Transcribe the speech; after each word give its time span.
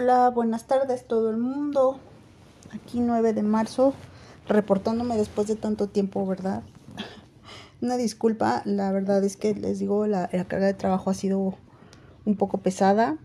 Hola, 0.00 0.30
buenas 0.30 0.68
tardes 0.68 1.08
todo 1.08 1.28
el 1.28 1.38
mundo. 1.38 1.98
Aquí 2.70 3.00
9 3.00 3.32
de 3.32 3.42
marzo, 3.42 3.94
reportándome 4.46 5.16
después 5.16 5.48
de 5.48 5.56
tanto 5.56 5.88
tiempo, 5.88 6.24
¿verdad? 6.24 6.62
Una 7.82 7.96
disculpa, 7.96 8.62
la 8.64 8.92
verdad 8.92 9.24
es 9.24 9.36
que 9.36 9.56
les 9.56 9.80
digo, 9.80 10.06
la, 10.06 10.28
carga 10.28 10.66
de 10.66 10.74
trabajo 10.74 11.10
ha 11.10 11.14
sido 11.14 11.56
un 12.24 12.36
poco 12.36 12.58
pesada, 12.58 13.18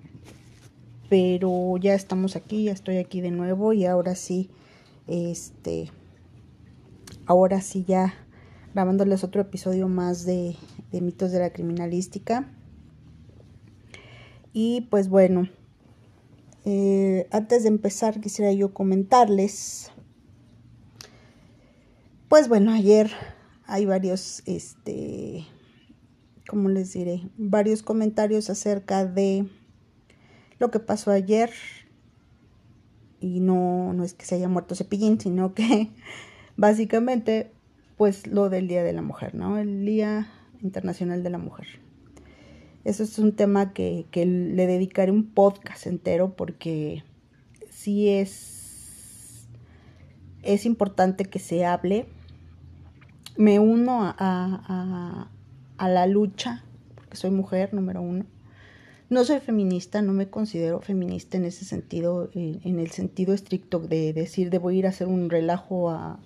pero 1.12 1.78
ya 1.78 1.94
estamos 1.94 2.36
aquí, 2.36 2.64
ya 2.64 2.72
estoy 2.72 2.98
aquí 2.98 3.22
de 3.22 3.30
nuevo 3.30 3.74
y 3.74 3.86
ahora 3.86 4.16
sí, 4.16 4.50
este, 5.06 5.92
ahora 7.28 7.62
sí 7.62 7.86
ya 7.88 8.16
grabándoles 8.74 9.24
otro 9.24 9.44
episodio 9.44 9.90
más 9.90 10.26
de, 10.26 10.56
de 10.92 11.02
mitos 11.02 11.32
de 11.32 11.38
la 11.38 11.52
criminalística. 11.52 12.50
Y 14.54 14.88
pues 14.90 15.08
bueno, 15.08 15.50
eh, 16.66 17.28
antes 17.32 17.64
de 17.64 17.70
empezar 17.70 18.22
quisiera 18.22 18.52
yo 18.54 18.74
comentarles, 18.74 19.92
pues 22.30 22.48
bueno, 22.48 22.72
ayer 22.72 23.12
hay 23.66 23.86
varios, 23.86 24.44
este, 24.46 25.46
¿cómo 26.48 26.70
les 26.70 26.94
diré? 26.94 27.30
Varios 27.38 27.84
comentarios 27.84 28.50
acerca 28.50 29.06
de 29.06 29.46
lo 30.60 30.72
que 30.72 30.80
pasó 30.80 31.12
ayer. 31.12 31.52
Y 33.20 33.40
no, 33.40 33.94
no 33.94 34.04
es 34.04 34.14
que 34.14 34.26
se 34.26 34.36
haya 34.36 34.50
muerto 34.50 34.76
Cepillín, 34.76 35.20
sino 35.20 35.54
que 35.54 35.92
básicamente, 36.58 37.52
pues 37.98 38.26
lo 38.28 38.50
del 38.50 38.68
Día 38.68 38.84
de 38.84 38.94
la 38.94 39.02
Mujer, 39.02 39.36
¿no? 39.36 39.58
El 39.58 39.86
Día 39.86 40.28
Internacional 40.62 41.24
de 41.24 41.30
la 41.30 41.38
Mujer. 41.38 41.83
Eso 42.84 43.04
es 43.04 43.18
un 43.18 43.34
tema 43.34 43.74
que, 43.74 44.06
le 44.14 44.68
dedicaré 44.68 45.12
un 45.12 45.26
podcast 45.26 45.88
entero 45.88 46.36
porque 46.36 47.04
sí 47.70 48.10
es, 48.10 49.48
es 50.42 50.66
importante 50.66 51.26
que 51.26 51.40
se 51.40 51.66
hable. 51.66 52.08
Me 53.38 53.60
uno 53.60 54.04
a, 54.04 55.30
a, 55.78 55.90
la 55.90 56.08
lucha, 56.08 56.64
porque 56.96 57.16
soy 57.16 57.32
mujer, 57.32 57.74
número 57.74 58.02
uno. 58.02 58.26
No 59.10 59.24
soy 59.24 59.40
feminista, 59.40 60.02
no 60.02 60.12
me 60.14 60.30
considero 60.30 60.82
feminista 60.82 61.38
en 61.38 61.46
ese 61.46 61.66
sentido, 61.66 62.30
en 62.34 62.80
el 62.80 62.92
sentido 62.92 63.34
estricto 63.34 63.80
de 63.80 64.12
decir, 64.12 64.50
debo 64.50 64.72
ir 64.72 64.86
a 64.86 64.90
hacer 64.90 65.08
un 65.08 65.30
relajo 65.30 65.90
a, 65.90 66.20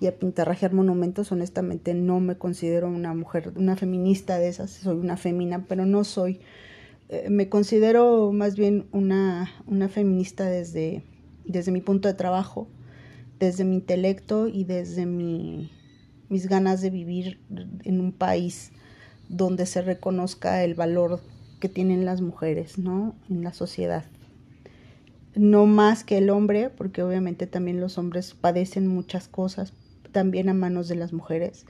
y 0.00 0.06
a 0.06 0.18
pintarrajear 0.18 0.72
monumentos, 0.72 1.32
honestamente 1.32 1.94
no 1.94 2.20
me 2.20 2.36
considero 2.36 2.88
una 2.88 3.14
mujer, 3.14 3.52
una 3.56 3.76
feminista 3.76 4.38
de 4.38 4.48
esas, 4.48 4.70
soy 4.70 4.96
una 4.96 5.16
femina, 5.16 5.64
pero 5.68 5.86
no 5.86 6.04
soy, 6.04 6.40
eh, 7.08 7.26
me 7.30 7.48
considero 7.48 8.32
más 8.32 8.56
bien 8.56 8.86
una, 8.92 9.50
una 9.66 9.88
feminista 9.88 10.44
desde, 10.44 11.02
desde 11.44 11.72
mi 11.72 11.80
punto 11.80 12.08
de 12.08 12.14
trabajo, 12.14 12.68
desde 13.38 13.64
mi 13.64 13.76
intelecto 13.76 14.48
y 14.48 14.64
desde 14.64 15.06
mi, 15.06 15.70
mis 16.28 16.48
ganas 16.48 16.80
de 16.80 16.90
vivir 16.90 17.40
en 17.84 18.00
un 18.00 18.12
país 18.12 18.72
donde 19.28 19.66
se 19.66 19.82
reconozca 19.82 20.64
el 20.64 20.74
valor 20.74 21.20
que 21.60 21.68
tienen 21.68 22.04
las 22.04 22.20
mujeres, 22.20 22.78
¿no? 22.78 23.14
En 23.28 23.42
la 23.42 23.52
sociedad. 23.52 24.04
No 25.34 25.66
más 25.66 26.04
que 26.04 26.18
el 26.18 26.30
hombre, 26.30 26.70
porque 26.70 27.02
obviamente 27.02 27.46
también 27.46 27.80
los 27.80 27.98
hombres 27.98 28.34
padecen 28.34 28.86
muchas 28.86 29.28
cosas, 29.28 29.72
también 30.12 30.48
a 30.48 30.54
manos 30.54 30.88
de 30.88 30.96
las 30.96 31.12
mujeres. 31.12 31.66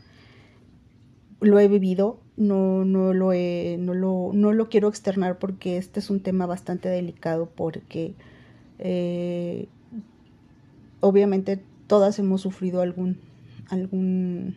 Lo 1.40 1.58
he 1.60 1.68
vivido, 1.68 2.20
no, 2.36 2.84
no, 2.84 3.14
lo, 3.14 3.32
he, 3.32 3.76
no, 3.78 3.94
lo, 3.94 4.30
no 4.32 4.52
lo 4.52 4.68
quiero 4.68 4.88
externar 4.88 5.38
porque 5.38 5.76
este 5.76 6.00
es 6.00 6.10
un 6.10 6.20
tema 6.20 6.46
bastante 6.46 6.88
delicado 6.88 7.48
porque 7.54 8.14
eh, 8.78 9.68
obviamente 11.00 11.60
todas 11.86 12.18
hemos 12.18 12.40
sufrido 12.40 12.80
algún, 12.80 13.18
algún 13.68 14.56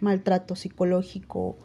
maltrato 0.00 0.56
psicológico 0.56 1.56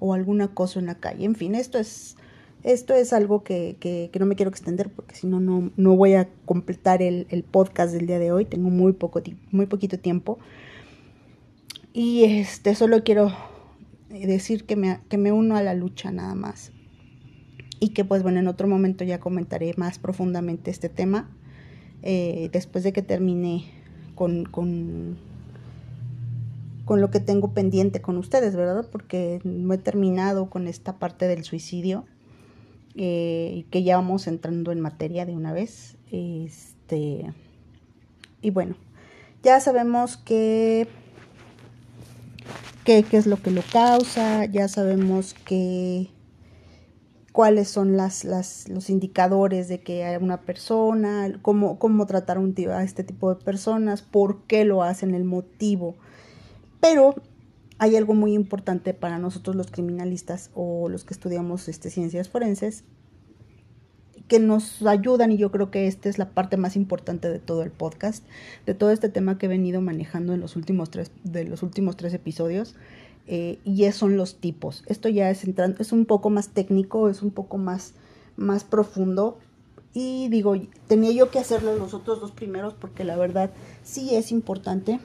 o 0.00 0.14
algún 0.14 0.40
acoso 0.42 0.78
en 0.78 0.86
la 0.86 0.96
calle. 0.96 1.24
En 1.24 1.34
fin, 1.34 1.54
esto 1.54 1.78
es, 1.78 2.16
esto 2.62 2.94
es 2.94 3.12
algo 3.12 3.42
que, 3.42 3.76
que, 3.80 4.10
no 4.18 4.26
me 4.26 4.36
quiero 4.36 4.50
extender 4.50 4.90
porque 4.90 5.14
si 5.14 5.26
no, 5.26 5.40
no 5.40 5.96
voy 5.96 6.14
a 6.14 6.28
completar 6.44 7.02
el, 7.02 7.26
el, 7.30 7.42
podcast 7.42 7.92
del 7.92 8.06
día 8.06 8.18
de 8.18 8.32
hoy. 8.32 8.44
Tengo 8.44 8.70
muy, 8.70 8.92
poco, 8.92 9.22
muy 9.50 9.66
poquito 9.66 9.98
tiempo. 9.98 10.38
Y 11.96 12.24
este, 12.24 12.74
solo 12.74 13.04
quiero 13.04 13.32
decir 14.10 14.64
que 14.64 14.74
me, 14.74 14.98
que 15.08 15.16
me 15.16 15.30
uno 15.30 15.56
a 15.56 15.62
la 15.62 15.74
lucha 15.74 16.10
nada 16.10 16.34
más. 16.34 16.72
Y 17.78 17.90
que 17.90 18.04
pues 18.04 18.24
bueno, 18.24 18.40
en 18.40 18.48
otro 18.48 18.66
momento 18.66 19.04
ya 19.04 19.20
comentaré 19.20 19.72
más 19.76 20.00
profundamente 20.00 20.72
este 20.72 20.88
tema. 20.88 21.30
Eh, 22.02 22.50
después 22.52 22.82
de 22.82 22.92
que 22.92 23.02
termine 23.02 23.64
con, 24.16 24.44
con, 24.44 25.16
con 26.84 27.00
lo 27.00 27.12
que 27.12 27.20
tengo 27.20 27.54
pendiente 27.54 28.02
con 28.02 28.16
ustedes, 28.18 28.56
¿verdad? 28.56 28.88
Porque 28.90 29.40
no 29.44 29.72
he 29.72 29.78
terminado 29.78 30.50
con 30.50 30.66
esta 30.66 30.98
parte 30.98 31.28
del 31.28 31.44
suicidio. 31.44 32.06
Eh, 32.96 33.66
que 33.70 33.84
ya 33.84 33.96
vamos 33.96 34.26
entrando 34.26 34.72
en 34.72 34.80
materia 34.80 35.26
de 35.26 35.36
una 35.36 35.52
vez. 35.52 35.96
Este, 36.10 37.32
y 38.42 38.50
bueno, 38.50 38.74
ya 39.44 39.60
sabemos 39.60 40.16
que 40.16 40.88
qué, 42.84 43.04
es 43.10 43.26
lo 43.26 43.40
que 43.42 43.50
lo 43.50 43.62
causa, 43.72 44.44
ya 44.44 44.68
sabemos 44.68 45.34
que 45.34 46.10
cuáles 47.32 47.68
son 47.68 47.96
las, 47.96 48.24
las, 48.24 48.68
los 48.68 48.90
indicadores 48.90 49.68
de 49.68 49.80
que 49.80 50.04
hay 50.04 50.16
una 50.22 50.42
persona, 50.42 51.32
cómo, 51.42 51.78
cómo 51.78 52.06
tratar 52.06 52.38
a 52.38 52.84
este 52.84 53.02
tipo 53.02 53.34
de 53.34 53.42
personas, 53.42 54.02
por 54.02 54.42
qué 54.42 54.64
lo 54.64 54.82
hacen, 54.82 55.14
el 55.14 55.24
motivo. 55.24 55.96
Pero 56.80 57.14
hay 57.78 57.96
algo 57.96 58.14
muy 58.14 58.34
importante 58.34 58.94
para 58.94 59.18
nosotros 59.18 59.56
los 59.56 59.70
criminalistas 59.70 60.50
o 60.54 60.88
los 60.88 61.04
que 61.04 61.14
estudiamos 61.14 61.68
este, 61.68 61.90
ciencias 61.90 62.28
forenses, 62.28 62.84
que 64.28 64.38
nos 64.38 64.82
ayudan 64.82 65.32
y 65.32 65.36
yo 65.36 65.50
creo 65.50 65.70
que 65.70 65.86
esta 65.86 66.08
es 66.08 66.18
la 66.18 66.30
parte 66.30 66.56
más 66.56 66.76
importante 66.76 67.28
de 67.28 67.38
todo 67.38 67.62
el 67.62 67.70
podcast, 67.70 68.24
de 68.64 68.74
todo 68.74 68.90
este 68.90 69.08
tema 69.08 69.36
que 69.36 69.46
he 69.46 69.48
venido 69.48 69.80
manejando 69.80 70.32
en 70.32 70.40
los 70.40 70.56
últimos 70.56 70.90
tres, 70.90 71.10
de 71.24 71.44
los 71.44 71.62
últimos 71.62 71.96
tres 71.96 72.14
episodios. 72.14 72.74
Eh, 73.26 73.58
y 73.64 73.90
son 73.92 74.16
los 74.16 74.36
tipos. 74.36 74.84
Esto 74.86 75.08
ya 75.08 75.30
es 75.30 75.44
entrando, 75.44 75.80
es 75.80 75.92
un 75.92 76.04
poco 76.04 76.28
más 76.28 76.50
técnico, 76.50 77.08
es 77.08 77.22
un 77.22 77.30
poco 77.30 77.56
más, 77.56 77.94
más 78.36 78.64
profundo. 78.64 79.38
Y 79.94 80.28
digo, 80.28 80.56
tenía 80.88 81.12
yo 81.12 81.30
que 81.30 81.38
hacerlo 81.38 81.76
los 81.76 81.94
otros 81.94 82.20
dos 82.20 82.32
primeros 82.32 82.74
porque 82.74 83.04
la 83.04 83.16
verdad 83.16 83.50
sí 83.82 84.14
es 84.14 84.30
importante. 84.30 85.00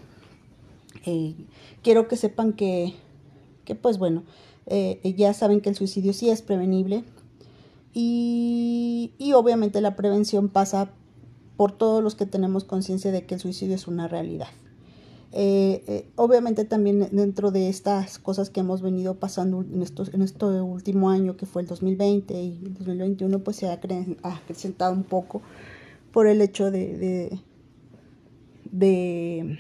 Eh, 1.06 1.36
quiero 1.81 2.07
que 2.07 2.18
sepan 2.18 2.53
que, 2.53 2.94
que 3.63 3.75
pues 3.75 3.97
bueno, 3.97 4.24
eh, 4.66 5.00
ya 5.18 5.34
saben 5.34 5.62
que 5.62 5.69
el 5.69 5.75
suicidio 5.75 6.12
sí 6.12 6.30
es 6.30 6.41
prevenible, 6.41 7.03
y, 7.94 9.31
obviamente 9.33 9.81
la 9.81 9.95
prevención 9.95 10.50
pasa 10.50 10.91
por 11.57 11.72
todos 11.72 12.03
los 12.03 12.16
que 12.16 12.25
tenemos 12.25 12.63
conciencia 12.63 13.11
de 13.11 13.25
que 13.25 13.35
el 13.35 13.41
suicidio 13.41 13.75
es 13.75 13.88
una 13.88 14.07
realidad. 14.07 14.47
Eh, 15.31 15.83
eh, 15.88 16.09
obviamente 16.16 16.66
también 16.66 17.07
dentro 17.11 17.51
de 17.51 17.69
estas 17.69 18.17
cosas 18.17 18.50
que 18.50 18.61
hemos 18.61 18.81
venido 18.81 19.19
pasando 19.19 19.61
en, 19.61 19.83
estos, 19.83 20.11
en 20.11 20.23
este 20.23 20.45
último 20.45 21.11
año 21.11 21.38
que 21.38 21.45
fue 21.45 21.61
el 21.61 21.67
2020 21.67 22.33
y 22.41 22.59
el 22.66 22.73
2021 22.73 23.38
pues 23.39 23.57
se 23.57 23.67
ha, 23.67 23.73
acrecentado 24.23 24.91
un 24.91 25.03
poco 25.03 25.44
por 26.11 26.25
el 26.25 26.41
hecho 26.41 26.71
de, 26.71 27.39
de, 28.71 29.59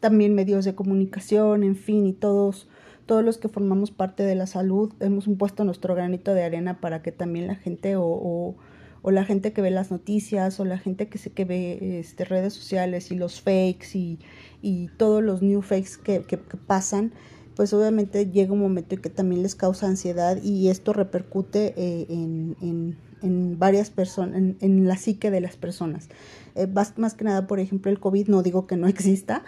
también 0.00 0.34
medios 0.34 0.64
de 0.64 0.74
comunicación, 0.74 1.62
en 1.62 1.76
fin, 1.76 2.06
y 2.06 2.12
todos 2.12 2.66
todos 3.12 3.22
los 3.22 3.36
que 3.36 3.50
formamos 3.50 3.90
parte 3.90 4.22
de 4.22 4.34
la 4.34 4.46
salud 4.46 4.90
hemos 5.00 5.28
puesto 5.38 5.64
nuestro 5.64 5.94
granito 5.94 6.32
de 6.32 6.44
arena 6.44 6.80
para 6.80 7.02
que 7.02 7.12
también 7.12 7.46
la 7.46 7.56
gente 7.56 7.96
o, 7.96 8.56
o, 9.02 9.10
la 9.10 9.26
gente 9.26 9.52
que 9.52 9.60
ve 9.60 9.70
las 9.70 9.90
noticias 9.90 10.58
o 10.60 10.64
la 10.64 10.78
gente 10.78 11.08
que, 11.08 11.18
se, 11.18 11.28
que 11.28 11.44
ve 11.44 11.98
este, 12.00 12.24
redes 12.24 12.54
sociales 12.54 13.10
y 13.10 13.16
los 13.16 13.42
fakes 13.42 13.88
y, 13.92 14.18
y 14.62 14.88
todos 14.96 15.22
los 15.22 15.42
new 15.42 15.60
fakes 15.60 15.98
que, 16.02 16.24
que, 16.24 16.38
pasan, 16.38 17.12
pues 17.54 17.74
obviamente 17.74 18.30
llega 18.30 18.54
un 18.54 18.60
momento 18.60 18.94
en 18.94 19.02
que 19.02 19.10
también 19.10 19.42
les 19.42 19.56
causa 19.56 19.88
ansiedad 19.88 20.42
y 20.42 20.68
esto 20.68 20.94
repercute 20.94 21.74
eh, 21.76 22.06
en, 22.08 22.56
en, 22.62 22.96
en, 23.20 23.58
varias 23.58 23.90
personas, 23.90 24.38
en, 24.38 24.56
en, 24.60 24.88
la 24.88 24.96
psique 24.96 25.30
de 25.30 25.42
las 25.42 25.56
personas. 25.56 26.08
Eh, 26.54 26.66
más, 26.66 26.96
más, 26.96 27.12
que 27.12 27.24
nada, 27.24 27.46
por 27.46 27.60
ejemplo, 27.60 27.92
el 27.92 28.00
COVID, 28.00 28.28
no 28.28 28.42
digo 28.42 28.66
que 28.66 28.78
no 28.78 28.88
exista, 28.88 29.44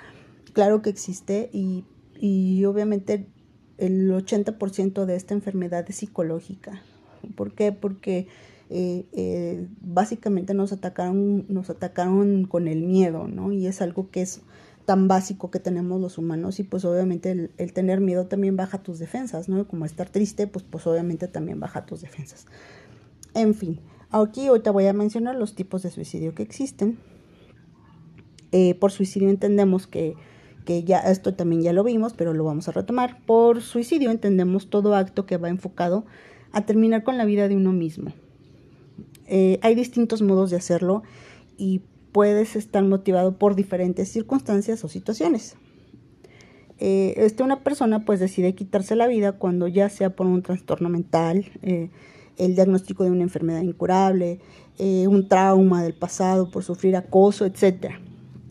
claro 0.52 0.82
que 0.82 0.90
existe 0.90 1.48
y, 1.50 1.86
y 2.20 2.62
obviamente 2.66 3.26
el 3.78 4.10
80% 4.10 5.04
de 5.04 5.16
esta 5.16 5.34
enfermedad 5.34 5.84
es 5.88 5.96
psicológica. 5.96 6.82
¿Por 7.34 7.54
qué? 7.54 7.72
Porque 7.72 8.28
eh, 8.70 9.06
eh, 9.12 9.66
básicamente 9.80 10.54
nos 10.54 10.72
atacaron, 10.72 11.46
nos 11.48 11.70
atacaron 11.70 12.44
con 12.44 12.68
el 12.68 12.82
miedo, 12.82 13.28
¿no? 13.28 13.52
Y 13.52 13.66
es 13.66 13.80
algo 13.80 14.10
que 14.10 14.22
es 14.22 14.42
tan 14.84 15.08
básico 15.08 15.50
que 15.50 15.60
tenemos 15.60 16.00
los 16.00 16.18
humanos 16.18 16.60
y 16.60 16.64
pues 16.64 16.84
obviamente 16.84 17.50
el, 17.56 17.72
tener 17.72 18.00
miedo 18.00 18.26
también 18.26 18.56
baja 18.56 18.82
tus 18.82 18.98
defensas, 18.98 19.48
¿no? 19.48 19.66
Como 19.66 19.86
estar 19.86 20.10
triste, 20.10 20.46
pues, 20.46 20.64
pues 20.68 20.86
obviamente 20.86 21.28
también 21.28 21.58
baja 21.58 21.86
tus 21.86 22.02
defensas. 22.02 22.46
En 23.32 23.54
fin, 23.54 23.80
Aquí 24.14 24.46
ahorita 24.46 24.70
voy 24.70 24.86
a 24.86 24.92
mencionar 24.92 25.34
los 25.34 25.56
tipos 25.56 25.82
de 25.82 25.90
suicidio 25.90 26.36
que 26.36 26.44
existen. 26.44 26.98
Eh, 28.52 28.76
por 28.76 28.92
suicidio 28.92 29.28
entendemos 29.28 29.88
que, 29.88 30.14
que, 30.64 30.84
ya 30.84 30.98
esto 30.98 31.34
también 31.34 31.62
ya 31.62 31.72
lo 31.72 31.84
vimos, 31.84 32.14
pero 32.14 32.32
lo 32.32 32.44
vamos 32.44 32.68
a 32.68 32.72
retomar. 32.72 33.18
Por 33.26 33.62
suicidio 33.62 34.10
entendemos 34.10 34.68
todo 34.68 34.94
acto 34.94 35.26
que 35.26 35.36
va 35.36 35.48
enfocado 35.48 36.04
a 36.52 36.64
terminar 36.66 37.02
con 37.02 37.18
la 37.18 37.24
vida 37.24 37.48
de 37.48 37.56
uno 37.56 37.72
mismo. 37.72 38.12
Eh, 39.26 39.58
hay 39.62 39.74
distintos 39.74 40.22
modos 40.22 40.50
de 40.50 40.56
hacerlo 40.56 41.02
y 41.56 41.82
puedes 42.12 42.56
estar 42.56 42.84
motivado 42.84 43.38
por 43.38 43.54
diferentes 43.54 44.08
circunstancias 44.08 44.84
o 44.84 44.88
situaciones. 44.88 45.56
Eh, 46.78 47.14
este, 47.16 47.42
una 47.42 47.62
persona 47.62 48.04
pues 48.04 48.20
decide 48.20 48.54
quitarse 48.54 48.96
la 48.96 49.06
vida 49.06 49.32
cuando 49.32 49.68
ya 49.68 49.88
sea 49.88 50.10
por 50.10 50.26
un 50.26 50.42
trastorno 50.42 50.88
mental, 50.88 51.46
eh, 51.62 51.90
el 52.36 52.54
diagnóstico 52.54 53.04
de 53.04 53.10
una 53.10 53.22
enfermedad 53.22 53.62
incurable, 53.62 54.40
un 54.78 55.28
trauma 55.28 55.84
del 55.84 55.94
pasado 55.94 56.50
por 56.50 56.64
sufrir 56.64 56.96
acoso, 56.96 57.46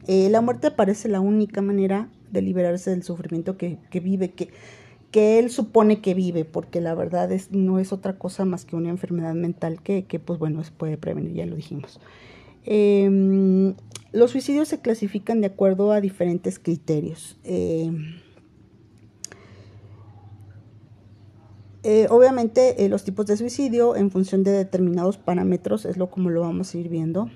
etc. 0.08 0.32
la 0.32 0.42
muerte 0.42 0.72
parece 0.72 1.10
la 1.10 1.20
única 1.20 1.62
manera 1.62 2.10
de 2.32 2.42
liberarse 2.42 2.90
del 2.90 3.04
sufrimiento 3.04 3.58
que, 3.58 3.78
vive, 3.94 4.32
que, 4.32 4.50
que, 5.12 5.40
él 5.40 5.50
supone 5.50 6.02
que 6.02 6.14
vive, 6.14 6.46
porque 6.46 6.82
la 6.82 6.96
verdad 6.96 7.32
es, 7.32 7.52
no 7.52 7.80
es 7.80 7.94
otra 7.94 8.18
cosa 8.18 8.44
más 8.44 8.66
que 8.66 8.76
una 8.76 8.90
enfermedad 8.90 9.36
mental 9.36 9.82
que, 9.82 10.06
que 10.06 10.20
pues 10.20 10.40
bueno, 10.40 10.64
se 10.64 10.72
puede 10.72 10.98
prevenir, 10.98 11.34
ya 11.34 11.46
lo 11.46 11.56
dijimos. 11.56 12.00
Em, 12.66 13.76
los 14.12 14.32
suicidios 14.32 14.68
se 14.68 14.80
clasifican 14.80 15.42
de 15.42 15.48
acuerdo 15.48 15.92
a 15.92 16.02
diferentes 16.02 16.60
criterios. 16.60 17.38
Eh, 17.44 17.92
eh, 21.84 22.08
obviamente 22.10 22.86
eh, 22.86 22.90
los 22.90 23.04
tipos 23.04 23.26
de 23.26 23.36
suicidio 23.36 23.96
en 23.96 24.10
función 24.10 24.44
de 24.44 24.52
determinados 24.52 25.18
parámetros 25.18 25.86
es 25.86 25.98
lo 25.98 26.10
como 26.10 26.30
lo 26.30 26.42
vamos 26.42 26.74
a 26.74 26.78
ir 26.78 26.90
viendo. 26.90 27.30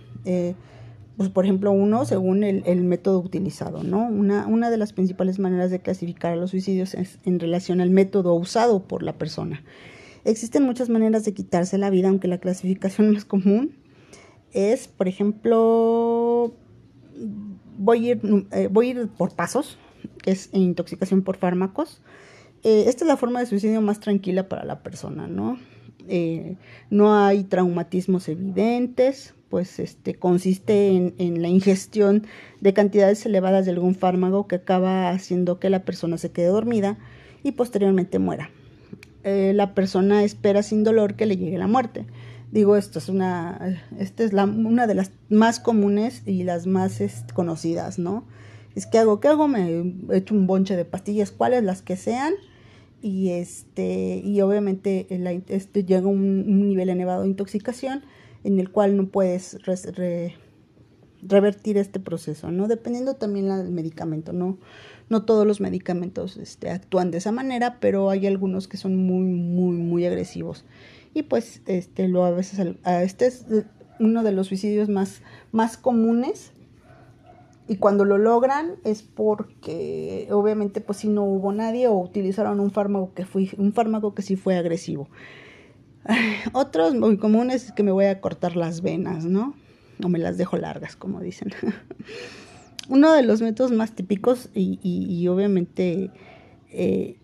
Pues 1.18 1.30
por 1.30 1.46
ejemplo 1.46 1.72
uno 1.72 2.06
según 2.06 2.44
el, 2.44 2.84
método 2.84 3.19
utilizado, 3.19 3.84
¿no? 3.84 4.08
Una, 4.08 4.69
de 4.69 4.78
las 4.78 4.94
principales 4.94 5.40
maneras 5.40 5.72
de 5.72 5.80
clasificar 5.80 6.34
a 6.34 6.36
los 6.36 6.52
suicidios 6.52 6.94
es 6.94 7.18
en 7.25 7.40
relación 7.40 7.81
al 7.81 7.90
método 7.90 8.36
usado 8.36 8.84
por 8.84 9.02
la 9.02 9.18
persona. 9.18 9.64
Existen 10.25 10.64
muchas 10.64 10.90
maneras 10.90 11.25
de 11.25 11.34
quitarse 11.34 11.78
la 11.78 11.90
vida, 11.90 12.10
aunque 12.10 12.28
la 12.28 12.38
clasificación 12.38 13.12
más 13.14 13.25
común 13.25 13.74
es, 14.54 14.88
por 14.88 15.08
ejemplo, 15.08 16.54
voy 17.78 18.10
a 18.10 18.12
ir, 18.12 18.22
eh, 18.52 18.70
voy 18.72 18.88
a 18.88 18.90
ir 18.92 19.08
por 19.08 19.36
pasos, 19.36 19.78
que 20.22 20.31
es 20.31 20.50
intoxicación 20.54 21.24
por 21.24 21.38
fármacos. 21.38 22.02
Eh, 22.63 22.86
esta 22.88 23.06
es 23.06 23.08
la 23.08 23.18
forma 23.18 23.40
de 23.40 23.48
suicidio 23.48 23.81
más 23.81 24.00
tranquila 24.00 24.48
para 24.50 24.66
la 24.66 24.84
persona, 24.84 25.28
¿no? 25.28 25.58
Eh, 26.08 26.56
no 26.90 27.16
hay 27.16 27.44
traumatismos 27.44 28.30
evidentes, 28.30 29.34
pues 29.50 29.80
este 29.80 30.16
consiste 30.16 30.90
en, 30.90 31.14
en, 31.18 31.42
la 31.42 31.48
ingestión 31.48 32.26
de 32.62 32.74
cantidades 32.74 33.26
elevadas 33.26 33.66
de 33.66 33.72
algún 33.72 33.96
fármaco 33.96 34.48
que 34.48 34.56
acaba 34.56 35.10
haciendo 35.10 35.60
que 35.60 35.70
la 35.70 35.84
persona 35.84 36.18
se 36.18 36.32
quede 36.32 36.48
dormida 36.48 36.98
y 37.44 37.54
posteriormente 37.54 38.20
muera. 38.20 38.50
la 39.24 39.74
persona 39.74 40.24
espera 40.24 40.64
sin 40.64 40.84
dolor 40.84 41.16
que 41.16 41.26
le 41.26 41.38
llegue 41.38 41.58
la 41.58 41.68
muerte. 41.68 42.06
Digo, 42.52 42.78
esto 42.78 43.00
es 43.00 43.10
una, 43.10 43.84
esta 44.00 44.24
es 44.24 44.32
la, 44.32 44.46
una 44.46 44.88
de 44.88 44.96
las 44.96 45.12
más 45.30 45.60
comunes 45.60 46.24
y 46.26 46.44
las 46.44 46.66
más 46.66 47.02
conocidas, 47.34 48.00
¿no? 48.00 48.26
Es 48.74 48.86
que 48.86 49.00
hago, 49.00 49.20
¿qué 49.20 49.28
hago? 49.28 49.48
Me 49.48 49.96
echo 50.12 50.34
un 50.34 50.48
bonche 50.48 50.78
de 50.78 50.86
pastillas, 50.86 51.32
cuáles 51.32 51.64
las 51.64 51.82
que 51.82 51.98
sean, 51.98 52.36
y 53.02 53.30
este, 53.30 54.22
y 54.24 54.40
obviamente 54.42 55.08
este, 55.50 55.84
llega 55.84 56.08
un, 56.08 56.70
nivel 56.70 56.90
elevado 56.90 57.24
de 57.24 57.30
intoxicación 57.30 58.04
en 58.44 58.60
el 58.60 58.72
cual 58.72 58.98
no 58.98 59.07
puedes 59.07 59.57
revertir 61.22 61.78
este 61.78 62.00
proceso, 62.00 62.51
¿no? 62.51 62.68
Dependiendo 62.68 63.16
también 63.16 63.48
del 63.50 63.72
medicamento, 63.72 64.34
¿no? 64.34 64.57
No 65.10 65.24
todos 65.24 65.48
los 65.48 65.62
medicamentos 65.62 66.38
este, 66.38 66.69
actúan 66.69 67.12
de 67.12 67.19
esa 67.19 67.31
manera, 67.31 67.80
pero 67.80 68.10
hay 68.10 68.28
algunos 68.28 68.68
que 68.68 68.78
son 68.78 68.95
muy, 68.95 69.25
muy, 69.25 69.78
muy 69.78 70.06
agresivos 70.06 70.66
y 71.18 71.24
pues 71.24 71.62
este 71.66 72.07
lo 72.07 72.25
a 72.25 72.31
veces 72.31 72.75
este 72.86 73.25
es 73.25 73.45
uno 74.00 74.22
de 74.22 74.31
los 74.31 74.48
suicidios 74.48 74.88
más 74.88 75.24
más 75.51 75.75
comunes 75.75 76.51
y 77.68 77.78
cuando 77.78 78.06
lo 78.06 78.19
logran 78.19 78.75
es 78.84 79.01
porque 79.01 80.28
obviamente 80.31 80.80
pues 80.80 81.00
si 81.00 81.07
no 81.07 81.24
hubo 81.24 81.51
nadie 81.51 81.88
o 81.88 81.98
utilizaron 81.98 82.60
un 82.60 82.69
fármaco 82.69 83.13
que 83.16 83.25
fue 83.25 83.50
un 83.57 83.74
fármaco 83.74 84.13
que 84.13 84.22
sí 84.22 84.36
fue 84.36 84.57
agresivo 84.57 85.10
otros 86.54 86.95
muy 86.95 87.18
comunes 87.18 87.65
es 87.65 87.71
que 87.71 87.83
me 87.83 87.92
voy 87.92 88.06
a 88.06 88.21
cortar 88.21 88.56
las 88.56 88.81
venas 88.81 89.25
no 89.25 89.56
o 90.04 90.09
me 90.09 90.19
las 90.19 90.38
dejo 90.38 90.57
largas 90.57 90.95
como 90.95 91.21
dicen. 91.21 91.51
Uno 92.89 93.13
de 93.13 93.24
los 93.24 93.42
métodos 93.42 93.71
más 93.71 93.94
típicos 93.94 94.50
y, 94.54 95.27
obviamente 95.27 96.09
eh, 96.71 97.18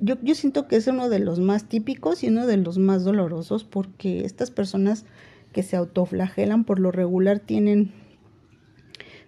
yo, 0.00 0.16
siento 0.34 0.68
que 0.68 0.76
es 0.76 0.86
uno 0.86 1.08
de 1.08 1.18
los 1.18 1.40
más 1.40 1.64
típicos 1.64 2.22
y 2.22 2.28
uno 2.28 2.46
de 2.46 2.58
los 2.58 2.76
más 2.76 3.04
dolorosos 3.04 3.64
porque 3.64 4.26
estas 4.26 4.50
personas 4.50 5.06
que 5.52 5.62
se 5.62 5.76
autoflagelan 5.76 6.64
por 6.64 6.78
lo 6.78 6.92
regular 6.92 7.40
tienen 7.40 7.92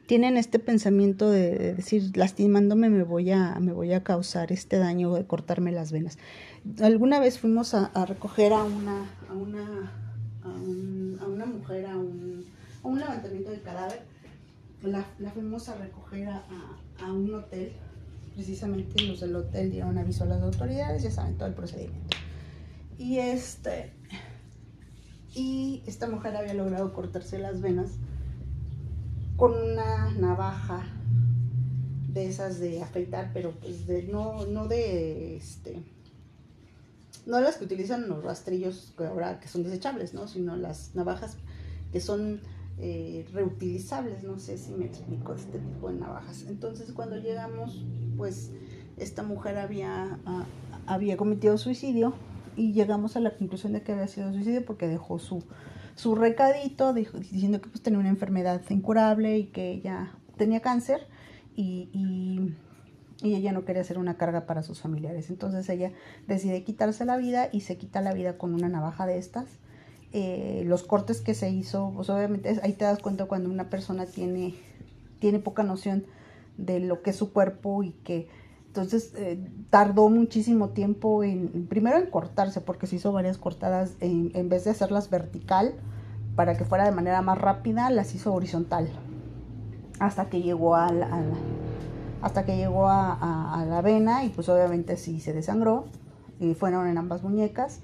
tienen 0.07 0.37
este 0.37 0.59
pensamiento 0.59 1.31
de, 1.31 1.75
decir 1.75 2.15
lastimándome 2.15 2.91
me 2.91 3.05
voy 3.05 3.31
a 3.31 3.59
me 3.59 3.73
voy 3.73 3.95
a 3.95 4.03
causar 4.03 4.53
este 4.53 4.77
daño 4.77 5.15
de 5.15 5.25
cortarme 5.25 5.73
las 5.73 5.93
venas 5.93 6.19
alguna 6.81 7.21
vez 7.21 7.39
fuimos 7.39 7.75
a, 7.75 7.91
recoger 8.07 8.53
a 8.53 8.65
una 8.65 9.11
a 9.29 9.33
una 9.33 9.93
a, 10.43 11.27
una 11.27 11.47
mujer 11.47 11.87
a 11.87 11.97
un, 11.97 12.45
a 12.83 12.89
un 12.89 12.99
levantamiento 12.99 13.51
de 13.51 13.61
cadáver 13.61 14.03
la, 14.83 15.07
la 15.19 15.31
fuimos 15.31 15.69
a 15.69 15.77
recoger 15.77 16.29
a, 16.29 16.43
a 17.03 17.13
un 17.13 17.35
hotel 17.35 17.73
precisamente 18.35 19.03
los 19.03 19.21
del 19.21 19.37
hotel 19.37 19.71
dieron 19.71 19.99
aviso 19.99 20.25
a 20.25 20.27
las 20.29 20.43
autoridades, 20.43 21.03
ya 21.03 21.11
saben 21.11 21.37
todo 21.37 21.49
el 21.49 21.55
procedimiento. 21.55 22.17
Y 22.99 23.19
este 23.19 23.93
y 25.35 25.83
esta 25.87 26.09
mujer 26.09 26.37
había 26.37 26.55
logrado 26.55 26.93
cortarse 26.93 27.39
las 27.39 27.61
venas 27.61 27.91
con 29.37 29.53
una 29.53 30.11
navaja 30.13 30.87
de 32.09 32.27
esas 32.27 32.59
de 32.59 32.83
afeitar, 32.83 33.31
pero 33.33 33.53
pues 33.53 33.87
de 33.87 34.03
no 34.05 34.47
no 34.47 34.67
de 34.69 35.37
este 35.37 35.83
no 37.27 37.41
las 37.41 37.57
que 37.57 37.65
utilizan 37.65 38.09
los 38.09 38.23
rastrillos 38.23 38.93
que 38.97 39.05
ahora 39.05 39.41
que 39.41 39.49
son 39.49 39.63
desechables, 39.63 40.15
¿no? 40.15 40.29
sino 40.29 40.57
las 40.57 40.95
navajas 40.95 41.37
que 41.93 42.01
son 42.01 42.41
eh, 42.79 43.27
reutilizables, 43.33 44.23
no 44.23 44.39
sé 44.39 44.57
si 44.57 44.73
me 44.73 44.87
explico 44.87 45.35
este 45.35 45.59
tipo 45.59 45.91
de 45.91 45.99
navajas. 45.99 46.47
Entonces 46.49 46.93
cuando 46.93 47.17
llegamos, 47.17 47.85
pues 48.17 48.51
esta 48.97 49.23
mujer 49.23 49.59
había, 49.59 50.19
ah, 50.27 50.47
había 50.87 51.17
cometido 51.17 51.59
suicidio 51.59 52.15
y 52.57 52.73
llegamos 52.73 53.17
a 53.17 53.21
la 53.21 53.37
conclusión 53.37 53.73
de 53.73 53.83
que 53.83 53.93
había 53.93 54.09
sido 54.09 54.33
suicidio 54.33 54.65
porque 54.65 54.89
dejó 54.89 55.19
su, 55.19 55.43
su 55.95 56.15
recadito 56.15 56.93
diciendo 56.93 57.61
que 57.61 57.69
pues, 57.69 57.83
tenía 57.83 57.99
una 57.99 58.09
enfermedad 58.09 58.63
incurable 58.71 59.39
y 59.39 59.47
que 59.47 59.73
ella 59.73 60.13
tenía 60.37 60.61
cáncer 60.61 61.07
y, 61.57 62.55
y, 63.23 63.35
ella 63.35 63.53
no 63.53 63.65
quería 63.65 63.85
ser 63.85 63.99
una 63.99 64.17
carga 64.17 64.47
para 64.47 64.63
sus 64.63 64.81
familiares. 64.81 65.31
Entonces 65.31 65.69
ella 65.69 65.93
decide 66.27 66.65
quitarse 66.65 67.05
la 67.05 67.17
vida 67.17 67.49
y 67.53 67.61
se 67.61 67.77
quita 67.77 68.01
la 68.01 68.13
vida 68.15 68.39
con 68.39 68.55
una 68.55 68.69
navaja 68.69 69.07
de 69.07 69.19
estas 69.19 69.47
eh, 70.13 70.65
los 70.67 70.83
cortes 70.83 71.21
que 71.21 71.35
se 71.35 71.51
hizo, 71.51 71.93
pues 71.95 72.11
obviamente 72.11 72.59
ahí 72.65 72.73
te 72.73 72.85
das 72.85 72.99
cuenta 72.99 73.27
cuando 73.27 73.49
una 73.49 73.71
persona 73.71 74.07
tiene, 74.07 74.57
tiene 75.21 75.39
poca 75.39 75.63
noción 75.63 76.05
de 76.57 76.81
lo 76.81 77.01
que 77.03 77.11
es 77.11 77.17
su 77.17 77.33
cuerpo 77.33 77.85
y 77.85 77.93
que 77.93 78.29
entonces 78.67 79.13
eh, 79.17 79.39
tardó 79.71 80.09
muchísimo 80.09 80.71
tiempo 80.71 81.23
en, 81.23 81.69
primero 81.69 81.97
en 81.97 82.11
cortarse, 82.11 82.61
porque 82.61 82.89
se 82.89 82.97
hizo 82.97 83.13
varias 83.13 83.39
cortadas, 83.39 83.95
en, 84.01 84.33
en, 84.35 84.49
vez 84.49 84.65
de 84.65 84.71
hacerlas 84.71 85.11
vertical, 85.11 85.75
para 86.35 86.57
que 86.57 86.65
fuera 86.65 86.85
de 86.85 86.93
manera 86.93 87.23
más 87.23 87.39
rápida, 87.39 87.89
las 87.91 88.13
hizo 88.13 88.35
horizontal, 88.35 88.89
hasta 90.01 90.29
que 90.29 90.43
llegó 90.43 90.75
a 90.75 90.93
la, 90.93 91.09
hasta 92.23 92.45
que 92.45 92.57
llegó 92.57 92.89
a, 92.89 93.65
la 93.69 93.81
vena 93.83 94.25
y 94.25 94.31
pues 94.31 94.49
obviamente 94.49 94.97
sí 94.97 95.21
se 95.21 95.33
desangró, 95.33 95.87
y 96.39 96.55
fueron 96.55 96.87
en 96.87 96.99
ambas 96.99 97.23
muñecas, 97.23 97.81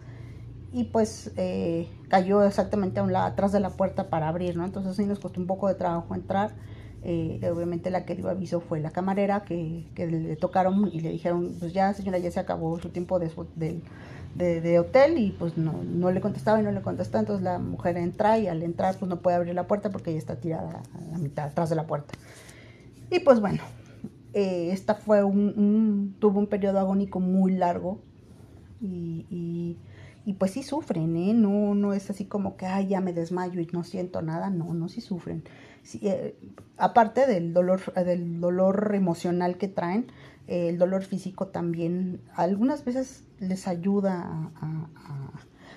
y 0.72 0.84
pues 0.84 1.30
eh, 1.36 1.88
cayó 2.08 2.42
exactamente 2.42 3.00
a 3.00 3.02
un 3.02 3.12
lado, 3.12 3.26
atrás 3.26 3.52
de 3.52 3.60
la 3.60 3.70
puerta 3.70 4.08
para 4.08 4.28
abrir, 4.28 4.56
¿no? 4.56 4.64
Entonces 4.64 4.96
sí 4.96 5.06
nos 5.06 5.18
costó 5.18 5.40
un 5.40 5.46
poco 5.46 5.68
de 5.68 5.74
trabajo 5.74 6.14
entrar. 6.14 6.54
Eh, 7.08 7.38
obviamente 7.54 7.90
la 7.90 8.04
que 8.04 8.16
dio 8.16 8.28
aviso 8.28 8.60
fue 8.60 8.80
la 8.80 8.90
camarera 8.90 9.44
que, 9.44 9.86
le 9.96 10.34
tocaron 10.36 10.90
y 10.92 11.00
le 11.00 11.10
dijeron, 11.10 11.54
pues 11.60 11.72
ya 11.72 11.94
señora, 11.94 12.18
ya 12.18 12.30
se 12.32 12.40
acabó 12.40 12.80
su 12.80 12.88
tiempo 12.88 13.20
de, 13.20 14.78
hotel 14.78 15.18
y 15.18 15.30
pues 15.30 15.56
no, 15.56 15.84
no 15.84 16.10
le 16.10 16.20
contestaba 16.20 16.58
y 16.58 16.64
no 16.64 16.72
le 16.72 16.82
contestaba, 16.82 17.20
entonces 17.20 17.44
la 17.44 17.58
mujer 17.58 17.96
entra 17.96 18.38
y 18.38 18.48
al 18.48 18.60
entrar 18.62 18.96
pues 18.96 19.08
no 19.08 19.20
puede 19.20 19.36
abrir 19.36 19.54
la 19.54 19.68
puerta 19.68 19.90
porque 19.90 20.10
ella 20.10 20.18
está 20.18 20.36
tirada 20.36 20.82
a 20.94 21.12
la 21.12 21.18
mitad, 21.18 21.46
atrás 21.46 21.70
de 21.70 21.76
la 21.76 21.86
puerta. 21.86 22.12
Y 23.10 23.20
pues 23.20 23.40
bueno, 23.40 23.62
eh, 24.36 24.70
esta 24.72 24.94
fue 24.94 25.24
un, 25.24 26.16
tuvo 26.20 26.38
un 26.38 26.46
periodo 26.46 26.78
agónico 26.78 27.20
muy 27.20 27.52
largo 27.52 28.00
y 28.80 29.76
y 30.26 30.34
pues 30.34 30.50
sí 30.50 30.64
sufren, 30.64 31.16
¿eh? 31.16 31.32
No, 31.34 31.76
no 31.76 31.92
es 31.92 32.10
así 32.10 32.24
como 32.24 32.56
que, 32.56 32.66
ay, 32.66 32.88
ya 32.88 33.00
me 33.00 33.12
desmayo 33.12 33.60
y 33.60 33.68
no 33.72 33.84
siento 33.84 34.22
nada, 34.22 34.50
no, 34.50 34.74
no, 34.74 34.88
sí 34.88 35.00
sufren. 35.00 35.44
Eh, 36.02 36.36
aparte 36.76 37.28
del 37.28 37.54
dolor, 37.54 37.80
del 37.94 38.40
dolor 38.40 38.92
emocional 38.96 39.56
que 39.56 39.68
traen, 39.68 40.08
eh, 40.48 40.68
el 40.70 40.78
dolor 40.78 41.04
físico 41.04 41.46
también 41.46 42.20
algunas 42.34 42.84
veces 42.84 43.22
les 43.38 43.68
ayuda 43.68 44.50
a, 44.56 44.88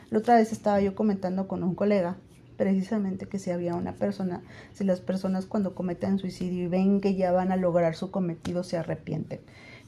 La 0.10 0.18
otra 0.18 0.38
vez 0.38 0.52
estaba 0.52 0.82
yo 0.82 0.96
comentando 0.96 1.48
con 1.48 1.62
un 1.64 1.76
colega 1.76 2.18
precisamente 2.60 3.26
que 3.26 3.40
si 3.40 3.52
había 3.52 3.74
una 3.74 3.94
persona, 3.94 4.42
si 4.74 4.84
las 4.84 5.00
personas 5.00 5.46
cuando 5.46 5.76
cometen 5.76 6.20
suicidio 6.20 6.66
y 6.66 6.68
ven 6.68 7.00
que 7.00 7.16
ya 7.16 7.32
van 7.32 7.54
a 7.54 7.56
lograr 7.56 7.96
su 7.96 8.12
cometido 8.12 8.66
se 8.66 8.76
arrepienten. 8.78 9.40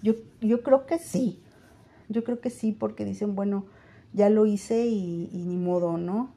Yo, 0.01 0.13
yo 0.39 0.63
creo 0.63 0.85
que 0.85 0.97
sí, 0.97 1.41
yo 2.07 2.23
creo 2.23 2.39
que 2.39 2.49
sí 2.49 2.71
porque 2.71 3.03
dicen, 3.03 3.35
bueno, 3.35 3.65
ya 4.13 4.29
lo 4.29 4.45
hice 4.45 4.85
y, 4.87 5.27
ni 5.33 5.57
modo, 5.57 5.97
¿no? 5.97 6.31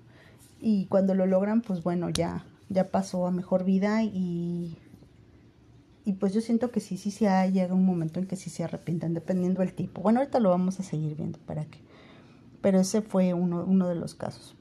Y 0.61 0.87
cuando 0.87 1.15
lo 1.15 1.25
logran, 1.25 1.61
pues 1.61 1.85
bueno, 1.85 2.11
ya, 2.11 2.45
ya 2.69 2.89
pasó 2.89 3.29
a 3.29 3.31
mejor 3.31 3.65
vida 3.65 4.03
y, 4.03 4.77
y 6.05 6.15
pues 6.15 6.35
yo 6.35 6.41
siento 6.41 6.73
que 6.73 6.81
sí, 6.81 6.97
sí, 6.97 7.13
sí 7.13 7.27
llega 7.53 7.75
un 7.75 7.87
momento 7.87 8.19
en 8.19 8.27
que 8.27 8.35
sí 8.35 8.51
se 8.51 8.65
arrepientan, 8.65 9.15
dependiendo 9.15 9.61
del 9.61 9.73
tipo. 9.73 10.03
Bueno, 10.03 10.19
ahorita 10.19 10.41
lo 10.41 10.51
vamos 10.51 10.81
a 10.81 10.83
seguir 10.83 11.15
viendo 11.15 11.39
para 11.47 11.65
que. 11.65 11.79
Pero 12.61 12.81
ese 12.81 13.03
fue 13.03 13.35
uno, 13.35 13.65
uno 13.65 13.89
de 13.89 13.95
los 13.95 14.17
casos. 14.17 14.57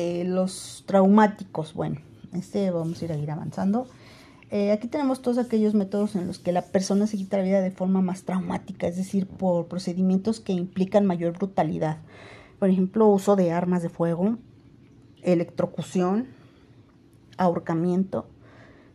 Eh, 0.00 0.22
los 0.22 0.84
traumáticos, 0.86 1.74
bueno, 1.74 1.96
este 2.32 2.70
vamos 2.70 3.02
a 3.02 3.04
ir 3.04 3.10
a 3.10 3.16
ir 3.16 3.32
avanzando. 3.32 3.88
Eh, 4.48 4.70
aquí 4.70 4.86
tenemos 4.86 5.22
todos 5.22 5.38
aquellos 5.38 5.74
métodos 5.74 6.14
en 6.14 6.28
los 6.28 6.38
que 6.38 6.52
la 6.52 6.62
persona 6.62 7.08
se 7.08 7.16
quita 7.16 7.38
la 7.38 7.42
vida 7.42 7.60
de 7.60 7.72
forma 7.72 8.00
más 8.00 8.22
traumática, 8.22 8.86
es 8.86 8.96
decir, 8.96 9.26
por 9.26 9.66
procedimientos 9.66 10.38
que 10.38 10.52
implican 10.52 11.04
mayor 11.04 11.36
brutalidad. 11.36 11.96
Por 12.60 12.70
ejemplo, 12.70 13.08
uso 13.08 13.34
de 13.34 13.50
armas 13.50 13.82
de 13.82 13.88
fuego, 13.88 14.38
electrocución, 15.24 16.28
ahorcamiento, 17.36 18.28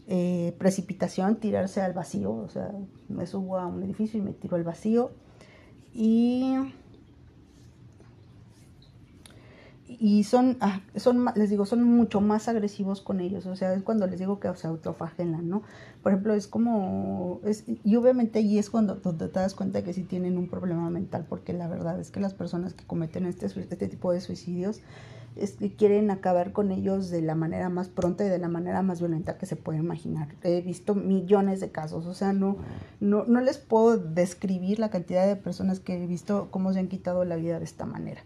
eh, 0.08 0.56
precipitación, 0.58 1.36
tirarse 1.36 1.82
al 1.82 1.92
vacío, 1.92 2.32
o 2.32 2.48
sea, 2.48 2.72
me 3.10 3.28
subo 3.28 3.58
a 3.58 3.68
un 3.68 3.84
edificio 3.84 4.22
y 4.22 4.24
me 4.24 4.32
tiro 4.32 4.56
al 4.56 4.64
vacío. 4.64 5.12
Y 5.94 6.56
y 10.06 10.26
son, 10.26 10.58
ah, 10.60 10.82
son, 10.98 11.30
les 11.34 11.50
digo, 11.50 11.66
son 11.66 11.82
mucho 11.82 12.20
más 12.20 12.50
agresivos 12.50 13.00
con 13.00 13.22
ellos, 13.22 13.46
o 13.46 13.56
sea, 13.56 13.74
es 13.74 13.84
cuando 13.84 14.06
les 14.06 14.20
digo 14.20 14.38
que 14.38 14.54
se 14.54 14.68
autofagelan, 14.68 15.48
¿no? 15.48 15.64
Por 16.02 16.12
ejemplo, 16.12 16.34
es 16.34 16.46
como, 16.46 17.40
es, 17.46 17.64
y 17.86 17.96
obviamente 17.96 18.40
ahí 18.40 18.58
es 18.58 18.70
cuando, 18.70 18.98
te 18.98 19.30
das 19.30 19.56
cuenta 19.56 19.82
que 19.82 19.94
sí 19.94 20.04
tienen 20.04 20.38
un 20.38 20.50
problema 20.50 20.90
mental, 20.90 21.26
porque 21.30 21.54
la 21.54 21.70
verdad 21.70 22.02
es 22.02 22.12
que 22.12 22.20
las 22.20 22.34
personas 22.34 22.74
que 22.74 22.84
cometen 22.84 23.26
este, 23.26 23.46
este 23.46 23.88
tipo 23.88 24.12
de 24.12 24.20
suicidios, 24.20 24.82
es 25.38 25.54
que 25.54 25.74
quieren 25.74 26.12
acabar 26.12 26.52
con 26.52 26.74
ellos 26.74 27.10
de 27.10 27.22
la 27.22 27.34
manera 27.34 27.70
más 27.70 27.88
pronta 27.88 28.26
y 28.26 28.28
de 28.28 28.40
la 28.40 28.50
manera 28.50 28.82
más 28.82 29.00
violenta 29.00 29.38
que 29.38 29.46
se 29.46 29.56
puede 29.56 29.80
imaginar. 29.80 30.28
He 30.44 30.60
visto 30.60 30.96
millones 30.96 31.62
de 31.62 31.72
casos, 31.72 32.08
o 32.08 32.14
sea, 32.14 32.34
no, 32.34 32.58
no, 33.00 33.24
no 33.24 33.40
les 33.40 33.58
puedo 33.58 33.98
describir 33.98 34.80
la 34.80 34.90
cantidad 34.90 35.26
de 35.26 35.38
personas 35.38 35.80
que 35.80 36.04
he 36.04 36.08
visto 36.08 36.50
cómo 36.52 36.74
se 36.74 36.80
han 36.80 36.90
quitado 36.90 37.24
la 37.24 37.38
vida 37.38 37.58
de 37.58 37.64
esta 37.64 37.86
manera. 37.86 38.22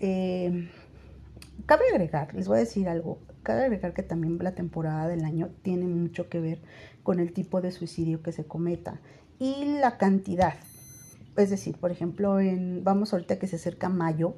Eh, 0.00 0.68
cabe 1.66 1.84
agregar, 1.90 2.34
les 2.34 2.48
voy 2.48 2.56
a 2.56 2.60
decir 2.60 2.88
algo, 2.88 3.20
cabe 3.42 3.64
agregar 3.64 3.94
que 3.94 4.02
también 4.02 4.38
la 4.40 4.54
temporada 4.54 5.08
del 5.08 5.24
año 5.24 5.50
tiene 5.62 5.86
mucho 5.86 6.28
que 6.28 6.40
ver 6.40 6.60
con 7.02 7.20
el 7.20 7.32
tipo 7.32 7.60
de 7.60 7.72
suicidio 7.72 8.22
que 8.22 8.32
se 8.32 8.44
cometa 8.44 9.00
y 9.38 9.78
la 9.80 9.98
cantidad. 9.98 10.54
Es 11.36 11.50
decir, 11.50 11.76
por 11.76 11.90
ejemplo, 11.90 12.40
en, 12.40 12.82
vamos 12.82 13.12
ahorita 13.12 13.38
que 13.38 13.46
se 13.46 13.56
acerca 13.56 13.88
mayo, 13.88 14.34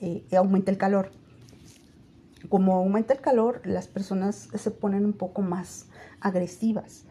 eh, 0.00 0.24
aumenta 0.36 0.70
el 0.70 0.78
calor. 0.78 1.10
Como 2.48 2.74
aumenta 2.74 3.12
el 3.14 3.20
calor, 3.20 3.60
las 3.64 3.86
personas 3.86 4.48
se 4.52 4.70
ponen 4.70 5.04
un 5.04 5.12
poco 5.12 5.42
más 5.42 5.88
agresivas 6.20 7.04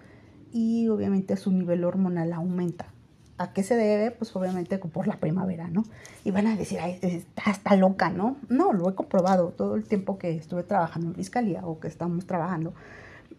y 0.52 0.88
obviamente 0.90 1.38
su 1.38 1.52
nivel 1.52 1.84
hormonal 1.84 2.34
aumenta. 2.34 2.94
¿A 3.42 3.54
qué 3.54 3.64
se 3.64 3.76
debe? 3.76 4.12
Pues 4.12 4.36
obviamente 4.36 4.78
por 4.78 5.08
la 5.08 5.18
primavera, 5.18 5.68
¿no? 5.68 5.84
Y 6.24 6.30
van 6.30 6.46
a 6.46 6.56
decir, 6.56 6.78
Ay, 6.80 7.00
está, 7.48 7.76
loca, 7.76 8.12
¿no? 8.12 8.38
No, 8.50 8.72
lo 8.72 8.88
he 8.88 8.94
comprobado 8.94 9.50
todo 9.50 9.74
el 9.74 9.84
tiempo 9.84 10.20
que 10.20 10.36
estuve 10.36 10.62
trabajando 10.62 11.08
en 11.08 11.16
fiscalía 11.16 11.66
o 11.66 11.80
que 11.80 11.88
estamos 11.88 12.28
trabajando. 12.28 12.76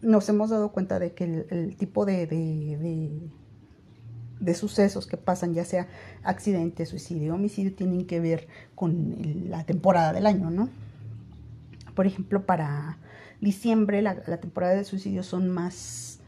Nos 0.01 0.27
hemos 0.27 0.49
dado 0.49 0.73
cuenta 0.73 0.99
de 0.99 1.13
que 1.13 1.45
el, 1.49 1.77
tipo 1.77 2.05
de, 2.05 2.27
de, 4.41 4.53
sucesos 4.53 5.07
que 5.07 5.15
pasan, 5.15 5.53
ya 5.53 5.63
sea 5.63 5.87
accidente, 6.23 6.85
suicidio, 6.85 7.35
homicidio, 7.35 7.73
tienen 7.73 8.05
que 8.05 8.19
ver 8.19 8.49
con 8.75 9.15
la 9.49 9.63
temporada 9.63 10.11
del 10.11 10.25
año, 10.25 10.51
¿no? 10.51 10.67
Por 11.95 12.07
ejemplo, 12.07 12.45
para 12.45 12.97
diciembre 13.39 14.01
la, 14.01 14.21
la 14.27 14.37
temporada 14.41 14.75
de 14.75 14.83
suicidio 14.83 15.23
son 15.23 15.47
más 15.47 16.19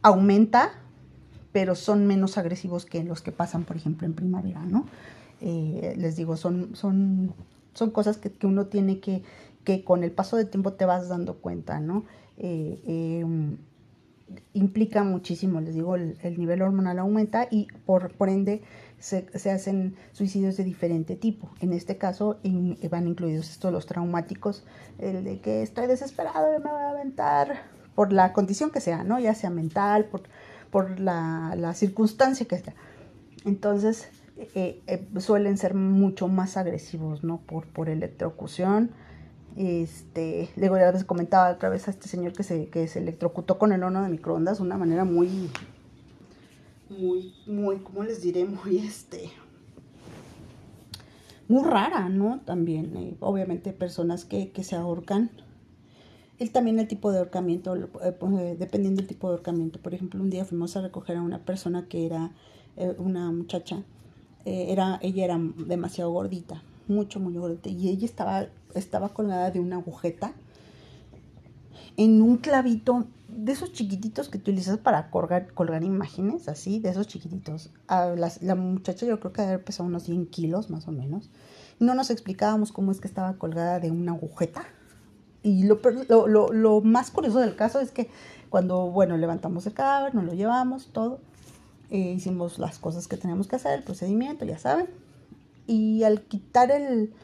aumenta 0.00 0.72
pero 1.52 1.74
son 1.74 2.06
menos 2.06 2.38
agresivos 2.38 2.86
que 2.86 3.02
los 3.04 3.22
que 3.22 3.32
pasan, 3.32 3.64
por 3.64 3.76
ejemplo, 3.76 4.06
en 4.06 4.14
primavera, 4.14 4.64
¿no? 4.64 4.86
Eh, 5.40 5.94
les 5.96 6.16
digo, 6.16 6.36
son, 6.36 6.76
son, 6.76 7.32
son 7.74 7.90
cosas 7.90 8.18
que, 8.18 8.30
uno 8.46 8.66
tiene 8.66 9.00
que, 9.00 9.22
que 9.64 9.84
con 9.84 10.04
el 10.04 10.12
paso 10.12 10.36
del 10.36 10.48
tiempo 10.48 10.74
te 10.74 10.84
vas 10.84 11.08
dando 11.08 11.38
cuenta, 11.38 11.80
¿no? 11.80 12.04
Eh, 12.36 12.80
em, 12.86 13.56
implica 14.54 15.02
muchísimo, 15.02 15.60
les 15.60 15.74
digo, 15.74 15.96
el, 15.96 16.38
nivel 16.38 16.62
hormonal 16.62 16.98
aumenta 17.00 17.48
y 17.50 17.66
por, 17.84 18.12
por 18.12 18.28
ende 18.28 18.62
se, 18.98 19.26
hacen 19.50 19.96
suicidios 20.12 20.56
de 20.56 20.64
diferente 20.64 21.16
tipo. 21.16 21.50
En 21.60 21.72
este 21.72 21.96
caso 21.96 22.38
van 22.90 23.08
incluidos 23.08 23.50
estos 23.50 23.72
los 23.72 23.86
traumáticos, 23.86 24.64
el 24.98 25.24
de 25.24 25.40
que 25.40 25.62
estoy 25.62 25.88
desesperado 25.88 26.50
me 26.60 26.70
voy 26.70 26.82
a 26.82 26.90
aventar 26.90 27.62
por 27.94 28.12
la 28.12 28.32
condición 28.32 28.70
que 28.70 28.80
sea, 28.80 29.02
¿no? 29.02 29.18
Ya 29.18 29.34
sea 29.34 29.50
mental, 29.50 30.04
por 30.06 30.22
por 30.70 31.00
la, 31.00 31.54
la 31.56 31.74
circunstancia 31.74 32.46
que 32.46 32.54
está. 32.54 32.74
Entonces, 33.44 34.08
eh, 34.54 34.82
eh, 34.86 35.06
suelen 35.18 35.58
ser 35.58 35.74
mucho 35.74 36.28
más 36.28 36.56
agresivos, 36.56 37.24
¿no? 37.24 37.38
Por, 37.38 37.66
por 37.66 37.88
electrocución. 37.88 38.90
Este, 39.56 40.48
luego 40.56 40.78
ya 40.78 40.92
les 40.92 41.04
comentaba 41.04 41.50
otra 41.50 41.68
vez 41.68 41.88
a 41.88 41.90
este 41.90 42.08
señor 42.08 42.32
que 42.32 42.42
se, 42.42 42.68
que 42.68 42.86
se 42.88 43.00
electrocutó 43.00 43.58
con 43.58 43.72
el 43.72 43.82
horno 43.82 44.02
de 44.02 44.08
microondas 44.08 44.60
una 44.60 44.78
manera 44.78 45.04
muy, 45.04 45.50
muy, 46.88 47.34
muy, 47.46 47.78
¿cómo 47.78 48.04
les 48.04 48.22
diré? 48.22 48.44
Muy, 48.44 48.78
este, 48.78 49.30
muy 51.48 51.64
rara, 51.64 52.08
¿no? 52.08 52.40
También, 52.44 52.96
eh, 52.96 53.16
obviamente, 53.20 53.72
personas 53.72 54.24
que, 54.24 54.52
que 54.52 54.64
se 54.64 54.76
ahorcan 54.76 55.30
él 56.40 56.50
también 56.50 56.78
el 56.80 56.88
tipo 56.88 57.12
de 57.12 57.18
ahorcamiento, 57.18 57.76
eh, 57.76 58.12
pues, 58.18 58.32
eh, 58.40 58.56
dependiendo 58.58 59.00
del 59.00 59.06
tipo 59.06 59.28
de 59.28 59.34
ahorcamiento. 59.34 59.78
Por 59.78 59.92
ejemplo, 59.94 60.20
un 60.20 60.30
día 60.30 60.46
fuimos 60.46 60.74
a 60.74 60.80
recoger 60.80 61.18
a 61.18 61.22
una 61.22 61.38
persona 61.44 61.86
que 61.86 62.06
era 62.06 62.32
eh, 62.76 62.94
una 62.98 63.30
muchacha, 63.30 63.82
era, 64.46 64.98
ella 65.02 65.26
era 65.26 65.38
demasiado 65.66 66.10
gordita, 66.10 66.62
mucho, 66.88 67.20
muy 67.20 67.34
gordita, 67.34 67.68
y 67.68 67.90
ella 67.90 68.06
estaba, 68.06 68.46
estaba 68.74 69.10
colgada 69.10 69.50
de 69.50 69.60
una 69.60 69.76
agujeta 69.76 70.32
en 71.98 72.22
un 72.22 72.38
clavito 72.38 73.04
de 73.28 73.52
esos 73.52 73.74
chiquititos 73.74 74.30
que 74.30 74.38
utilizas 74.38 74.78
para 74.78 75.10
colgar, 75.10 75.52
colgar 75.52 75.84
imágenes, 75.84 76.48
así, 76.48 76.80
de 76.80 76.88
esos 76.88 77.06
chiquititos. 77.06 77.70
la, 77.86 78.54
muchacha 78.54 79.04
yo 79.04 79.20
creo 79.20 79.32
que 79.34 79.42
debe 79.42 79.52
haber 79.54 79.64
pesado 79.64 79.86
unos 79.86 80.04
100 80.04 80.26
kilos 80.28 80.70
más 80.70 80.88
o 80.88 80.90
menos. 80.90 81.28
No 81.78 81.94
nos 81.94 82.08
explicábamos 82.08 82.72
cómo 82.72 82.92
es 82.92 83.00
que 83.00 83.08
estaba 83.08 83.34
colgada 83.34 83.78
de 83.78 83.90
una 83.90 84.12
agujeta 84.12 84.64
y 85.42 85.64
lo, 85.64 85.80
lo, 86.26 86.52
lo, 86.52 86.80
más 86.80 87.10
curioso 87.10 87.40
del 87.40 87.56
caso 87.56 87.80
es 87.80 87.90
que 87.90 88.10
cuando, 88.50 88.90
bueno, 88.90 89.16
levantamos 89.16 89.66
el 89.66 89.72
cadáver, 89.72 90.14
nos 90.14 90.24
lo 90.24 90.34
llevamos, 90.34 90.88
todo, 90.92 91.20
eh, 91.90 92.12
hicimos 92.16 92.58
las 92.58 92.78
cosas 92.78 93.08
que 93.08 93.16
teníamos 93.16 93.46
que 93.46 93.56
hacer, 93.56 93.78
el 93.78 93.84
procedimiento, 93.84 94.44
ya 94.44 94.58
saben, 94.58 94.88
y 95.66 96.02
al 96.02 96.22
quitar 96.22 96.70
el, 96.70 97.14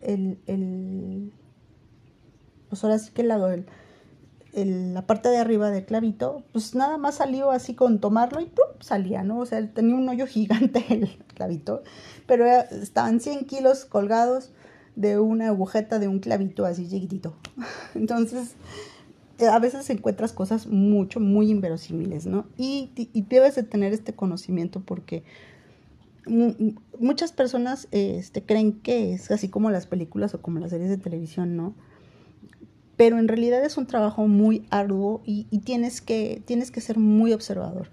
el, 0.00 0.38
el 0.46 1.32
pues 2.68 2.82
ahora 2.84 2.98
sí 2.98 3.10
que 3.12 3.22
el 3.22 3.28
lado, 3.28 3.50
el, 3.50 3.66
la 4.94 5.06
parte 5.06 5.28
de 5.28 5.38
arriba 5.38 5.70
del 5.70 5.84
clavito, 5.84 6.42
pues 6.52 6.74
nada 6.74 6.96
más 6.96 7.16
salió 7.16 7.50
así 7.50 7.74
con 7.74 8.00
tomarlo 8.00 8.40
y 8.40 8.46
¡pum! 8.46 8.64
salía, 8.80 9.22
¿no? 9.22 9.38
O 9.38 9.46
sea, 9.46 9.66
tenía 9.72 9.94
un 9.94 10.08
hoyo 10.08 10.26
gigante 10.26 10.84
el 10.88 11.08
clavito, 11.34 11.82
pero 12.26 12.46
estaban 12.46 13.20
100 13.20 13.44
kilos 13.44 13.84
colgados 13.84 14.50
de 14.96 15.20
una 15.20 15.48
agujeta 15.48 15.98
de 15.98 16.08
un 16.08 16.18
clavito 16.18 16.64
así 16.64 16.88
chiquitito. 16.88 17.36
Entonces, 17.94 18.56
eh, 19.38 19.46
a 19.46 19.58
veces 19.58 19.88
encuentras 19.90 20.32
cosas 20.32 20.66
mucho, 20.66 21.20
muy 21.20 21.50
inverosímiles, 21.50 22.26
¿no? 22.26 22.46
Y, 22.56 22.90
debes 23.28 23.54
de 23.54 23.62
tener 23.62 23.92
este 23.92 24.14
conocimiento 24.14 24.80
porque 24.80 25.22
muchas 26.98 27.30
personas 27.30 27.86
este, 27.92 28.42
creen 28.42 28.72
que 28.80 29.12
es 29.12 29.30
así 29.30 29.48
como 29.48 29.70
las 29.70 29.86
películas 29.86 30.34
o 30.34 30.42
como 30.42 30.58
las 30.58 30.70
series 30.70 30.88
de 30.88 30.96
televisión, 30.96 31.56
¿no? 31.56 31.74
Pero 32.96 33.18
en 33.18 33.28
realidad 33.28 33.62
es 33.64 33.76
un 33.76 33.86
trabajo 33.86 34.26
muy 34.26 34.66
arduo 34.70 35.20
y, 35.26 35.44
tienes, 35.58 36.00
que, 36.00 36.42
tienes 36.46 36.70
que 36.70 36.80
ser 36.80 36.98
muy 36.98 37.32
observador. 37.34 37.90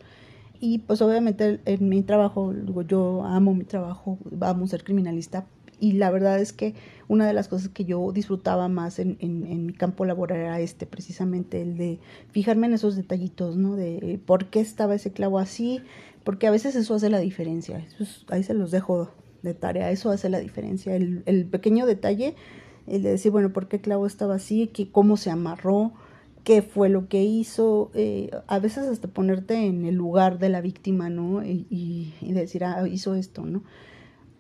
y 0.62 0.80
pues 0.80 1.02
obviamente 1.02 1.60
en 1.66 1.90
mi 1.90 2.04
trabajo, 2.04 2.54
yo 2.88 3.24
amo 3.26 3.54
mi 3.54 3.66
trabajo, 3.66 4.18
vamos 4.32 4.70
a 4.70 4.78
ser 4.78 4.86
criminalista, 4.86 5.46
y 5.84 5.92
la 5.92 6.12
verdad 6.12 6.40
es 6.40 6.54
que 6.54 6.76
una 7.10 7.28
de 7.28 7.34
las 7.34 7.50
cosas 7.50 7.68
que 7.68 7.84
yo 7.84 8.14
disfrutaba 8.14 8.70
más 8.70 9.00
en, 9.00 9.18
en, 9.20 9.66
mi 9.66 9.74
campo 9.74 10.06
laboral 10.06 10.40
era 10.40 10.60
este, 10.62 10.86
precisamente 10.86 11.62
el 11.62 11.76
de 11.76 12.00
fijarme 12.32 12.68
en 12.68 12.74
esos 12.74 12.96
detallitos, 12.96 13.58
¿no? 13.58 13.76
De 13.76 14.18
por 14.26 14.46
qué 14.46 14.62
estaba 14.62 14.96
ese 14.96 15.12
clavo 15.12 15.40
así, 15.40 15.82
porque 16.24 16.48
a 16.48 16.52
veces 16.52 16.78
eso 16.78 16.96
hace 16.96 17.10
la 17.10 17.20
diferencia. 17.20 17.86
ahí 18.30 18.44
se 18.44 18.54
los 18.54 18.72
dejo 18.72 19.10
de 19.42 19.54
tarea, 19.54 19.92
eso 19.92 20.10
hace 20.10 20.30
la 20.30 20.40
diferencia. 20.40 20.96
El, 20.96 21.22
el 21.26 21.46
pequeño 21.48 21.86
detalle, 21.86 22.36
el 22.88 23.04
de 23.04 23.10
decir, 23.10 23.34
bueno, 23.34 23.52
¿por 23.52 23.68
qué 23.68 23.82
clavo 23.82 24.08
estaba 24.08 24.36
así? 24.36 24.68
¿Qué, 24.68 24.90
¿Cómo 24.90 25.18
se 25.18 25.32
amarró? 25.32 25.92
qué 26.46 26.62
fue 26.62 26.88
lo 26.90 27.08
que 27.08 27.24
hizo, 27.24 27.90
eh, 27.94 28.30
a 28.48 28.60
veces 28.60 28.86
hasta 28.88 29.08
ponerte 29.08 29.66
en 29.66 29.86
el 29.86 29.96
lugar 29.96 30.40
de 30.40 30.50
la 30.50 30.60
víctima, 30.60 31.10
¿no? 31.10 31.42
Y, 31.42 31.66
y, 31.70 32.34
decir, 32.34 32.66
ah, 32.66 32.86
hizo 32.86 33.16
esto, 33.16 33.46
¿no? 33.46 33.64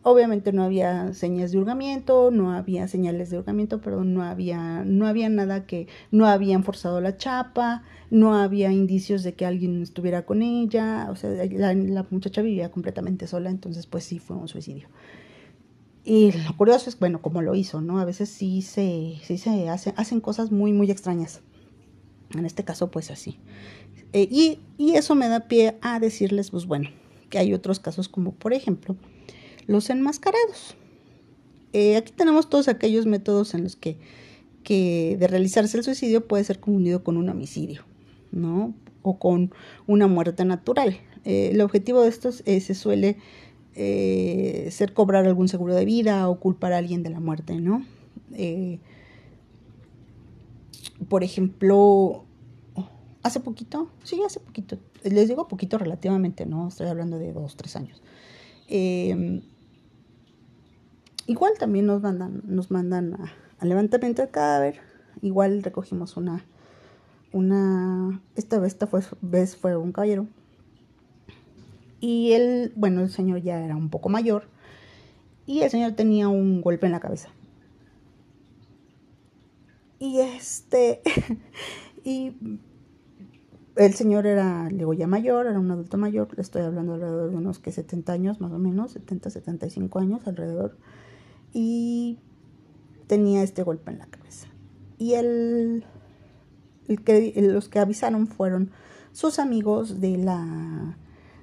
Obviamente 0.06 0.52
no 0.52 0.64
había 0.64 1.14
señas 1.14 1.54
de 1.54 1.60
hurgamiento, 1.60 2.30
no 2.30 2.52
había 2.52 2.90
señales 2.90 3.30
de 3.30 3.38
hurgamiento, 3.38 3.80
perdón, 3.80 4.14
no 4.14 4.22
había, 4.22 4.84
no 4.84 5.08
había 5.08 5.30
nada 5.30 5.66
que, 5.66 5.88
no 6.12 6.28
habían 6.28 6.66
forzado 6.66 7.00
la 7.00 7.16
chapa, 7.16 7.84
no 8.10 8.36
había 8.36 8.70
indicios 8.74 9.24
de 9.24 9.34
que 9.34 9.46
alguien 9.46 9.82
estuviera 9.82 10.26
con 10.26 10.42
ella, 10.42 11.08
o 11.10 11.16
sea, 11.16 11.30
la, 11.32 12.06
muchacha 12.10 12.42
vivía 12.42 12.70
completamente 12.70 13.28
sola, 13.28 13.50
entonces 13.50 13.88
pues 13.88 14.04
sí 14.04 14.20
fue 14.20 14.36
un 14.36 14.50
suicidio. 14.50 14.90
Y 16.04 16.34
lo 16.34 16.58
curioso 16.58 16.90
es, 16.90 17.00
bueno, 17.00 17.22
cómo 17.22 17.42
lo 17.42 17.56
hizo, 17.56 17.80
¿no? 17.80 18.00
A 18.00 18.06
veces 18.06 18.28
sí 18.28 18.62
se, 18.62 19.14
sí 19.24 19.38
se 19.38 19.70
hacen, 19.70 19.94
hacen 19.96 20.20
cosas 20.20 20.52
muy, 20.52 20.74
muy 20.74 20.92
extrañas. 20.92 21.40
En 22.36 22.46
este 22.46 22.66
caso, 22.66 22.92
pues 22.92 23.10
así. 23.10 23.40
Eh, 24.12 24.28
y, 24.30 24.60
y, 24.78 24.96
eso 24.96 25.16
me 25.16 25.30
da 25.30 25.48
pie 25.48 25.78
a 25.82 26.02
decirles, 26.02 26.52
pues 26.52 26.66
bueno, 26.66 26.90
que 27.30 27.38
hay 27.38 27.54
otros 27.54 27.80
casos 27.80 28.10
como 28.10 28.34
por 28.34 28.52
ejemplo 28.52 28.98
los 29.68 29.90
enmascarados. 29.90 30.76
Eh, 31.74 31.98
aquí 31.98 32.14
tenemos 32.16 32.50
todos 32.50 32.68
aquellos 32.68 33.06
métodos 33.06 33.54
en 33.54 33.64
los 33.64 33.76
que, 33.76 33.98
que 34.64 35.18
de 35.20 35.28
realizarse 35.28 35.78
el 35.78 35.84
suicidio 35.84 36.28
puede 36.28 36.44
ser 36.44 36.60
confundido 36.60 37.04
con 37.04 37.18
un 37.18 37.30
homicidio, 37.30 37.84
¿no? 38.32 38.74
O 39.02 39.18
con 39.18 39.52
una 39.88 40.08
muerte 40.08 40.46
natural. 40.46 40.98
Eh, 41.26 41.50
el 41.52 41.62
objetivo 41.62 42.02
de 42.02 42.10
estos 42.10 42.44
se 42.46 42.76
suele 42.76 43.18
ser 43.76 44.94
cobrar 44.94 45.26
algún 45.26 45.48
seguro 45.48 45.74
de 45.74 45.84
vida 45.84 46.30
o 46.30 46.40
culpar 46.40 46.74
a 46.74 46.78
alguien 46.78 47.02
de 47.02 47.10
la 47.10 47.20
muerte, 47.20 47.60
¿no? 47.60 47.84
por 51.08 51.24
ejemplo, 51.24 52.26
hace 53.24 53.40
poquito, 53.40 53.90
sí, 54.04 54.22
hace 54.26 54.40
poquito, 54.40 54.78
les 55.04 55.28
digo 55.28 55.48
poquito 55.48 55.78
relativamente, 55.78 56.46
no 56.46 56.68
estoy 56.68 56.88
hablando 56.88 57.18
de 57.18 57.34
dos, 57.34 57.56
tres 57.56 57.76
años. 57.76 58.02
Igual 61.28 61.54
también 61.60 61.86
nos 61.86 62.02
mandan, 62.02 62.42
nos 62.46 62.72
mandan 62.72 63.16
al 63.60 63.70
levantamiento 63.70 64.22
del 64.22 64.32
cadáver. 64.32 64.80
Igual 65.22 65.64
recogimos 65.64 66.18
una, 66.18 66.44
una, 67.32 68.22
esta 68.36 68.60
vez, 68.60 68.74
esta 68.74 68.88
fue, 68.88 69.02
vez 69.22 69.56
fue 69.56 69.76
un 69.76 69.92
caballero. 69.92 70.28
Y 72.00 72.34
él, 72.34 72.74
bueno, 72.76 73.02
el 73.02 73.10
señor 73.10 73.42
ya 73.42 73.64
era 73.64 73.76
un 73.76 73.90
poco 73.90 74.10
mayor. 74.10 74.44
Y 75.46 75.62
el 75.62 75.70
señor 75.70 75.94
tenía 75.94 76.28
un 76.30 76.62
golpe 76.62 76.86
en 76.86 76.92
la 76.92 77.00
cabeza. 77.00 77.30
Y 80.00 80.20
este, 80.20 81.02
y 82.04 82.60
el 83.76 83.94
señor 83.94 84.28
era, 84.28 84.68
digo, 84.72 84.94
ya 84.94 85.08
mayor, 85.08 85.48
era 85.48 85.60
un 85.60 85.72
adulto 85.72 85.98
mayor, 85.98 86.28
le 86.36 86.42
estoy 86.42 86.62
hablando 86.62 86.94
alrededor 86.94 87.32
de 87.32 87.38
unos 87.38 87.60
que 87.60 87.72
70 87.72 88.12
años 88.12 88.42
más 88.42 88.52
o 88.52 88.60
menos, 88.60 88.92
70, 88.92 89.30
75 89.30 90.00
años 90.00 90.28
alrededor, 90.28 90.78
y 91.54 92.20
tenía 93.08 93.44
este 93.44 93.64
golpe 93.64 93.92
en 93.92 94.00
la 94.00 94.08
cabeza. 94.08 94.48
Y 94.98 95.14
el, 95.14 95.86
los 96.88 97.70
que 97.70 97.80
avisaron 97.80 98.28
fueron 98.28 98.72
sus 99.12 99.40
amigos 99.40 100.02
de 100.02 100.18
la 100.18 100.98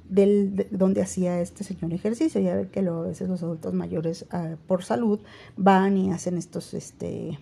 del, 0.09 0.67
donde 0.71 1.03
hacía 1.03 1.41
este 1.41 1.65
señor 1.65 1.93
ejercicio. 1.93 2.41
Ya 2.41 2.57
ve 2.57 2.69
que 2.69 2.81
a 2.81 3.01
veces 3.01 3.29
los 3.29 3.43
adultos 3.43 3.73
mayores 3.73 4.27
ah, 4.31 4.57
por 4.67 4.83
salud 4.85 5.21
van 5.57 5.97
y 5.97 6.11
hacen 6.11 6.37
estos 6.37 6.75
este, 6.75 7.39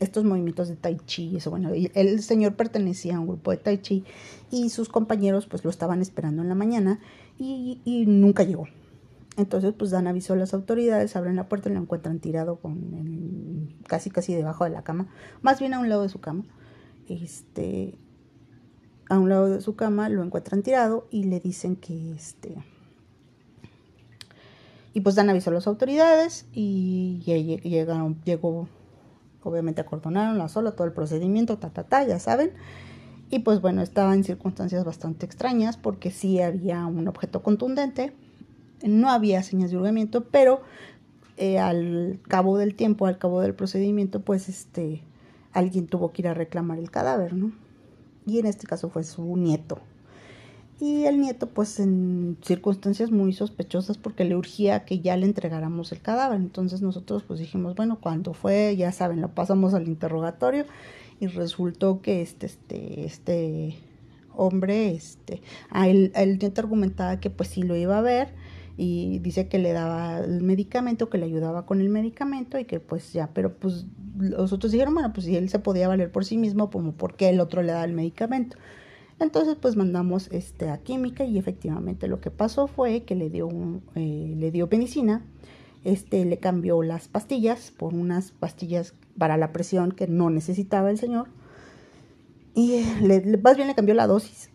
estos 0.00 0.24
movimientos 0.24 0.68
de 0.68 0.76
tai 0.76 0.96
chi, 1.04 1.36
eso 1.36 1.50
bueno, 1.50 1.70
el 1.72 2.22
señor 2.22 2.54
pertenecía 2.56 3.16
a 3.16 3.20
un 3.20 3.28
grupo 3.28 3.50
de 3.50 3.58
tai 3.58 3.78
chi 3.78 4.04
y 4.50 4.70
sus 4.70 4.88
compañeros 4.88 5.46
pues 5.46 5.62
lo 5.62 5.70
estaban 5.70 6.00
esperando 6.00 6.42
en 6.42 6.48
la 6.48 6.54
mañana 6.54 7.00
y, 7.38 8.04
nunca 8.06 8.42
llegó. 8.42 8.66
Entonces 9.40 9.74
pues 9.76 9.90
dan 9.90 10.06
aviso 10.06 10.34
a 10.34 10.36
las 10.36 10.54
autoridades, 10.54 11.16
abren 11.16 11.36
la 11.36 11.48
puerta 11.48 11.68
y 11.68 11.72
lo 11.72 11.80
encuentran 11.80 12.20
tirado 12.20 12.56
con 12.56 13.74
casi 13.86 14.10
casi 14.10 14.34
debajo 14.34 14.64
de 14.64 14.70
la 14.70 14.82
cama, 14.82 15.08
más 15.42 15.58
bien 15.60 15.74
a 15.74 15.80
un 15.80 15.88
lado 15.88 16.02
de 16.02 16.08
su 16.08 16.20
cama. 16.20 16.44
Este 17.08 17.98
a 19.08 19.18
un 19.18 19.28
lado 19.28 19.48
de 19.48 19.60
su 19.60 19.74
cama 19.74 20.08
lo 20.08 20.22
encuentran 20.22 20.62
tirado 20.62 21.08
y 21.10 21.24
le 21.24 21.40
dicen 21.40 21.74
que 21.76 22.12
este 22.12 22.56
y 24.92 25.00
pues 25.00 25.14
dan 25.14 25.30
aviso 25.30 25.50
a 25.50 25.54
las 25.54 25.66
autoridades 25.66 26.46
y 26.52 27.20
llegaron, 27.24 28.20
llegó 28.24 28.68
obviamente 29.42 29.80
acordonaron 29.80 30.38
la 30.38 30.48
sola, 30.48 30.72
todo 30.72 30.86
el 30.86 30.92
procedimiento, 30.92 31.58
ta, 31.58 31.70
ta, 31.70 31.84
ta, 31.84 32.06
ya 32.06 32.18
saben. 32.18 32.52
Y 33.30 33.40
pues 33.40 33.60
bueno, 33.60 33.80
estaba 33.82 34.14
en 34.14 34.24
circunstancias 34.24 34.84
bastante 34.84 35.24
extrañas 35.24 35.76
porque 35.76 36.10
sí 36.10 36.40
había 36.40 36.84
un 36.86 37.06
objeto 37.06 37.42
contundente, 37.42 38.12
no 38.82 39.10
había 39.10 39.42
señas 39.42 39.70
de 39.70 39.76
hurgamiento, 39.76 40.24
pero 40.24 40.62
eh, 41.36 41.58
al 41.58 42.20
cabo 42.28 42.58
del 42.58 42.74
tiempo, 42.74 43.06
al 43.06 43.18
cabo 43.18 43.40
del 43.40 43.54
procedimiento, 43.54 44.20
pues 44.20 44.48
este, 44.48 45.02
alguien 45.52 45.86
tuvo 45.86 46.12
que 46.12 46.22
ir 46.22 46.28
a 46.28 46.34
reclamar 46.34 46.78
el 46.78 46.90
cadáver, 46.90 47.34
¿no? 47.34 47.52
Y 48.26 48.38
en 48.38 48.46
este 48.46 48.66
caso 48.66 48.90
fue 48.90 49.04
su 49.04 49.36
nieto, 49.36 49.80
y 50.80 51.04
el 51.04 51.20
nieto 51.20 51.46
pues 51.46 51.78
en 51.78 52.38
circunstancias 52.42 53.10
muy 53.10 53.34
sospechosas 53.34 53.98
porque 53.98 54.24
le 54.24 54.34
urgía 54.34 54.86
que 54.86 55.00
ya 55.00 55.14
le 55.18 55.26
entregáramos 55.26 55.92
el 55.92 56.00
cadáver. 56.00 56.40
Entonces 56.40 56.80
nosotros 56.80 57.22
pues 57.22 57.38
dijimos, 57.38 57.74
bueno, 57.74 57.98
cuando 58.00 58.32
fue, 58.32 58.74
ya 58.76 58.90
saben, 58.90 59.20
lo 59.20 59.28
pasamos 59.28 59.74
al 59.74 59.86
interrogatorio 59.86 60.64
y 61.20 61.26
resultó 61.26 62.00
que 62.00 62.22
este, 62.22 62.46
este, 62.46 63.04
este 63.04 63.76
hombre, 64.34 64.94
este, 64.94 65.42
a 65.68 65.86
el 65.86 66.38
nieto 66.40 66.62
argumentaba 66.62 67.20
que 67.20 67.28
pues 67.28 67.50
sí 67.50 67.62
lo 67.62 67.76
iba 67.76 67.98
a 67.98 68.02
ver 68.02 68.32
y 68.76 69.18
dice 69.20 69.48
que 69.48 69.58
le 69.58 69.72
daba 69.72 70.20
el 70.20 70.42
medicamento, 70.42 71.10
que 71.10 71.18
le 71.18 71.26
ayudaba 71.26 71.66
con 71.66 71.80
el 71.80 71.88
medicamento 71.88 72.58
y 72.58 72.64
que 72.64 72.80
pues 72.80 73.12
ya, 73.12 73.30
pero 73.34 73.54
pues 73.54 73.86
los 74.18 74.52
otros 74.52 74.72
dijeron, 74.72 74.94
bueno, 74.94 75.12
pues 75.12 75.26
si 75.26 75.36
él 75.36 75.48
se 75.48 75.58
podía 75.58 75.88
valer 75.88 76.10
por 76.10 76.24
sí 76.24 76.38
mismo, 76.38 76.70
como 76.70 76.92
porque 76.92 77.28
el 77.28 77.40
otro 77.40 77.62
le 77.62 77.72
da 77.72 77.84
el 77.84 77.92
medicamento. 77.92 78.56
Entonces 79.18 79.56
pues 79.60 79.76
mandamos 79.76 80.28
este, 80.32 80.70
a 80.70 80.78
química 80.78 81.24
y 81.24 81.38
efectivamente 81.38 82.08
lo 82.08 82.20
que 82.20 82.30
pasó 82.30 82.66
fue 82.66 83.02
que 83.02 83.14
le 83.14 83.28
dio, 83.28 83.46
un, 83.46 83.82
eh, 83.94 84.34
le 84.36 84.50
dio 84.50 84.68
penicina, 84.68 85.24
este, 85.84 86.24
le 86.24 86.38
cambió 86.38 86.82
las 86.82 87.08
pastillas 87.08 87.70
por 87.70 87.94
unas 87.94 88.32
pastillas 88.32 88.94
para 89.18 89.36
la 89.36 89.52
presión 89.52 89.92
que 89.92 90.06
no 90.06 90.30
necesitaba 90.30 90.90
el 90.90 90.98
señor 90.98 91.28
y 92.54 92.82
le, 93.02 93.38
más 93.38 93.56
bien 93.56 93.68
le 93.68 93.74
cambió 93.74 93.94
la 93.94 94.06
dosis. 94.06 94.50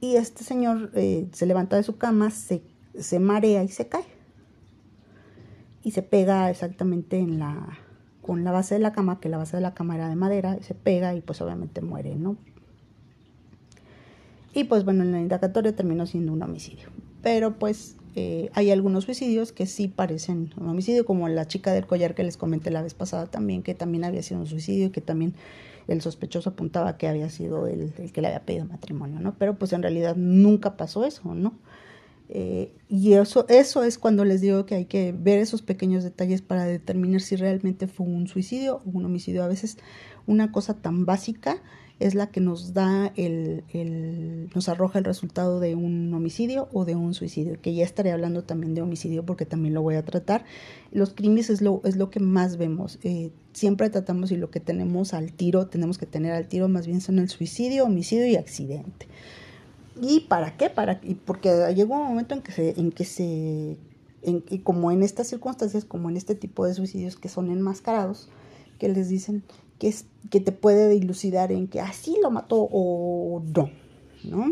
Y 0.00 0.16
este 0.16 0.44
señor 0.44 0.90
eh, 0.94 1.28
se 1.32 1.46
levanta 1.46 1.76
de 1.76 1.82
su 1.82 1.96
cama, 1.96 2.30
se, 2.30 2.62
se 2.98 3.18
marea 3.18 3.62
y 3.62 3.68
se 3.68 3.88
cae. 3.88 4.04
Y 5.82 5.92
se 5.92 6.02
pega 6.02 6.50
exactamente 6.50 7.18
en 7.18 7.38
la, 7.38 7.78
con 8.20 8.44
la 8.44 8.52
base 8.52 8.74
de 8.74 8.80
la 8.80 8.92
cama, 8.92 9.20
que 9.20 9.28
la 9.28 9.38
base 9.38 9.56
de 9.56 9.62
la 9.62 9.74
cama 9.74 9.94
era 9.94 10.08
de 10.08 10.16
madera, 10.16 10.58
se 10.60 10.74
pega 10.74 11.14
y 11.14 11.20
pues 11.20 11.40
obviamente 11.40 11.80
muere, 11.80 12.14
¿no? 12.16 12.36
Y 14.54 14.64
pues 14.64 14.84
bueno, 14.84 15.02
en 15.02 15.12
la 15.12 15.20
indagatoria 15.20 15.74
terminó 15.74 16.06
siendo 16.06 16.32
un 16.32 16.42
homicidio. 16.42 16.88
Pero 17.22 17.58
pues 17.58 17.96
eh, 18.16 18.50
hay 18.54 18.70
algunos 18.70 19.04
suicidios 19.04 19.52
que 19.52 19.66
sí 19.66 19.88
parecen 19.88 20.52
un 20.56 20.68
homicidio, 20.68 21.04
como 21.04 21.28
la 21.28 21.46
chica 21.46 21.72
del 21.72 21.86
collar 21.86 22.14
que 22.14 22.24
les 22.24 22.36
comenté 22.36 22.70
la 22.70 22.82
vez 22.82 22.94
pasada 22.94 23.26
también, 23.26 23.62
que 23.62 23.74
también 23.74 24.04
había 24.04 24.22
sido 24.22 24.40
un 24.40 24.46
suicidio 24.46 24.86
y 24.86 24.90
que 24.90 25.00
también 25.00 25.34
el 25.86 26.02
sospechoso 26.02 26.50
apuntaba 26.50 26.98
que 26.98 27.08
había 27.08 27.30
sido 27.30 27.66
el, 27.66 27.92
el 27.98 28.12
que 28.12 28.20
le 28.20 28.28
había 28.28 28.40
pedido 28.40 28.64
matrimonio, 28.64 29.20
¿no? 29.20 29.34
Pero 29.38 29.54
pues 29.54 29.72
en 29.72 29.82
realidad 29.82 30.16
nunca 30.16 30.76
pasó 30.76 31.04
eso, 31.04 31.34
¿no? 31.34 31.54
Eh, 32.30 32.72
y 32.88 33.14
eso, 33.14 33.46
eso 33.48 33.82
es 33.82 33.98
cuando 33.98 34.24
les 34.24 34.40
digo 34.40 34.66
que 34.66 34.74
hay 34.74 34.84
que 34.84 35.12
ver 35.12 35.38
esos 35.38 35.62
pequeños 35.62 36.04
detalles 36.04 36.42
para 36.42 36.64
determinar 36.64 37.20
si 37.20 37.36
realmente 37.36 37.86
fue 37.86 38.06
un 38.06 38.28
suicidio 38.28 38.82
o 38.84 38.90
un 38.92 39.04
homicidio. 39.04 39.42
A 39.42 39.48
veces 39.48 39.78
una 40.26 40.52
cosa 40.52 40.74
tan 40.74 41.06
básica 41.06 41.62
es 42.00 42.14
la 42.14 42.30
que 42.30 42.40
nos 42.40 42.74
da 42.74 43.12
el, 43.16 43.64
el, 43.70 44.50
nos 44.54 44.68
arroja 44.68 44.98
el 45.00 45.04
resultado 45.04 45.58
de 45.58 45.74
un 45.74 46.12
homicidio 46.14 46.68
o 46.72 46.84
de 46.84 46.94
un 46.94 47.12
suicidio, 47.12 47.60
que 47.60 47.74
ya 47.74 47.84
estaré 47.84 48.12
hablando 48.12 48.44
también 48.44 48.74
de 48.74 48.82
homicidio 48.82 49.26
porque 49.26 49.46
también 49.46 49.74
lo 49.74 49.82
voy 49.82 49.96
a 49.96 50.04
tratar. 50.04 50.44
Los 50.92 51.12
crímenes 51.14 51.50
es 51.50 51.60
lo, 51.60 51.80
es 51.84 51.96
lo 51.96 52.10
que 52.10 52.20
más 52.20 52.56
vemos. 52.56 53.00
Eh, 53.02 53.32
siempre 53.52 53.90
tratamos 53.90 54.30
y 54.30 54.36
lo 54.36 54.50
que 54.50 54.60
tenemos 54.60 55.12
al 55.12 55.32
tiro, 55.32 55.66
tenemos 55.66 55.98
que 55.98 56.06
tener 56.06 56.32
al 56.32 56.46
tiro 56.46 56.68
más 56.68 56.86
bien 56.86 57.00
son 57.00 57.18
el 57.18 57.28
suicidio, 57.28 57.84
homicidio 57.84 58.26
y 58.26 58.36
accidente. 58.36 59.08
¿Y 60.00 60.20
para 60.20 60.56
qué? 60.56 60.70
Para, 60.70 61.00
y 61.02 61.14
porque 61.14 61.72
llegó 61.74 61.96
un 61.96 62.08
momento 62.08 62.34
en 62.34 62.42
que 62.42 62.52
se, 62.52 62.78
en 62.78 62.92
que 62.92 63.04
se, 63.04 63.76
y 64.22 64.58
como 64.60 64.90
en 64.90 65.02
estas 65.02 65.28
circunstancias, 65.28 65.84
como 65.84 66.10
en 66.10 66.16
este 66.16 66.34
tipo 66.34 66.66
de 66.66 66.74
suicidios 66.74 67.16
que 67.16 67.28
son 67.28 67.50
enmascarados, 67.50 68.28
que 68.78 68.88
les 68.88 69.08
dicen 69.08 69.42
que, 69.78 69.88
es, 69.88 70.06
que 70.30 70.40
te 70.40 70.52
puede 70.52 70.88
dilucidar 70.88 71.52
en 71.52 71.68
que 71.68 71.80
así 71.80 72.16
lo 72.22 72.30
mató 72.30 72.68
o 72.70 73.42
no, 73.54 73.70
¿no? 74.24 74.46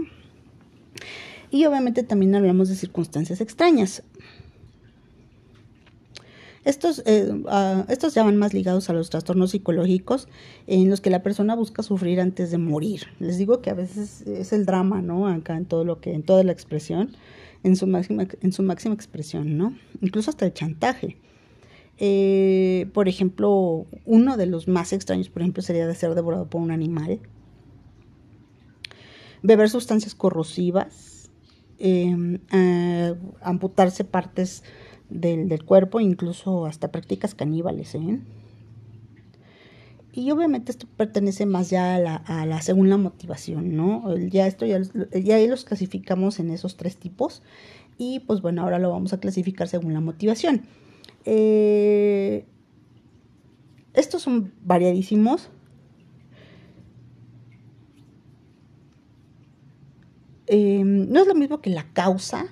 Y 1.50 1.64
obviamente 1.64 2.02
también 2.02 2.34
hablamos 2.34 2.68
de 2.68 2.74
circunstancias 2.74 3.40
extrañas. 3.40 4.02
Estos, 6.66 7.00
eh, 7.06 7.32
estos 7.88 8.14
ya 8.14 8.24
van 8.24 8.36
más 8.38 8.52
ligados 8.52 8.90
a 8.90 8.92
los 8.92 9.08
trastornos 9.08 9.52
psicológicos 9.52 10.26
en 10.66 10.90
los 10.90 11.00
que 11.00 11.10
la 11.10 11.22
persona 11.22 11.54
busca 11.54 11.84
sufrir 11.84 12.20
antes 12.20 12.50
de 12.50 12.58
morir. 12.58 13.02
Les 13.20 13.38
digo 13.38 13.62
que 13.62 13.70
a 13.70 13.74
veces 13.74 14.22
es 14.22 14.52
el 14.52 14.66
drama, 14.66 15.00
¿no? 15.00 15.28
Acá 15.28 15.56
en 15.56 15.66
todo 15.66 15.84
lo 15.84 16.00
que, 16.00 16.12
en 16.12 16.24
toda 16.24 16.42
la 16.42 16.50
expresión, 16.50 17.12
en 17.62 17.76
su 17.76 17.86
máxima, 17.86 18.26
en 18.40 18.52
su 18.52 18.64
máxima 18.64 18.96
expresión, 18.96 19.56
¿no? 19.56 19.78
Incluso 20.00 20.30
hasta 20.30 20.44
el 20.44 20.54
chantaje. 20.54 21.18
Eh, 21.98 22.90
por 22.92 23.08
ejemplo, 23.08 23.86
uno 24.04 24.36
de 24.36 24.46
los 24.46 24.66
más 24.66 24.92
extraños, 24.92 25.30
por 25.30 25.42
ejemplo, 25.42 25.62
sería 25.62 25.86
de 25.86 25.94
ser 25.94 26.16
devorado 26.16 26.50
por 26.50 26.60
un 26.60 26.72
animal. 26.72 27.20
Beber 29.40 29.70
sustancias 29.70 30.16
corrosivas. 30.16 31.30
Em, 31.78 32.40
amputarse 33.40 34.02
partes 34.02 34.64
del, 35.08 35.64
cuerpo, 35.64 36.00
incluso 36.00 36.66
hasta 36.66 36.92
prácticas 36.92 37.34
caníbales. 37.34 37.94
¿eh? 37.94 38.20
Y 40.12 40.30
obviamente 40.30 40.72
esto 40.72 40.86
pertenece 40.96 41.44
más 41.44 41.68
ya 41.68 41.94
a 41.94 41.98
la, 41.98 42.16
a 42.16 42.46
la 42.46 42.62
segunda 42.62 42.96
motivación, 42.96 43.76
¿no? 43.76 44.16
Ya 44.16 44.46
esto 44.46 44.64
ya, 44.64 44.80
ahí 45.34 45.46
los 45.46 45.64
clasificamos 45.64 46.40
en 46.40 46.50
esos 46.50 46.78
tres 46.78 46.96
tipos. 46.96 47.42
Y 47.98 48.20
pues 48.20 48.40
bueno, 48.40 48.62
ahora 48.62 48.78
lo 48.78 48.90
vamos 48.90 49.12
a 49.12 49.20
clasificar 49.20 49.68
según 49.68 49.92
la 49.92 50.00
motivación. 50.00 50.62
Eh, 51.26 52.46
estos 53.92 54.22
son 54.22 54.52
variadísimos. 54.62 55.50
Eh, 60.46 60.82
no 60.84 61.20
es 61.20 61.26
lo 61.26 61.34
mismo 61.34 61.60
que 61.60 61.70
la 61.70 61.92
causa, 61.92 62.46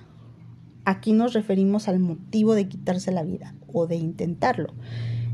Aquí 0.85 1.13
nos 1.13 1.33
referimos 1.33 1.87
al 1.87 1.99
motivo 1.99 2.53
de 2.53 2.67
quitarse 2.67 3.11
la 3.11 3.23
vida 3.23 3.55
o 3.73 3.87
de 3.87 3.95
intentarlo. 3.95 4.73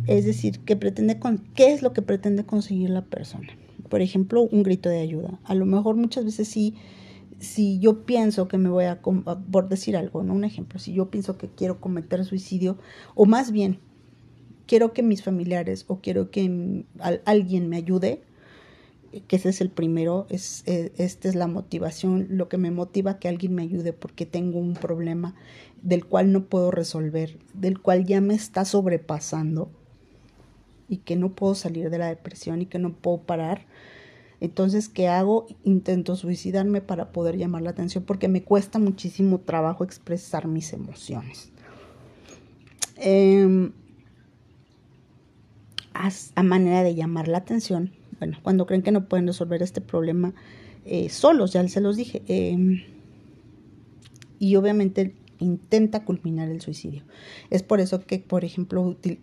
Es 0.08 0.26
decir, 0.26 0.60
¿qué, 0.60 0.76
pretende 0.76 1.20
con, 1.20 1.40
qué 1.54 1.74
es 1.74 1.82
lo 1.82 1.94
que 1.94 2.02
pretende 2.02 2.46
conseguir 2.46 2.90
la 2.90 3.06
persona. 3.06 3.48
Por 3.90 4.02
ejemplo, 4.02 4.42
un 4.42 4.64
grito 4.64 4.90
de 4.90 5.00
ayuda. 5.00 5.40
A 5.44 5.54
lo 5.54 5.66
mejor 5.66 5.96
muchas 5.96 6.26
veces 6.26 6.48
sí, 6.48 6.76
si 7.40 7.80
yo 7.80 8.06
pienso 8.06 8.48
que 8.48 8.58
me 8.58 8.70
voy 8.70 8.86
a, 8.86 9.02
por 9.02 9.68
decir 9.68 9.98
algo, 9.98 10.24
¿no? 10.24 10.34
Un 10.34 10.46
ejemplo, 10.46 10.80
si 10.80 10.94
yo 10.94 11.12
pienso 11.12 11.38
que 11.38 11.50
quiero 11.50 11.82
cometer 11.82 12.24
suicidio, 12.24 12.78
o 13.16 13.26
más 13.26 13.52
bien, 13.52 13.80
quiero 14.68 14.94
que 14.94 15.04
mis 15.04 15.22
familiares 15.22 15.86
o 15.88 16.00
quiero 16.00 16.32
que 16.32 16.86
alguien 17.26 17.68
me 17.68 17.78
ayude, 17.78 18.24
que 19.28 19.36
ese 19.36 19.50
es 19.50 19.62
el 19.62 19.70
primero, 19.70 20.26
es, 20.30 20.64
eh, 20.68 20.94
esta 20.98 21.28
es 21.28 21.36
la 21.36 21.48
motivación, 21.48 22.28
lo 22.30 22.48
que 22.48 22.58
me 22.58 22.72
motiva 22.72 23.20
que 23.20 23.28
alguien 23.28 23.56
me 23.56 23.64
ayude 23.64 23.94
porque 23.94 24.26
tengo 24.26 24.60
un 24.60 24.74
problema 24.74 25.36
del 25.82 26.06
cual 26.06 26.32
no 26.32 26.46
puedo 26.46 26.72
resolver, 26.72 27.38
del 27.54 27.82
cual 27.82 28.06
ya 28.06 28.22
me 28.22 28.34
está 28.34 28.64
sobrepasando 28.64 29.70
y 30.88 30.98
que 30.98 31.16
no 31.16 31.34
puedo 31.34 31.56
salir 31.56 31.90
de 31.90 31.98
la 31.98 32.08
depresión 32.08 32.62
y 32.62 32.66
que 32.66 32.80
no 32.80 32.94
puedo 32.94 33.20
parar. 33.24 33.66
Entonces, 34.40 34.90
¿qué 34.90 35.08
hago? 35.08 35.46
Intento 35.64 36.16
suicidarme 36.16 36.82
para 36.82 37.12
poder 37.12 37.38
llamar 37.38 37.62
la 37.62 37.72
atención 37.72 38.04
porque 38.04 38.28
me 38.28 38.44
cuesta 38.44 38.80
muchísimo 38.80 39.40
trabajo 39.40 39.84
expresar 39.84 40.48
mis 40.48 40.74
emociones. 40.74 41.52
Em, 42.96 43.72
a 45.94 46.44
manera 46.44 46.84
de 46.84 46.96
llamar 46.96 47.28
la 47.28 47.40
atención, 47.40 47.92
bueno, 48.22 48.38
cuando 48.44 48.68
creen 48.68 48.84
que 48.84 48.92
no 48.92 49.06
pueden 49.06 49.26
resolver 49.26 49.64
este 49.64 49.82
problema 49.82 50.36
eh, 50.86 51.10
solos, 51.10 51.54
ya 51.54 51.68
se 51.68 51.82
los 51.82 51.96
dije. 51.96 52.22
Em, 52.28 52.84
y 54.38 54.56
obviamente 54.58 55.16
intenta 55.40 56.06
culminar 56.06 56.48
el 56.50 56.62
suicidio. 56.62 57.02
Es 57.50 57.64
por 57.64 57.80
eso 57.80 58.06
que, 58.06 58.20
por 58.20 58.46
ejemplo, 58.46 58.96
eh, 59.04 59.20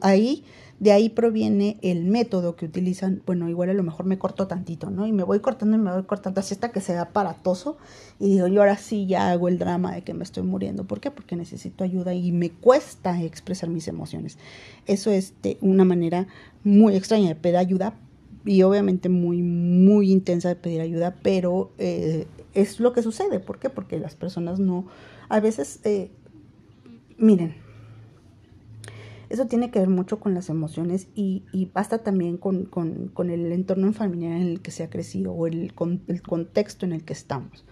ahí, 0.00 0.44
de 0.80 0.92
ahí 0.92 1.10
proviene 1.10 1.76
el 1.82 2.04
método 2.04 2.56
que 2.56 2.64
utilizan, 2.64 3.22
bueno, 3.26 3.50
igual 3.50 3.68
a 3.68 3.74
lo 3.74 3.82
mejor 3.82 4.06
me 4.06 4.18
corto 4.18 4.46
tantito, 4.46 4.88
¿no? 4.88 5.06
Y 5.06 5.12
me 5.12 5.24
voy 5.24 5.40
cortando 5.40 5.76
y 5.76 5.80
me 5.80 5.92
voy 5.92 6.04
cortando 6.04 6.40
así 6.40 6.54
hasta 6.54 6.72
que 6.72 6.80
sea 6.80 7.02
aparatoso 7.02 7.76
y 8.18 8.30
digo, 8.30 8.46
yo 8.46 8.62
ahora 8.62 8.78
sí 8.78 9.06
ya 9.06 9.30
hago 9.30 9.48
el 9.48 9.58
drama 9.58 9.94
de 9.94 10.00
que 10.04 10.14
me 10.14 10.24
estoy 10.24 10.42
muriendo. 10.42 10.84
¿Por 10.84 11.00
qué? 11.00 11.10
Porque 11.10 11.36
necesito 11.36 11.84
ayuda 11.84 12.14
y 12.14 12.32
me 12.32 12.48
cuesta 12.48 13.22
expresar 13.22 13.68
mis 13.68 13.88
emociones. 13.88 14.38
Eso 14.86 15.10
es 15.10 15.34
una 15.60 15.84
manera 15.84 16.28
muy 16.64 16.96
extraña 16.96 17.28
de 17.28 17.34
pedir 17.34 17.58
ayuda, 17.58 17.92
y 18.44 18.62
obviamente 18.62 19.08
muy, 19.08 19.42
muy 19.42 20.10
intensa 20.10 20.48
de 20.48 20.56
pedir 20.56 20.80
ayuda, 20.80 21.16
pero 21.22 21.72
eh, 21.78 22.26
es 22.54 22.80
lo 22.80 22.92
que 22.92 23.02
sucede. 23.02 23.40
¿Por 23.40 23.58
qué? 23.58 23.70
Porque 23.70 23.98
las 23.98 24.14
personas 24.14 24.58
no, 24.58 24.86
a 25.28 25.40
veces, 25.40 25.80
eh, 25.84 26.10
miren, 27.18 27.54
eso 29.28 29.46
tiene 29.46 29.70
que 29.70 29.78
ver 29.78 29.90
mucho 29.90 30.20
con 30.20 30.34
las 30.34 30.48
emociones 30.48 31.08
y, 31.14 31.44
y 31.52 31.66
basta 31.66 31.98
también 31.98 32.38
con, 32.38 32.64
con, 32.64 33.08
con, 33.08 33.30
el 33.30 33.52
entorno 33.52 33.92
familiar 33.92 34.32
en 34.32 34.48
el 34.48 34.60
que 34.60 34.70
se 34.70 34.82
ha 34.82 34.90
crecido 34.90 35.32
o 35.32 35.46
el, 35.46 35.74
con, 35.74 36.02
el 36.08 36.22
contexto 36.22 36.86
en 36.86 36.92
el 36.92 37.04
que 37.04 37.12
estamos. 37.12 37.64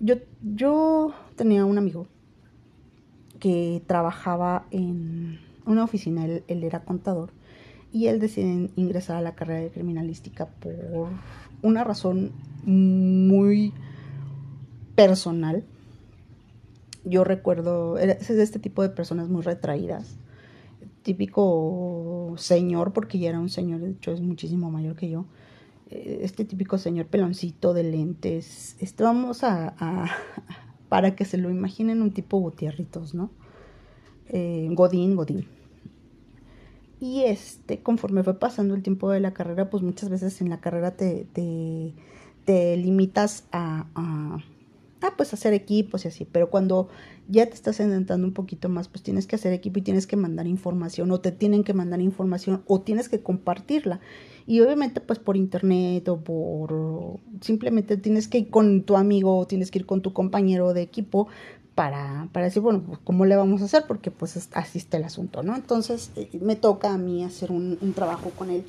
Yo, 0.00 0.16
yo 0.42 1.12
tenía 1.36 1.64
un 1.64 1.78
amigo 1.78 2.06
que 3.40 3.82
trabajaba 3.86 4.66
en 4.70 5.40
una 5.66 5.84
oficina, 5.84 6.26
él 6.26 6.64
era 6.64 6.84
contador, 6.84 7.30
y 7.92 8.06
él 8.06 8.18
decide 8.18 8.70
ingresar 8.76 9.16
a 9.16 9.20
la 9.20 9.34
carrera 9.34 9.60
de 9.60 9.70
criminalística 9.70 10.46
por 10.46 11.08
una 11.60 11.84
razón 11.84 12.32
muy 12.64 13.72
personal. 14.94 15.64
Yo 17.04 17.24
recuerdo, 17.24 17.98
es 17.98 18.28
de 18.28 18.42
este 18.42 18.58
tipo 18.58 18.82
de 18.82 18.88
personas 18.88 19.28
muy 19.28 19.42
retraídas, 19.42 20.16
típico 21.02 22.34
señor, 22.38 22.92
porque 22.92 23.18
ya 23.18 23.28
era 23.28 23.40
un 23.40 23.50
señor, 23.50 23.80
de 23.80 23.90
hecho 23.90 24.12
es 24.12 24.20
muchísimo 24.20 24.70
mayor 24.70 24.96
que 24.96 25.10
yo, 25.10 25.26
eh, 25.90 26.20
este 26.22 26.44
típico 26.44 26.78
señor 26.78 27.06
peloncito 27.06 27.74
de 27.74 27.82
lentes, 27.82 28.76
este, 28.80 29.02
vamos 29.02 29.42
a, 29.42 29.74
para 30.88 31.16
que 31.16 31.24
se 31.24 31.38
lo 31.38 31.50
imaginen 31.50 32.00
un 32.00 32.12
tipo 32.12 32.38
Gutierritos, 32.38 33.14
¿no? 33.14 33.30
Eh, 34.28 34.68
Godín, 34.70 35.16
Godín 35.16 35.46
y 37.02 37.24
este, 37.24 37.82
conforme 37.82 38.22
fue 38.22 38.38
pasando 38.38 38.76
el 38.76 38.82
tiempo 38.84 39.10
de 39.10 39.18
la 39.18 39.34
carrera, 39.34 39.68
pues 39.70 39.82
muchas 39.82 40.08
veces 40.08 40.40
en 40.40 40.48
la 40.48 40.60
carrera 40.60 40.92
te, 40.92 41.26
te, 42.44 42.76
limitas 42.76 43.42
a, 43.50 43.88
a, 43.96 44.38
pues 45.16 45.34
hacer 45.34 45.52
equipos 45.52 46.04
y 46.04 46.08
así. 46.08 46.24
Pero 46.30 46.48
cuando 46.48 46.90
ya 47.26 47.46
te 47.46 47.54
estás 47.54 47.80
adentrando 47.80 48.24
un 48.24 48.32
poquito 48.32 48.68
más, 48.68 48.86
pues 48.86 49.02
tienes 49.02 49.26
que 49.26 49.34
hacer 49.34 49.52
equipo 49.52 49.80
y 49.80 49.82
tienes 49.82 50.06
que 50.06 50.14
mandar 50.14 50.46
información, 50.46 51.10
o 51.10 51.18
te 51.18 51.32
tienen 51.32 51.64
que 51.64 51.74
mandar 51.74 52.00
información, 52.00 52.62
o 52.68 52.82
tienes 52.82 53.08
que 53.08 53.20
compartirla. 53.20 53.98
Y 54.46 54.60
obviamente, 54.60 55.00
pues 55.00 55.18
por 55.18 55.36
internet 55.36 56.08
o 56.08 56.20
por 56.20 57.18
simplemente 57.40 57.96
tienes 57.96 58.28
que 58.28 58.38
ir 58.38 58.50
con 58.50 58.84
tu 58.84 58.96
amigo, 58.96 59.38
o 59.38 59.46
tienes 59.48 59.72
que 59.72 59.80
ir 59.80 59.86
con 59.86 60.02
tu 60.02 60.12
compañero 60.12 60.72
de 60.72 60.82
equipo 60.82 61.26
para, 61.74 62.28
para 62.32 62.46
decir, 62.46 62.62
bueno, 62.62 62.82
pues, 62.86 62.98
¿cómo 63.04 63.24
le 63.24 63.36
vamos 63.36 63.62
a 63.62 63.64
hacer? 63.64 63.84
Porque 63.86 64.10
pues 64.10 64.48
así 64.52 64.78
está 64.78 64.96
el 64.98 65.04
asunto, 65.04 65.42
¿no? 65.42 65.54
Entonces 65.54 66.10
eh, 66.16 66.28
me 66.40 66.56
toca 66.56 66.92
a 66.92 66.98
mí 66.98 67.24
hacer 67.24 67.50
un, 67.50 67.78
trabajo 67.94 68.30
con 68.30 68.50
él 68.50 68.64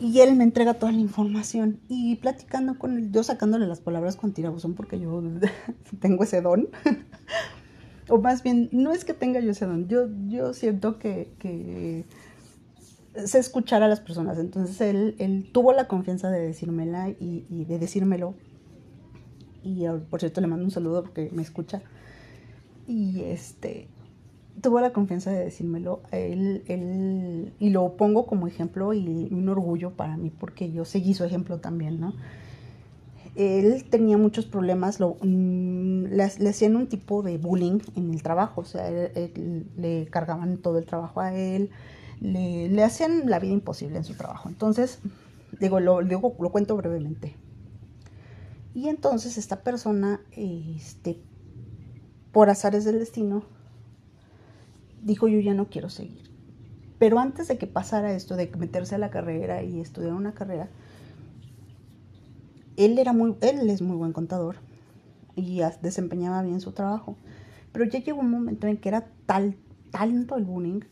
y 0.00 0.20
él 0.20 0.36
me 0.36 0.44
entrega 0.44 0.74
toda 0.74 0.92
la 0.92 1.00
información 1.00 1.80
y 1.88 2.16
platicando 2.16 2.78
con 2.78 2.96
él, 2.96 3.10
yo 3.10 3.24
sacándole 3.24 3.66
las 3.66 3.80
palabras 3.80 4.16
con 4.16 4.32
tirabuzón 4.32 4.74
porque 4.74 5.00
yo 5.00 5.22
tengo 6.00 6.22
ese 6.22 6.40
don. 6.40 6.68
o 8.08 8.18
más 8.18 8.42
bien, 8.42 8.68
no 8.70 8.92
es 8.92 9.04
que 9.04 9.14
tenga 9.14 9.40
yo 9.40 9.50
ese 9.50 9.66
don, 9.66 9.88
yo, 9.88 10.08
yo 10.28 10.54
siento 10.54 10.98
que, 10.98 11.32
que 11.40 12.04
sé 13.24 13.40
escuchar 13.40 13.82
a 13.82 13.88
las 13.88 14.00
personas. 14.00 14.38
Entonces 14.38 14.80
él, 14.80 15.16
él 15.18 15.50
tuvo 15.52 15.72
la 15.72 15.88
confianza 15.88 16.30
de 16.30 16.46
decírmela 16.46 17.08
y, 17.08 17.44
y 17.50 17.64
de 17.64 17.80
decírmelo 17.80 18.34
y 19.62 19.84
por 20.10 20.20
cierto 20.20 20.40
le 20.40 20.46
mando 20.46 20.64
un 20.64 20.70
saludo 20.70 21.02
porque 21.02 21.30
me 21.32 21.42
escucha. 21.42 21.82
Y 22.86 23.22
este, 23.22 23.88
tuvo 24.60 24.80
la 24.80 24.92
confianza 24.92 25.30
de 25.30 25.44
decírmelo. 25.44 26.00
Él, 26.10 26.62
él, 26.68 27.52
y 27.58 27.70
lo 27.70 27.96
pongo 27.96 28.26
como 28.26 28.46
ejemplo 28.46 28.92
y 28.92 29.28
un 29.30 29.48
orgullo 29.48 29.92
para 29.92 30.16
mí 30.16 30.30
porque 30.30 30.70
yo 30.72 30.84
seguí 30.84 31.14
su 31.14 31.24
ejemplo 31.24 31.58
también, 31.58 32.00
¿no? 32.00 32.14
Él 33.36 33.84
tenía 33.88 34.18
muchos 34.18 34.46
problemas, 34.46 34.98
lo, 34.98 35.16
mm, 35.22 36.06
le, 36.06 36.48
hacían 36.48 36.74
un 36.74 36.88
tipo 36.88 37.22
de 37.22 37.38
bullying 37.38 37.78
en 37.94 38.12
el 38.12 38.22
trabajo, 38.22 38.62
o 38.62 38.64
sea, 38.64 38.90
le 38.90 40.08
cargaban 40.10 40.56
todo 40.58 40.78
el 40.78 40.86
trabajo 40.86 41.20
a 41.20 41.32
él, 41.34 41.70
le, 42.20 42.68
le, 42.68 42.82
hacían 42.82 43.30
la 43.30 43.38
vida 43.38 43.52
imposible 43.52 43.98
en 43.98 44.04
su 44.04 44.14
trabajo. 44.14 44.48
Entonces, 44.48 44.98
digo, 45.60 45.78
lo, 45.78 46.02
digo, 46.02 46.34
lo 46.40 46.50
cuento 46.50 46.76
brevemente 46.76 47.36
Y 48.78 48.88
entonces 48.88 49.38
esta 49.38 49.64
persona, 49.64 50.20
este, 50.30 51.20
por 52.30 52.48
azares 52.48 52.84
del 52.84 53.00
destino, 53.00 53.42
dijo 55.02 55.26
yo 55.26 55.40
ya 55.40 55.52
no 55.52 55.68
quiero 55.68 55.90
seguir. 55.90 56.30
Pero 57.00 57.18
antes 57.18 57.48
de 57.48 57.58
que 57.58 57.66
pasara 57.66 58.14
esto, 58.14 58.36
de 58.36 58.46
meterse 58.56 58.94
a 58.94 58.98
la 58.98 59.10
carrera 59.10 59.64
y 59.64 59.80
estudiar 59.80 60.12
una 60.12 60.32
carrera, 60.32 60.68
él 62.76 63.00
era 63.00 63.12
muy, 63.12 63.34
él 63.40 63.68
es 63.68 63.82
muy 63.82 63.96
buen 63.96 64.12
contador 64.12 64.58
y 65.34 65.60
desempeñaba 65.82 66.44
bien 66.44 66.60
su 66.60 66.70
trabajo. 66.70 67.16
Pero 67.72 67.84
ya 67.84 67.98
llegó 67.98 68.20
un 68.20 68.30
momento 68.30 68.68
en 68.68 68.76
que 68.76 68.90
era 68.90 69.08
tal, 69.26 69.56
tanto 69.90 70.36
el 70.36 70.44
bullying 70.44 70.82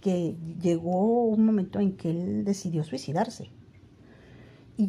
que 0.00 0.36
llegó 0.60 1.24
un 1.24 1.44
momento 1.44 1.80
en 1.80 1.96
que 1.96 2.10
él 2.10 2.44
decidió 2.44 2.84
suicidarse. 2.84 3.50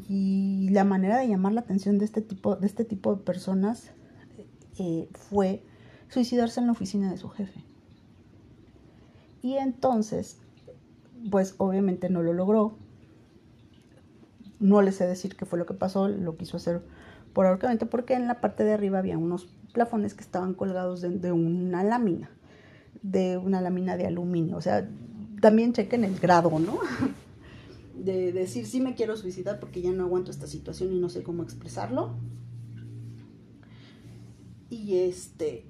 Y 0.10 0.69
la 0.71 0.84
manera 0.84 1.19
de 1.19 1.27
llamar 1.27 1.53
la 1.53 1.62
atención 1.62 1.97
de 1.99 2.06
este 2.06 2.21
tipo 2.21 2.56
de, 2.56 2.65
este 2.65 2.86
tipo 2.86 3.15
de 3.15 3.21
personas 3.23 3.91
eh, 4.79 5.08
fue 5.13 5.63
suicidarse 6.10 6.60
en 6.60 6.67
la 6.67 6.71
oficina 6.71 7.12
de 7.12 7.17
su 7.17 7.29
jefe. 7.29 7.63
Y 9.41 9.56
entonces, 9.56 10.38
pues 11.29 11.56
obviamente 11.58 12.10
no 12.10 12.23
lo 12.23 12.34
logró. 12.34 12.77
No 14.60 14.82
le 14.82 14.91
sé 14.93 15.06
decir 15.06 15.36
qué 15.36 15.45
fue 15.45 15.60
lo 15.60 15.65
que 15.65 15.73
pasó, 15.73 16.08
lo 16.08 16.38
quiso 16.38 16.58
hacer 16.58 16.82
por 17.34 17.45
ahorcamiento 17.45 17.89
porque 17.89 18.13
en 18.13 18.27
la 18.27 18.39
parte 18.39 18.63
de 18.63 18.73
arriba 18.73 18.99
había 18.99 19.17
unos 19.17 19.47
plafones 19.73 20.13
que 20.13 20.21
estaban 20.21 20.53
colgados 20.53 21.01
de, 21.01 21.32
una 21.32 21.84
lámina, 21.84 22.29
de 23.01 23.38
una 23.38 23.60
lámina 23.60 23.97
de 23.97 24.06
aluminio. 24.06 24.56
O 24.56 24.62
sea, 24.62 24.88
también 25.41 25.73
chequen 25.73 26.03
el 26.06 26.17
grado, 26.19 26.58
¿no? 26.60 26.79
De 28.04 28.34
decir, 28.34 28.66
sí 28.66 28.82
me 28.82 28.96
quiero 28.96 29.16
suicidar 29.16 29.60
porque 29.60 29.82
ya 29.82 29.92
no 29.92 30.04
aguanto 30.04 30.32
esta 30.32 30.48
situación 30.48 30.92
y 30.92 31.00
no 31.00 31.10
sé 31.10 31.24
cómo 31.24 31.44
expresarlo. 31.44 32.18
Y 34.70 34.98
este, 34.98 35.66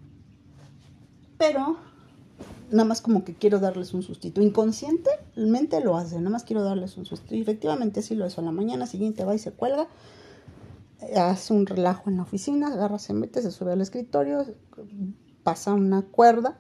pero 1.38 1.78
nada 2.72 2.86
más 2.86 3.02
como 3.02 3.24
que 3.24 3.36
quiero 3.36 3.60
darles 3.60 3.93
un 3.93 4.02
sustito. 4.02 4.41
Inconscientemente 4.41 5.82
lo 5.82 5.96
hace, 5.96 6.17
nada 6.17 6.32
más 6.32 6.43
quiero 6.43 6.63
darles 6.63 6.98
un 6.98 7.06
sustito. 7.06 7.36
Y 7.36 7.41
efectivamente 7.41 8.02
sí 8.02 8.15
lo 8.15 8.26
hizo. 8.26 8.41
A 8.41 8.43
la 8.43 8.52
mañana 8.52 8.88
siguiente 8.88 9.24
va 9.26 9.36
y 9.36 9.39
se 9.39 9.52
cuelga 9.52 9.88
hace 11.17 11.54
un 11.54 11.65
relajo 11.65 12.10
en 12.10 12.17
la 12.17 12.24
oficina, 12.24 12.67
agarra, 12.67 13.00
se 13.00 13.13
mete, 13.13 13.41
se 13.41 13.52
sube 13.52 13.74
al 13.74 13.82
escritorio, 13.82 14.46
pasa 15.43 15.74
una 15.74 16.04
cuerda, 16.04 16.60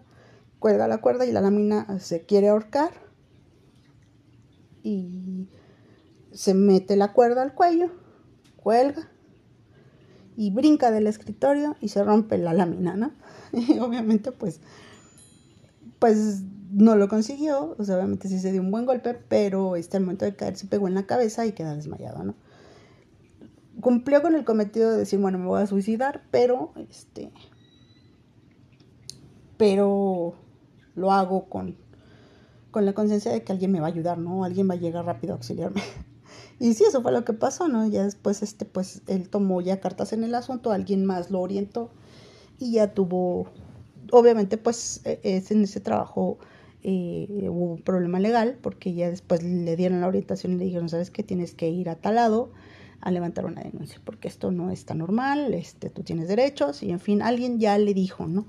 cuelga 0.59 0.87
la 0.87 0.99
cuerda 0.99 1.25
y 1.25 1.31
la 1.31 1.41
lámina 1.41 1.99
se 1.99 2.25
quiere 2.25 2.49
ahorcar 2.49 2.91
y 4.83 5.47
se 6.33 6.53
mete 6.53 6.95
la 6.95 7.13
cuerda 7.13 7.41
al 7.41 7.53
cuello, 7.53 7.91
cuelga 8.57 9.09
y 10.35 10.51
brinca 10.51 10.91
del 10.91 11.07
escritorio 11.07 11.75
y 11.79 11.89
se 11.89 12.03
rompe 12.03 12.37
la 12.37 12.53
lámina, 12.53 12.95
¿no? 12.95 13.11
Y 13.53 13.79
obviamente 13.79 14.31
pues 14.31 14.59
pues 15.99 16.41
no 16.71 16.95
lo 16.95 17.07
consiguió, 17.07 17.75
o 17.77 17.83
sea, 17.83 17.95
obviamente 17.95 18.27
sí 18.27 18.39
se 18.39 18.51
dio 18.51 18.61
un 18.61 18.71
buen 18.71 18.85
golpe, 18.85 19.13
pero 19.13 19.75
este 19.75 19.97
al 19.97 20.03
momento 20.03 20.25
de 20.25 20.35
caer 20.35 20.57
se 20.57 20.67
pegó 20.67 20.87
en 20.87 20.95
la 20.95 21.05
cabeza 21.05 21.45
y 21.45 21.53
queda 21.53 21.75
desmayado, 21.75 22.23
¿no? 22.23 22.35
cumplió 23.81 24.21
con 24.21 24.35
el 24.35 24.45
cometido 24.45 24.91
de 24.91 24.97
decir, 24.97 25.19
bueno, 25.19 25.37
me 25.37 25.45
voy 25.45 25.61
a 25.61 25.67
suicidar, 25.67 26.23
pero 26.31 26.71
este 26.89 27.31
pero 29.57 30.33
lo 30.95 31.11
hago 31.11 31.47
con, 31.47 31.77
con 32.71 32.85
la 32.85 32.93
conciencia 32.93 33.31
de 33.31 33.43
que 33.43 33.51
alguien 33.51 33.71
me 33.71 33.79
va 33.79 33.87
a 33.87 33.89
ayudar, 33.89 34.17
¿no? 34.17 34.43
Alguien 34.43 34.69
va 34.69 34.73
a 34.73 34.77
llegar 34.77 35.05
rápido 35.05 35.33
a 35.33 35.37
auxiliarme. 35.37 35.81
y 36.59 36.73
sí, 36.73 36.83
eso 36.87 37.01
fue 37.01 37.11
lo 37.11 37.25
que 37.25 37.33
pasó, 37.33 37.67
¿no? 37.67 37.87
Ya 37.87 38.03
después, 38.03 38.41
este, 38.43 38.65
pues, 38.65 39.01
él 39.07 39.29
tomó 39.29 39.61
ya 39.61 39.79
cartas 39.79 40.13
en 40.13 40.23
el 40.23 40.35
asunto, 40.35 40.71
alguien 40.71 41.05
más 41.05 41.31
lo 41.31 41.41
orientó 41.41 41.89
y 42.59 42.73
ya 42.73 42.93
tuvo, 42.93 43.47
obviamente, 44.11 44.57
pues, 44.57 45.01
e, 45.05 45.19
es 45.23 45.51
en 45.51 45.63
ese 45.63 45.79
trabajo 45.79 46.37
eh, 46.83 47.27
hubo 47.49 47.73
un 47.73 47.81
problema 47.81 48.19
legal 48.19 48.57
porque 48.61 48.93
ya 48.93 49.09
después 49.09 49.41
le 49.41 49.75
dieron 49.75 50.01
la 50.01 50.07
orientación 50.07 50.53
y 50.53 50.55
le 50.57 50.65
dijeron, 50.65 50.89
¿sabes 50.89 51.11
qué? 51.11 51.23
Tienes 51.23 51.53
que 51.53 51.69
ir 51.69 51.89
a 51.89 51.95
tal 51.95 52.15
lado 52.15 52.51
a 52.99 53.11
levantar 53.11 53.45
una 53.45 53.61
denuncia, 53.61 53.99
porque 54.03 54.27
esto 54.29 54.51
no 54.51 54.71
está 54.71 54.93
normal, 54.93 55.53
este, 55.53 55.89
tú 55.89 56.03
tienes 56.03 56.29
derechos 56.29 56.83
y 56.83 56.91
en 56.91 57.01
fin, 57.01 57.21
alguien 57.21 57.59
ya 57.59 57.77
le 57.77 57.93
dijo, 57.93 58.27
¿no? 58.27 58.45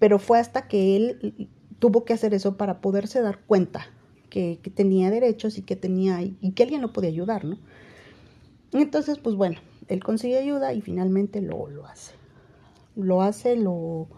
Pero 0.00 0.18
fue 0.18 0.40
hasta 0.40 0.66
que 0.66 0.96
él 0.96 1.48
tuvo 1.78 2.04
que 2.04 2.12
hacer 2.12 2.34
eso 2.34 2.56
para 2.56 2.80
poderse 2.80 3.20
dar 3.20 3.38
cuenta 3.40 3.86
que, 4.32 4.58
tenía 4.74 5.10
derechos 5.10 5.58
y 5.58 5.62
que 5.62 5.76
tenía 5.76 6.22
y 6.22 6.52
que 6.52 6.62
alguien 6.62 6.80
lo 6.80 6.92
podía 6.92 7.10
ayudar, 7.10 7.44
¿no? 7.44 7.58
Entonces, 8.72 9.18
pues 9.18 9.36
bueno, 9.36 9.60
él 9.88 10.02
consigue 10.02 10.38
ayuda 10.38 10.72
y 10.72 10.80
finalmente 10.80 11.42
lo, 11.42 11.68
lo 11.68 11.86
hace. 11.86 12.14
Lo 12.96 13.20
hace, 13.20 13.56
lo, 13.56 14.08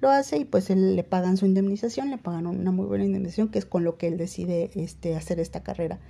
lo 0.00 0.08
hace 0.08 0.38
y 0.38 0.44
pues 0.46 0.70
él 0.70 0.96
le 0.96 1.04
pagan 1.04 1.36
su 1.36 1.44
indemnización, 1.44 2.10
le 2.10 2.18
pagan 2.18 2.46
una 2.46 2.70
muy 2.70 2.86
buena 2.86 3.04
indemnización, 3.04 3.48
que 3.48 3.58
es 3.58 3.66
con 3.66 3.84
lo 3.84 3.98
que 3.98 4.08
él 4.08 4.16
decide 4.16 4.70
este, 4.74 5.14
hacer 5.14 5.38
esta 5.38 5.62
carrera. 5.62 6.00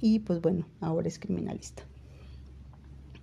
Y 0.00 0.20
pues 0.20 0.40
bueno, 0.40 0.66
ahora 0.80 1.06
es 1.06 1.18
criminalista 1.18 1.84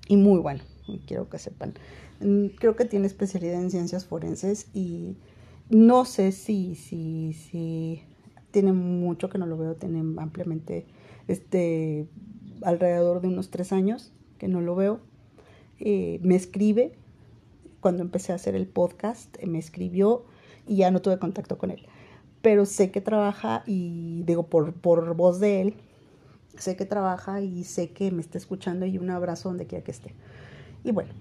y 0.08 0.16
muy 0.16 0.40
bueno, 0.40 0.64
quiero 1.06 1.30
que 1.30 1.40
sepan. 1.40 1.74
Mm, 2.22 2.48
creo 2.58 2.76
que 2.76 2.86
tiene 2.86 3.08
especialidad 3.08 3.62
en 3.62 3.72
ciencias 3.72 4.06
forenses 4.06 4.68
y 4.74 5.18
no 5.70 6.06
sé 6.06 6.32
si, 6.32 6.76
si, 6.76 7.34
si 7.34 8.04
tiene 8.58 8.74
mucho 8.74 9.30
que 9.30 9.38
no 9.38 9.46
lo 9.46 9.56
veo, 9.56 9.76
tiene 9.76 10.00
ampliamente 10.20 10.88
este 11.28 12.08
alrededor 12.64 13.22
de 13.22 13.28
unos 13.28 13.52
tres 13.52 13.72
años 13.72 14.12
que 14.40 14.48
no 14.48 14.62
lo 14.62 14.76
veo. 14.76 15.00
Eh, 15.80 16.20
me 16.24 16.34
escribe 16.34 16.98
cuando 17.82 18.02
empecé 18.02 18.32
a 18.32 18.36
hacer 18.36 18.56
el 18.56 18.66
podcast, 18.66 19.38
eh, 19.38 19.46
me 19.46 19.60
escribió 19.60 20.26
y 20.66 20.78
ya 20.78 20.90
no 20.90 21.04
tuve 21.04 21.20
contacto 21.20 21.60
con 21.60 21.70
él. 21.70 21.86
Pero 22.42 22.66
sé 22.66 22.90
que 22.90 23.00
trabaja 23.00 23.62
y 23.68 24.24
digo 24.24 24.48
por, 24.48 24.74
por 24.74 25.14
voz 25.16 25.40
de 25.40 25.62
él, 25.62 25.76
sé 26.58 26.76
que 26.76 26.88
trabaja 26.88 27.40
y 27.42 27.64
sé 27.64 27.92
que 27.92 28.10
me 28.10 28.22
está 28.22 28.40
escuchando 28.40 28.88
y 28.88 28.98
un 28.98 29.12
abrazo 29.12 29.50
donde 29.50 29.68
quiera 29.68 29.84
que 29.84 29.92
esté. 29.92 30.16
Y 30.84 30.90
bueno, 30.94 31.14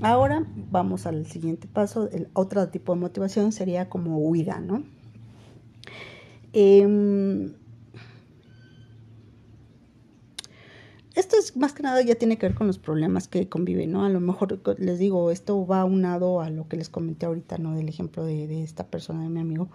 ahora 0.00 0.46
vamos 0.70 1.06
al 1.06 1.26
siguiente 1.26 1.66
paso. 1.66 2.08
El 2.12 2.28
otro 2.34 2.68
tipo 2.68 2.94
de 2.94 3.00
motivación 3.00 3.50
sería 3.50 3.88
como 3.88 4.18
huida, 4.18 4.60
¿no? 4.60 4.84
Em, 6.60 7.52
esto 11.14 11.36
es 11.38 11.56
más 11.56 11.72
que 11.72 11.84
nada 11.84 12.02
ya 12.02 12.16
tiene 12.16 12.36
que 12.36 12.48
ver 12.48 12.56
con 12.56 12.66
los 12.66 12.78
problemas 12.80 13.28
que 13.28 13.48
conviven, 13.48 13.92
¿no? 13.92 14.04
A 14.04 14.08
lo 14.08 14.18
mejor 14.18 14.58
les 14.80 14.98
digo, 14.98 15.30
esto 15.30 15.64
va 15.64 15.84
unado 15.84 16.40
a 16.40 16.50
lo 16.50 16.66
que 16.66 16.76
les 16.76 16.88
comenté 16.88 17.26
ahorita, 17.26 17.58
¿no? 17.58 17.76
Del 17.76 17.88
ejemplo 17.88 18.24
de, 18.24 18.64
esta 18.64 18.88
persona, 18.88 19.22
de 19.22 19.28
mi 19.28 19.38
amigo, 19.38 19.68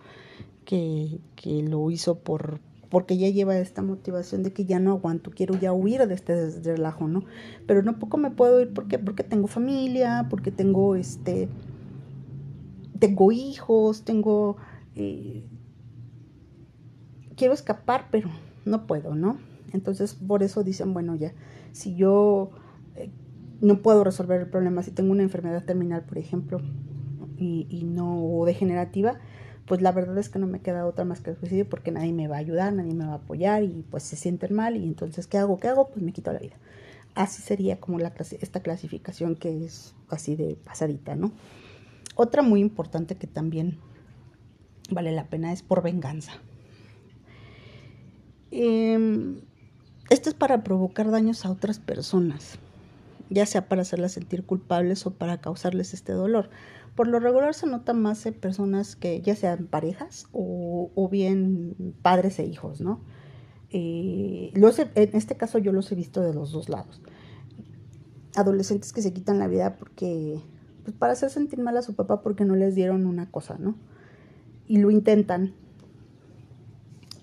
que, 0.65 1.21
que 1.37 1.63
lo 1.63 1.89
hizo 1.89 2.19
por, 2.19 2.59
porque 2.89 3.17
ya 3.17 3.29
lleva 3.29 3.57
esta 3.57 3.81
motivación 3.81 4.43
de 4.43 4.51
que 4.51 4.65
ya 4.65 4.79
no 4.79 4.91
aguanto, 4.91 5.31
quiero 5.31 5.57
ya 5.57 5.71
huir 5.71 6.05
de 6.05 6.15
este 6.15 6.49
relajo, 6.63 7.07
¿no? 7.07 7.23
Pero 7.65 7.81
no 7.81 7.97
poco 7.97 8.17
me 8.17 8.29
puedo 8.29 8.59
ir 8.59 8.73
porque 8.73 8.99
porque 8.99 9.23
tengo 9.23 9.47
familia, 9.47 10.27
porque 10.29 10.51
tengo 10.51 10.97
este 10.97 11.47
tengo 12.99 13.31
hijos, 13.31 14.03
tengo 14.03 14.57
eh, 14.95 15.45
quiero 17.35 17.53
escapar, 17.53 18.07
pero 18.11 18.29
no 18.65 18.87
puedo, 18.87 19.15
¿no? 19.15 19.37
Entonces, 19.73 20.13
por 20.13 20.43
eso 20.43 20.63
dicen, 20.63 20.93
bueno, 20.93 21.15
ya 21.15 21.33
si 21.71 21.95
yo 21.95 22.51
eh, 22.95 23.09
no 23.59 23.81
puedo 23.81 24.03
resolver 24.03 24.39
el 24.39 24.47
problema, 24.47 24.83
si 24.83 24.91
tengo 24.91 25.11
una 25.11 25.23
enfermedad 25.23 25.63
terminal, 25.65 26.03
por 26.03 26.17
ejemplo, 26.17 26.61
y, 27.37 27.83
no 27.83 28.43
degenerativa, 28.45 29.19
pues 29.65 29.81
la 29.81 29.91
verdad 29.91 30.17
es 30.17 30.29
que 30.29 30.39
no 30.39 30.47
me 30.47 30.61
queda 30.61 30.85
otra 30.85 31.03
más 31.03 31.19
que 31.19 31.31
el 31.31 31.37
suicidio 31.37 31.67
porque 31.67 31.91
nadie 31.91 32.13
me 32.13 32.27
va 32.27 32.37
a 32.37 32.39
ayudar, 32.39 32.71
nadie 32.73 32.93
me 32.93 33.05
va 33.05 33.13
a 33.13 33.15
apoyar 33.15 33.63
y 33.63 33.85
pues 33.89 34.03
se 34.03 34.15
sienten 34.15 34.53
mal 34.53 34.77
y 34.77 34.83
entonces 34.83 35.27
¿qué 35.27 35.37
hago? 35.37 35.59
¿Qué 35.59 35.67
hago? 35.67 35.89
Pues 35.89 36.01
me 36.01 36.13
quito 36.13 36.31
la 36.31 36.39
vida. 36.39 36.55
Así 37.15 37.41
sería 37.41 37.79
como 37.79 37.99
la 37.99 38.13
esta 38.39 38.61
clasificación 38.61 39.35
que 39.35 39.65
es 39.65 39.93
así 40.09 40.35
de 40.35 40.55
pasadita, 40.55 41.15
¿no? 41.15 41.31
Otra 42.15 42.41
muy 42.41 42.61
importante 42.61 43.15
que 43.15 43.27
también 43.27 43.77
vale 44.89 45.11
la 45.11 45.25
pena 45.25 45.51
es 45.51 45.63
por 45.63 45.81
venganza. 45.81 46.33
Em, 48.55 49.41
esto 50.11 50.29
es 50.29 50.35
para 50.35 50.63
provocar 50.63 51.09
daños 51.09 51.43
a 51.43 51.49
otras 51.49 51.79
personas, 51.79 52.59
ya 53.31 53.47
sea 53.47 53.67
para 53.67 53.81
hacerlas 53.81 54.11
sentir 54.11 54.45
culpables 54.45 55.07
o 55.07 55.15
para 55.15 55.41
causarles 55.41 55.95
este 55.95 56.11
dolor. 56.11 56.51
Por 56.95 57.07
lo 57.07 57.19
regular 57.19 57.55
se 57.55 57.65
nota 57.65 57.93
más 57.93 58.23
en 58.27 58.35
personas 58.35 58.95
que 58.95 59.21
ya 59.21 59.35
sean 59.35 59.65
parejas 59.65 60.27
o, 60.33 61.09
bien 61.11 61.95
padres 62.03 62.37
e 62.37 62.45
hijos, 62.45 62.79
¿no? 62.79 63.01
Eh, 63.71 64.51
en 64.53 65.15
este 65.15 65.35
caso 65.35 65.57
yo 65.57 65.71
los 65.71 65.91
he 65.91 65.95
visto 65.95 66.21
de 66.21 66.35
los 66.35 66.51
dos 66.51 66.69
lados. 66.69 67.01
Adolescentes 68.35 68.93
que 68.93 69.01
se 69.01 69.13
quitan 69.13 69.39
la 69.39 69.47
vida 69.47 69.77
porque, 69.77 70.39
pues 70.83 70.95
para 70.95 71.13
hacer 71.13 71.31
sentir 71.31 71.59
mal 71.59 71.75
a 71.75 71.81
su 71.81 71.95
papá 71.95 72.21
porque 72.21 72.45
no 72.45 72.55
les 72.55 72.75
dieron 72.75 73.07
una 73.07 73.31
cosa, 73.31 73.57
¿no? 73.57 73.73
Y 74.67 74.77
lo 74.77 74.91
intentan. 74.91 75.55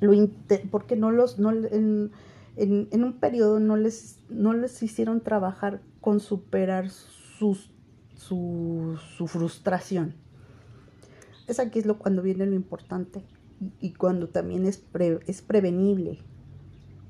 Lo 0.01 0.13
porque 0.71 0.97
no 0.97 1.11
los, 1.11 1.39
no, 1.39 1.51
en, 1.51 2.11
en, 2.57 2.89
en, 2.91 3.05
un 3.05 3.21
periodo 3.21 3.61
no 3.61 3.77
les, 3.77 4.19
no 4.31 4.55
les 4.55 4.83
hicieron 4.83 5.21
trabajar 5.21 5.83
con 6.01 6.21
superar 6.21 6.89
su, 6.89 7.57
su 8.17 9.27
frustración. 9.27 10.15
Es 11.47 11.61
aquí 11.61 11.81
es 11.81 11.87
lo 11.87 11.99
cuando 11.99 12.23
viene 12.23 12.47
lo 12.47 12.55
importante 12.55 13.25
y, 13.81 13.93
cuando 13.93 14.29
también 14.29 14.67
es, 14.67 14.83
es 15.27 15.43
prevenible. 15.43 16.19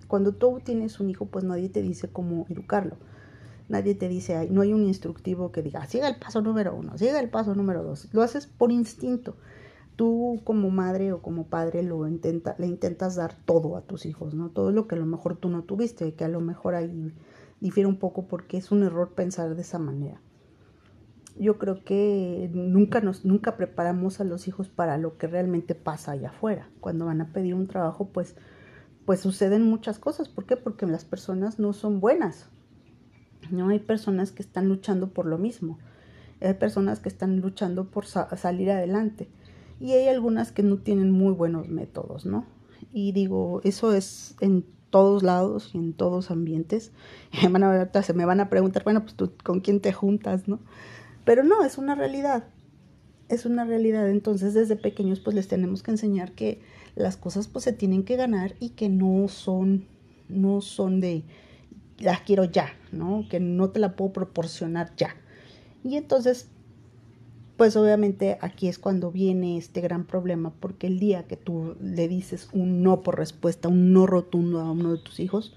Cuando 0.09 0.33
tú 0.33 0.61
tienes 0.65 0.99
un 0.99 1.11
hijo, 1.11 1.27
pues 1.27 1.45
nadie 1.45 1.69
te 1.69 1.83
dice 1.83 2.09
cómo 2.09 2.47
educarlo. 2.49 2.97
Nadie 3.69 3.95
te 3.95 4.09
dice, 4.09 4.49
no 4.51 4.63
hay 4.63 4.73
un 4.73 4.85
instructivo 4.85 5.53
que 5.53 5.63
diga, 5.63 5.87
siga 5.87 6.09
el 6.09 6.17
paso 6.17 6.43
número 6.43 6.75
uno, 6.75 6.99
siga 6.99 7.21
el 7.21 7.31
paso 7.31 7.55
número 7.55 7.85
dos. 7.85 8.09
Lo 8.13 8.23
haces 8.23 8.47
por 8.49 8.73
instinto. 8.73 9.37
Tú 10.01 10.41
como 10.45 10.71
madre 10.71 11.13
o 11.13 11.21
como 11.21 11.49
padre 11.49 11.83
lo 11.83 12.09
intenta, 12.09 12.55
le 12.59 12.67
intentas 12.67 13.17
dar 13.17 13.35
todo 13.45 13.77
a 13.77 13.83
tus 13.83 14.07
hijos, 14.07 14.33
¿no? 14.33 14.49
Todo 14.49 14.73
lo 14.73 14.89
que 14.89 14.95
a 14.95 14.99
lo 14.99 15.05
mejor 15.05 15.37
tú 15.37 15.51
no 15.51 15.65
tuviste, 15.65 16.15
que 16.15 16.25
a 16.25 16.29
lo 16.29 16.41
mejor 16.41 16.75
ahí 16.75 17.13
difiere 17.61 17.87
un 17.87 17.99
poco 17.99 18.27
porque 18.27 18.57
es 18.57 18.73
un 18.73 18.83
error 18.83 19.13
pensar 19.15 19.55
de 19.55 19.61
esa 19.61 19.79
manera 19.79 20.23
yo 21.39 21.59
creo 21.59 21.85
que 21.85 22.51
nunca 22.53 23.01
nos 23.01 23.25
nunca 23.25 23.57
preparamos 23.57 24.21
a 24.21 24.25
los 24.25 24.47
hijos 24.47 24.69
para 24.69 24.99
lo 24.99 25.17
que 25.17 25.27
realmente 25.27 25.75
pasa 25.75 26.13
allá 26.13 26.29
afuera. 26.29 26.69
Cuando 26.81 27.07
van 27.07 27.23
a 27.23 27.33
pedir 27.33 27.55
un 27.55 27.67
trabajo, 27.67 28.09
pues 28.09 28.37
pues 29.07 29.21
suceden 29.21 29.63
muchas 29.63 29.99
cosas. 29.99 30.29
¿Por 30.29 30.45
qué? 30.45 30.57
Porque 30.57 30.87
las 30.87 31.05
personas 31.05 31.59
no 31.59 31.73
son 31.73 31.99
buenas. 31.99 32.49
No 33.51 33.69
hay 33.69 33.79
personas 33.79 34.33
que 34.33 34.43
están 34.43 34.69
luchando 34.69 35.15
por 35.15 35.27
lo 35.27 35.39
mismo. 35.39 35.79
Hay 36.41 36.55
personas 36.55 37.01
que 37.01 37.09
están 37.09 37.41
luchando 37.41 37.91
por 37.91 38.07
salir 38.07 38.71
adelante. 38.71 39.29
Y 39.81 39.93
hay 39.93 40.09
algunas 40.09 40.53
que 40.53 40.63
no 40.63 40.77
tienen 40.77 41.11
muy 41.11 41.33
buenos 41.33 41.69
métodos, 41.69 42.27
¿no? 42.27 42.45
Y 42.93 43.13
digo, 43.13 43.61
eso 43.65 43.95
es 43.95 44.37
en 44.41 44.65
todos 44.91 45.23
lados 45.23 45.71
y 45.73 45.79
en 45.79 45.95
todos 45.95 46.31
ambientes. 46.31 46.93
van 47.51 47.65
a, 47.65 48.03
se 48.03 48.15
me 48.15 48.25
van 48.25 48.41
a 48.41 48.51
preguntar, 48.51 48.85
bueno, 48.85 49.03
pues 49.03 49.15
tú 49.15 49.33
con 49.43 49.61
quién 49.61 49.81
te 49.81 49.93
juntas, 49.93 50.49
¿no? 50.49 50.61
Pero 51.25 51.43
no, 51.45 51.65
es 51.65 51.79
una 51.79 51.95
realidad. 51.95 52.45
Es 53.29 53.47
una 53.47 53.65
realidad. 53.65 54.11
Entonces, 54.11 54.55
desde 54.55 54.77
pequeños, 54.77 55.21
pues 55.21 55.35
les 55.35 55.49
tenemos 55.49 55.83
que 55.83 55.93
enseñar 55.93 56.33
que 56.33 56.61
las 56.97 57.17
cosas 57.17 57.49
pues 57.49 57.65
se 57.65 57.73
tienen 57.73 58.05
que 58.05 58.17
ganar 58.17 58.55
y 58.61 58.71
que 58.71 58.89
no 58.89 59.29
son, 59.29 59.87
no 60.29 60.61
son 60.61 61.01
de 61.01 61.25
las 61.99 62.21
quiero 62.23 62.45
ya, 62.45 62.71
¿no? 62.93 63.27
Que 63.31 63.41
no 63.41 63.71
te 63.71 63.79
la 63.79 63.95
puedo 63.95 64.13
proporcionar 64.13 64.95
ya. 64.97 65.15
Y 65.85 65.97
entonces, 65.97 66.49
pues 67.61 67.77
obviamente 67.77 68.39
aquí 68.41 68.69
es 68.69 68.79
cuando 68.79 69.13
viene 69.13 69.59
este 69.59 69.83
gran 69.83 70.07
problema, 70.07 70.51
porque 70.61 70.87
el 70.87 70.99
día 70.99 71.27
que 71.27 71.37
tú 71.37 71.77
le 71.79 72.09
dices 72.09 72.49
un 72.55 72.83
no 72.83 73.03
por 73.03 73.19
respuesta, 73.19 73.69
un 73.69 73.93
no 73.93 74.07
rotundo 74.07 74.61
a 74.61 74.71
uno 74.71 74.93
de 74.93 74.99
tus 74.99 75.21
hijos, 75.21 75.55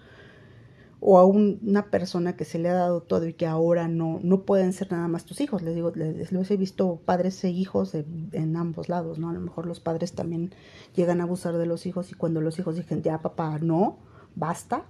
o 1.00 1.18
a 1.18 1.24
una 1.24 1.86
persona 1.92 2.36
que 2.36 2.44
se 2.44 2.60
le 2.60 2.68
ha 2.68 2.74
dado 2.74 3.04
todo 3.04 3.26
y 3.26 3.32
que 3.32 3.46
ahora 3.46 3.88
no, 3.88 4.20
no 4.22 4.42
pueden 4.42 4.74
ser 4.74 4.92
nada 4.92 5.08
más 5.08 5.24
tus 5.24 5.40
hijos. 5.40 5.62
Les 5.62 5.76
digo, 5.76 5.94
les, 5.96 6.52
he 6.52 6.58
visto 6.58 7.00
padres 7.06 7.42
e 7.46 7.52
hijos 7.52 7.96
en 7.96 8.58
ambos 8.58 8.90
lados, 8.90 9.18
¿no? 9.18 9.30
A 9.30 9.34
lo 9.34 9.40
mejor 9.40 9.66
los 9.66 9.80
padres 9.80 10.12
también 10.12 10.54
llegan 10.98 11.22
a 11.22 11.24
abusar 11.24 11.58
de 11.58 11.66
los 11.66 11.86
hijos 11.86 12.12
y 12.12 12.16
cuando 12.16 12.42
los 12.42 12.60
hijos 12.60 12.76
dicen, 12.76 13.02
ya 13.02 13.22
papá, 13.22 13.60
no, 13.60 14.00
basta, 14.36 14.84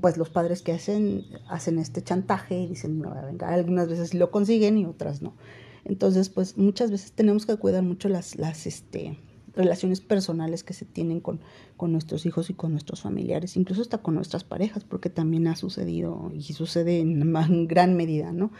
pues 0.00 0.16
los 0.16 0.30
padres 0.30 0.62
que 0.62 0.72
hacen, 0.72 1.24
hacen 1.48 1.78
este 1.78 2.02
chantaje 2.02 2.58
y 2.60 2.66
dicen, 2.66 2.98
no, 3.00 3.14
algunas 3.40 3.88
veces 3.88 4.14
lo 4.14 4.30
consiguen 4.30 4.78
y 4.78 4.86
otras 4.86 5.22
no. 5.22 5.34
Entonces, 5.84 6.28
pues 6.28 6.56
muchas 6.56 6.90
veces 6.90 7.12
tenemos 7.12 7.46
que 7.46 7.56
cuidar 7.56 7.82
mucho 7.82 8.08
las, 8.08 8.36
las, 8.36 8.66
este, 8.66 9.18
relaciones 9.54 10.00
personales 10.00 10.64
que 10.64 10.72
se 10.72 10.84
tienen 10.84 11.20
con, 11.20 11.40
con 11.76 11.92
nuestros 11.92 12.26
hijos 12.26 12.50
y 12.50 12.54
con 12.54 12.72
nuestros 12.72 13.02
familiares, 13.02 13.56
incluso 13.56 13.82
hasta 13.82 13.98
con 13.98 14.14
nuestras 14.14 14.44
parejas, 14.44 14.84
porque 14.84 15.10
también 15.10 15.46
ha 15.46 15.56
sucedido 15.56 16.30
y 16.34 16.42
sucede 16.54 17.00
en 17.00 17.32
gran 17.68 17.96
medida, 17.96 18.32
¿no? 18.32 18.50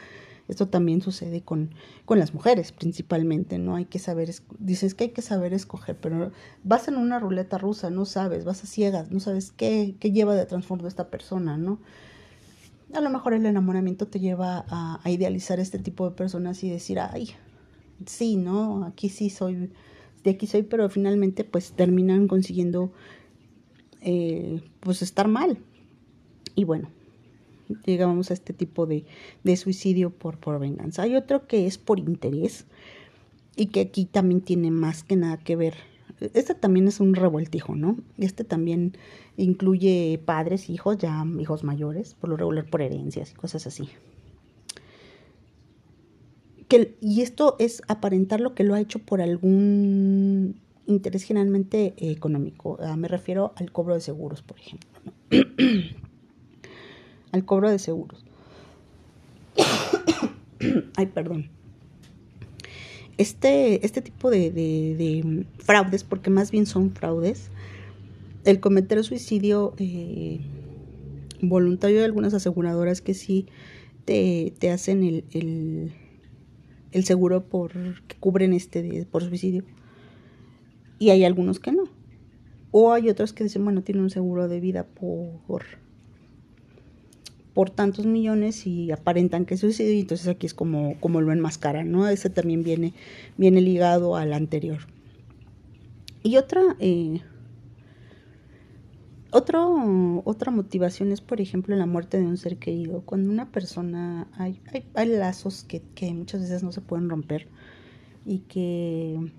Esto 0.49 0.69
también 0.69 1.01
sucede 1.01 1.43
con, 1.43 1.71
con 2.05 2.19
las 2.19 2.35
mujeres 2.35 2.73
principalmente, 2.73 3.59
¿no? 3.59 3.77
Hay 3.77 3.87
que 3.87 3.99
saber, 3.99 4.31
dices 4.59 4.95
que 4.95 5.05
hay 5.05 5.11
que 5.11 5.23
saber 5.23 5.55
escoger, 5.55 5.97
pero 5.97 6.33
vas 6.63 6.89
en 6.89 6.97
una 6.97 7.19
ruleta 7.19 7.57
rusa, 7.59 7.91
no 7.91 8.05
sabes, 8.05 8.45
vas 8.45 8.63
a 8.63 8.67
ciegas, 8.67 9.11
no 9.11 9.21
sabes 9.21 9.53
qué, 9.53 9.97
qué 9.99 10.13
lleva 10.13 10.35
de 10.35 10.47
transformo 10.47 10.87
esta 10.87 11.09
persona, 11.09 11.57
¿no? 11.57 11.79
A 12.93 13.01
lo 13.01 13.11
mejor 13.11 13.35
el 13.35 13.47
enamoramiento 13.47 14.07
te 14.07 14.21
lleva 14.21 14.65
a, 14.69 15.01
a 15.03 15.11
idealizar 15.11 15.59
este 15.61 15.79
tipo 15.79 16.09
de 16.09 16.15
personas 16.15 16.63
y 16.63 16.71
decir, 16.71 17.01
ay, 17.01 17.31
sí, 18.07 18.37
¿no? 18.37 18.85
Aquí 18.85 19.09
sí 19.09 19.31
soy 19.31 19.71
de 20.25 20.31
aquí 20.31 20.47
soy, 20.47 20.63
pero 20.63 20.89
finalmente 20.89 21.45
pues 21.45 21.73
terminan 21.73 22.27
consiguiendo 22.27 22.93
eh, 24.01 24.63
pues 24.81 25.03
estar 25.03 25.29
mal. 25.29 25.59
Y 26.55 26.65
bueno, 26.65 26.89
llegamos 27.85 28.31
a 28.31 28.35
este 28.35 28.53
tipo 28.53 28.87
de, 28.87 29.05
suicidio 29.57 30.11
por, 30.11 30.59
venganza. 30.59 31.03
Hay 31.03 31.17
otro 31.17 31.47
que 31.47 31.67
es 31.67 31.79
por 31.79 31.99
interés 31.99 32.67
y 33.57 33.67
que 33.67 33.81
aquí 33.81 34.05
también 34.05 34.41
tiene 34.41 34.71
más 34.71 35.05
que 35.05 35.17
nada 35.17 35.39
que 35.39 35.57
ver. 35.57 35.75
Este 36.33 36.55
también 36.55 36.89
es 36.89 37.01
un 37.01 37.15
revueltijo, 37.15 37.75
¿no? 37.75 37.99
Este 38.19 38.45
también 38.45 38.97
incluye 39.37 40.21
padres, 40.25 40.71
hijos, 40.71 40.99
ya 40.99 41.25
hijos 41.41 41.65
mayores, 41.65 42.15
por 42.15 42.31
lo 42.31 42.37
regular 42.37 42.67
por 42.67 42.83
herencias 42.83 43.33
y 43.33 43.35
cosas 43.35 43.67
así 43.67 43.89
y 47.01 47.23
esto 47.23 47.57
es 47.59 47.83
aparentar 47.89 48.41
lo 48.41 48.55
que 48.55 48.65
lo 48.65 48.75
ha 48.75 48.81
hecho 48.81 48.99
por 48.99 49.21
algún 49.21 50.61
interés 50.87 51.23
generalmente 51.23 51.95
económico. 51.99 52.79
Ah, 52.81 52.97
me 52.97 53.09
refiero 53.09 53.53
al 53.57 53.73
cobro 53.73 53.95
de 53.95 54.01
seguros, 54.01 54.43
por 54.43 54.59
ejemplo. 54.59 54.89
al 57.35 57.45
cobro 57.45 57.69
de 57.69 57.81
seguros. 57.81 58.25
Ay, 60.97 61.07
perdón. 61.07 61.51
Este, 63.19 63.85
este 63.85 64.03
tipo 64.03 64.31
de, 64.31 65.45
fraudes, 65.59 66.05
porque 66.05 66.31
más 66.31 66.53
bien 66.53 66.65
son 66.65 66.93
fraudes, 66.93 67.51
el 68.45 68.61
cometer 68.61 69.03
suicidio 69.03 69.75
eh, 69.79 70.41
voluntario 71.43 71.99
de 71.99 72.05
algunas 72.05 72.35
aseguradoras 72.35 73.01
que 73.01 73.15
sí 73.15 73.47
te, 74.05 74.55
hacen 74.71 75.03
el 75.03 75.93
el 76.93 77.05
seguro 77.05 77.45
por 77.49 77.73
que 78.07 78.17
cubren 78.21 78.53
este 78.53 79.05
por 79.11 79.25
suicidio 79.25 79.65
y 81.01 81.11
hay 81.11 81.25
algunos 81.25 81.59
que 81.59 81.73
no 81.73 81.85
o 82.71 82.93
hay 82.93 83.09
otros 83.09 83.33
que 83.33 83.43
dicen 83.43 83.65
bueno 83.65 83.83
tiene 83.83 84.01
un 84.01 84.11
seguro 84.11 84.47
de 84.47 84.61
vida 84.61 84.87
por 84.87 85.65
por 87.55 87.71
tantos 87.71 88.05
millones 88.07 88.67
y 88.67 88.91
aparentan 88.91 89.47
que 89.47 89.55
es 89.55 89.61
suicidio 89.61 89.95
y 89.95 90.01
entonces 90.01 90.29
aquí 90.29 90.47
es 90.47 90.55
como 90.55 90.99
como 91.01 91.21
lo 91.21 91.33
enmascaran 91.33 91.91
no 91.91 92.07
ese 92.09 92.31
también 92.31 92.63
viene 92.65 92.93
viene 93.37 93.61
ligado 93.61 94.17
al 94.17 94.33
anterior 94.33 94.81
y 96.23 96.37
otra 96.37 96.63
eh, 96.81 97.21
otro, 99.37 100.23
otra 100.25 100.53
motivación 100.53 101.11
es, 101.11 101.21
por 101.21 101.41
ejemplo, 101.41 101.75
la 101.75 101.87
muerte 101.87 102.21
de 102.21 102.25
un 102.25 102.37
ser 102.37 102.57
querido. 102.57 103.01
Cuando 103.01 103.33
una 103.33 103.51
persona, 103.51 104.29
hay, 104.39 104.61
hay, 104.95 105.09
lazos 105.09 105.65
que, 105.65 105.83
que, 105.97 106.15
muchas 106.15 106.43
veces 106.43 106.63
no 106.63 106.71
se 106.71 106.81
pueden 106.81 107.11
romper 107.11 107.49
y 108.25 108.39
que 108.39 109.33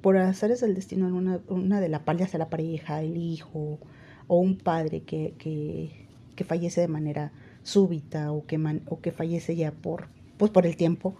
por 0.00 0.16
es 0.16 0.62
el 0.62 0.74
destino, 0.74 1.06
una, 1.08 1.40
una 1.48 1.80
de 1.80 1.88
la 1.88 2.04
ya 2.16 2.28
sea 2.28 2.38
la 2.38 2.50
pareja, 2.50 3.02
el 3.02 3.16
hijo 3.16 3.78
o 4.26 4.38
un 4.38 4.58
padre 4.58 5.02
que, 5.02 6.05
que 6.36 6.44
fallece 6.44 6.80
de 6.80 6.88
manera 6.88 7.32
súbita 7.64 8.30
o 8.30 8.46
que, 8.46 8.56
o 8.88 9.00
que 9.00 9.10
fallece 9.10 9.56
ya 9.56 9.72
por, 9.72 10.08
pues 10.36 10.52
por 10.52 10.66
el 10.66 10.76
tiempo, 10.76 11.16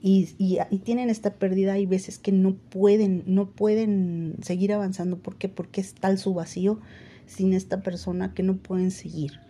y, 0.00 0.28
y, 0.38 0.78
tienen 0.78 1.10
esta 1.10 1.34
pérdida, 1.34 1.72
hay 1.72 1.84
veces 1.84 2.18
que 2.18 2.30
no 2.30 2.54
pueden, 2.54 3.24
no 3.26 3.50
pueden 3.50 4.36
seguir 4.42 4.72
avanzando. 4.72 5.18
¿Por 5.18 5.36
qué? 5.36 5.48
Porque 5.48 5.80
es 5.80 5.94
tal 5.94 6.18
su 6.18 6.34
vacío 6.34 6.78
sin 7.26 7.52
esta 7.52 7.82
persona 7.82 8.32
que 8.32 8.44
no 8.44 8.58
pueden 8.58 8.92
seguir. 8.92 9.40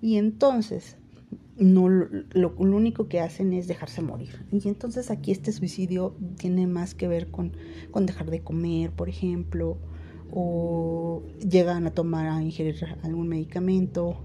Y 0.00 0.16
entonces 0.16 0.96
no 1.56 1.88
lo, 1.88 2.54
único 2.56 3.08
que 3.08 3.20
hacen 3.20 3.52
es 3.52 3.66
dejarse 3.66 4.02
morir. 4.02 4.44
Y 4.52 4.68
entonces 4.68 5.10
aquí 5.10 5.32
este 5.32 5.52
suicidio 5.52 6.14
tiene 6.36 6.66
más 6.66 6.94
que 6.94 7.08
ver 7.08 7.28
con, 7.28 7.52
con 7.90 8.06
dejar 8.06 8.30
de 8.30 8.40
comer, 8.40 8.92
por 8.92 9.08
ejemplo, 9.08 9.78
o 10.30 11.22
llegan 11.38 11.86
a 11.86 11.90
tomar, 11.92 12.28
a 12.28 12.42
ingerir 12.42 12.76
algún 13.02 13.28
medicamento, 13.28 14.20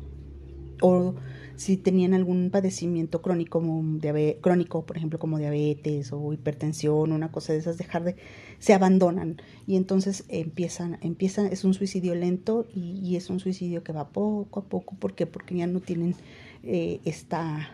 o 0.82 1.16
si 1.62 1.78
tenían 1.78 2.16
algún 2.16 2.50
padecimiento 2.50 3.22
crónico, 3.22 3.60
como 3.60 4.00
crónico, 4.42 4.84
por 4.84 4.98
ejemplo, 4.98 5.20
como 5.20 5.38
diabetes 5.38 6.12
o 6.12 6.34
hipertensión, 6.34 7.12
una 7.12 7.32
cosa 7.32 7.54
de 7.54 7.60
esas, 7.60 7.78
dejar 7.78 8.04
de, 8.04 8.16
se 8.58 8.74
abandonan 8.74 9.40
y 9.68 9.76
entonces 9.76 10.24
empiezan, 10.30 10.98
empiezan, 11.02 11.46
es 11.46 11.64
un 11.64 11.76
suicidio 11.76 12.16
lento 12.16 12.66
y, 12.74 13.16
es 13.16 13.30
un 13.30 13.40
suicidio 13.40 13.84
que 13.84 13.94
va 13.94 14.10
poco 14.10 14.62
a 14.62 14.64
poco, 14.64 14.96
¿por 14.96 15.14
qué? 15.14 15.28
Porque 15.28 15.56
ya 15.56 15.68
no 15.68 15.82
tienen 15.82 16.16
eh, 16.64 17.00
esta, 17.06 17.70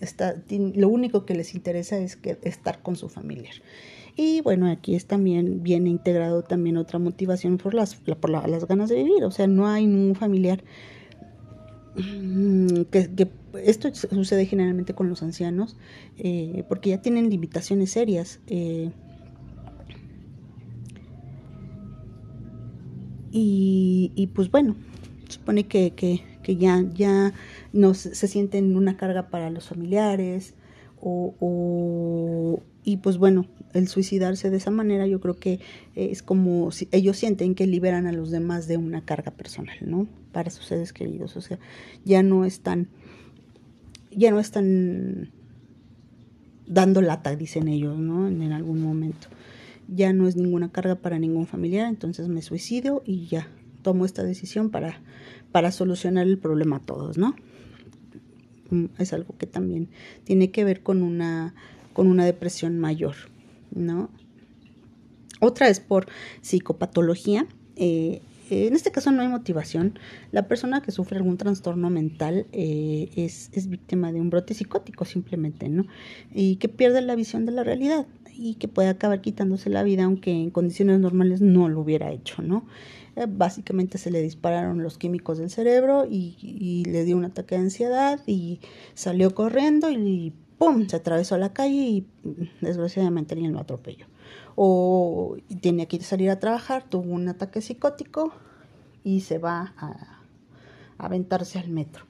esta, 0.00 0.34
lo 0.48 0.88
único 0.88 1.26
que 1.26 1.34
les 1.34 1.54
interesa 1.54 1.98
es 1.98 2.16
que, 2.16 2.38
estar 2.44 2.80
con 2.80 2.96
su 2.96 3.10
familiar. 3.10 3.54
Y 4.16 4.40
bueno, 4.40 4.70
aquí 4.70 4.94
es 4.94 5.04
también 5.04 5.62
viene 5.62 5.90
integrado 5.90 6.44
también 6.44 6.78
otra 6.78 6.98
motivación 6.98 7.58
por 7.58 7.74
las, 7.74 7.94
por 7.94 8.30
las 8.30 8.64
ganas 8.66 8.88
de 8.88 9.04
vivir, 9.04 9.22
o 9.24 9.30
sea, 9.30 9.46
no 9.46 9.68
hay 9.68 9.84
un 9.84 10.14
familiar 10.14 10.64
mm, 11.98 12.82
que, 12.90 13.28
esto 13.64 13.94
sucede 13.94 14.46
generalmente 14.46 14.94
con 14.94 15.08
los 15.08 15.22
ancianos 15.22 15.76
eh, 16.16 16.64
porque 16.68 16.90
ya 16.90 17.02
tienen 17.02 17.30
limitaciones 17.30 17.90
serias. 17.90 18.40
Eh, 18.46 18.90
y, 23.30 24.30
pues 24.34 24.50
bueno, 24.50 24.74
supone 25.28 25.66
que, 25.66 25.92
que, 25.92 26.22
que 26.42 26.56
ya, 26.56 26.84
ya 26.94 27.32
no 27.72 27.94
se 27.94 28.26
sienten 28.26 28.76
una 28.76 28.96
carga 28.96 29.28
para 29.28 29.50
los 29.50 29.68
familiares 29.68 30.54
o, 31.00 32.62
y 32.84 32.96
pues 32.98 33.18
bueno, 33.18 33.46
el 33.78 33.88
suicidarse 33.88 34.50
de 34.50 34.56
esa 34.56 34.70
manera 34.70 35.06
yo 35.06 35.20
creo 35.20 35.36
que 35.36 35.60
es 35.94 36.22
como 36.22 36.70
si 36.70 36.88
ellos 36.92 37.16
sienten 37.16 37.54
que 37.54 37.66
liberan 37.66 38.06
a 38.06 38.12
los 38.12 38.30
demás 38.30 38.68
de 38.68 38.76
una 38.76 39.04
carga 39.04 39.30
personal, 39.30 39.76
¿no? 39.80 40.06
Para 40.32 40.50
sus 40.50 40.66
seres 40.66 40.92
queridos, 40.92 41.36
o 41.36 41.40
sea, 41.40 41.58
ya 42.04 42.22
no 42.22 42.44
están, 42.44 42.88
ya 44.10 44.30
no 44.30 44.40
están 44.40 45.30
dando 46.66 47.00
lata, 47.00 47.34
dicen 47.34 47.68
ellos, 47.68 47.98
¿no? 47.98 48.28
En, 48.28 48.42
en 48.42 48.52
algún 48.52 48.82
momento. 48.82 49.28
Ya 49.88 50.12
no 50.12 50.28
es 50.28 50.36
ninguna 50.36 50.70
carga 50.70 50.96
para 50.96 51.18
ningún 51.18 51.46
familiar, 51.46 51.88
entonces 51.88 52.28
me 52.28 52.42
suicido 52.42 53.02
y 53.06 53.26
ya 53.26 53.48
tomo 53.82 54.04
esta 54.04 54.22
decisión 54.22 54.70
para, 54.70 55.00
para 55.50 55.72
solucionar 55.72 56.26
el 56.26 56.36
problema 56.36 56.76
a 56.76 56.80
todos, 56.80 57.16
¿no? 57.16 57.34
Mm, 58.70 58.86
es 58.98 59.12
algo 59.12 59.34
que 59.38 59.46
también 59.46 59.88
tiene 60.24 60.50
que 60.50 60.64
ver 60.64 60.82
con 60.82 61.02
una 61.02 61.54
con 61.98 62.06
una 62.06 62.24
depresión 62.24 62.78
mayor, 62.78 63.16
¿no? 63.70 64.10
Otra 65.40 65.68
es 65.68 65.80
por 65.80 66.06
psicopatología. 66.40 67.46
Eh, 67.76 68.22
en 68.50 68.74
este 68.74 68.90
caso 68.90 69.10
no 69.10 69.22
hay 69.22 69.28
motivación. 69.28 69.98
La 70.32 70.48
persona 70.48 70.82
que 70.82 70.90
sufre 70.90 71.18
algún 71.18 71.36
trastorno 71.36 71.90
mental 71.90 72.46
eh, 72.52 73.10
es, 73.16 73.50
víctima 73.68 74.12
de 74.12 74.20
un 74.20 74.30
brote 74.30 74.54
psicótico 74.54 75.04
simplemente, 75.04 75.68
¿no? 75.68 75.84
Y 76.32 76.56
que 76.56 76.68
pierde 76.68 77.02
la 77.02 77.14
visión 77.14 77.46
de 77.46 77.52
la 77.52 77.62
realidad 77.62 78.06
y 78.34 78.54
que 78.54 78.68
puede 78.68 78.88
acabar 78.88 79.20
quitándose 79.20 79.68
la 79.68 79.82
vida 79.82 80.04
aunque 80.04 80.30
en 80.30 80.50
condiciones 80.50 81.00
normales 81.00 81.40
no 81.40 81.68
lo 81.68 81.80
hubiera 81.80 82.10
hecho, 82.10 82.42
¿no? 82.42 82.66
Eh, 83.16 83.26
básicamente 83.28 83.98
se 83.98 84.10
le 84.10 84.22
dispararon 84.22 84.82
los 84.82 84.96
químicos 84.96 85.38
del 85.38 85.50
cerebro 85.50 86.06
y, 86.08 86.36
y, 86.40 86.84
le 86.84 87.04
dio 87.04 87.16
un 87.16 87.24
ataque 87.24 87.56
de 87.56 87.62
ansiedad 87.62 88.20
y 88.26 88.60
salió 88.94 89.34
corriendo 89.34 89.90
y 89.90 90.32
¡pum! 90.58 90.86
se 90.88 90.96
atravesó 90.96 91.38
la 91.38 91.52
calle 91.52 91.76
y 91.76 92.06
desgraciadamente 92.60 93.34
alguien 93.34 93.52
lo 93.52 93.60
atropelló. 93.60 94.06
O 94.56 95.36
tenía 95.60 95.86
que 95.86 96.00
salir 96.00 96.30
a 96.30 96.40
trabajar, 96.40 96.84
tuvo 96.88 97.12
un 97.12 97.28
ataque 97.28 97.60
psicótico 97.60 98.32
y 99.04 99.20
se 99.20 99.38
va 99.38 99.72
a, 99.78 100.22
aventarse 100.98 101.58
al 101.58 101.68
metro. 101.68 102.04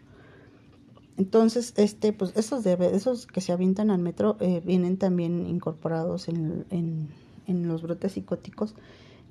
Entonces, 1.19 1.75
este, 1.77 2.13
pues 2.13 2.33
esos, 2.37 2.65
esos 2.65 3.27
que 3.27 3.41
se 3.41 3.53
avientan 3.53 3.91
al 3.91 3.99
metro 3.99 4.37
eh, 4.41 4.63
vienen 4.65 4.97
también 4.97 5.47
incorporados 5.47 6.29
en, 6.29 6.65
en, 6.71 7.09
en, 7.47 7.69
los 7.69 7.83
brotes 7.83 8.13
psicóticos 8.13 8.75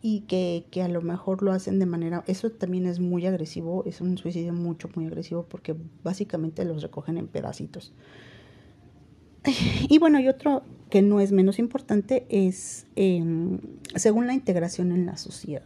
y 0.01 0.21
que, 0.21 0.65
que, 0.69 0.83
a 0.83 0.89
lo 0.89 1.01
mejor 1.01 1.41
lo 1.41 1.53
hacen 1.53 1.79
de 1.79 1.85
manera, 1.85 2.23
eso 2.27 2.51
también 2.51 2.85
es 2.85 2.99
muy 2.99 3.25
agresivo, 3.25 3.83
es 3.85 4.01
un 4.01 4.17
suicidio 4.17 4.53
mucho, 4.53 4.89
muy 4.95 5.07
agresivo 5.07 5.43
porque 5.43 5.75
básicamente 6.03 6.65
los 6.65 6.83
recogen 6.83 7.17
en 7.17 7.27
pedacitos. 7.27 7.93
Y 9.89 9.99
bueno, 9.99 10.19
y 10.19 10.27
otro 10.27 10.63
que 10.89 11.01
no 11.01 11.19
es 11.19 11.31
menos 11.31 11.59
importante 11.59 12.25
es 12.29 12.85
em, 12.95 13.59
según 13.95 14.27
la 14.27 14.33
integración 14.33 14.91
en 14.91 15.05
la 15.05 15.17
sociedad. 15.17 15.63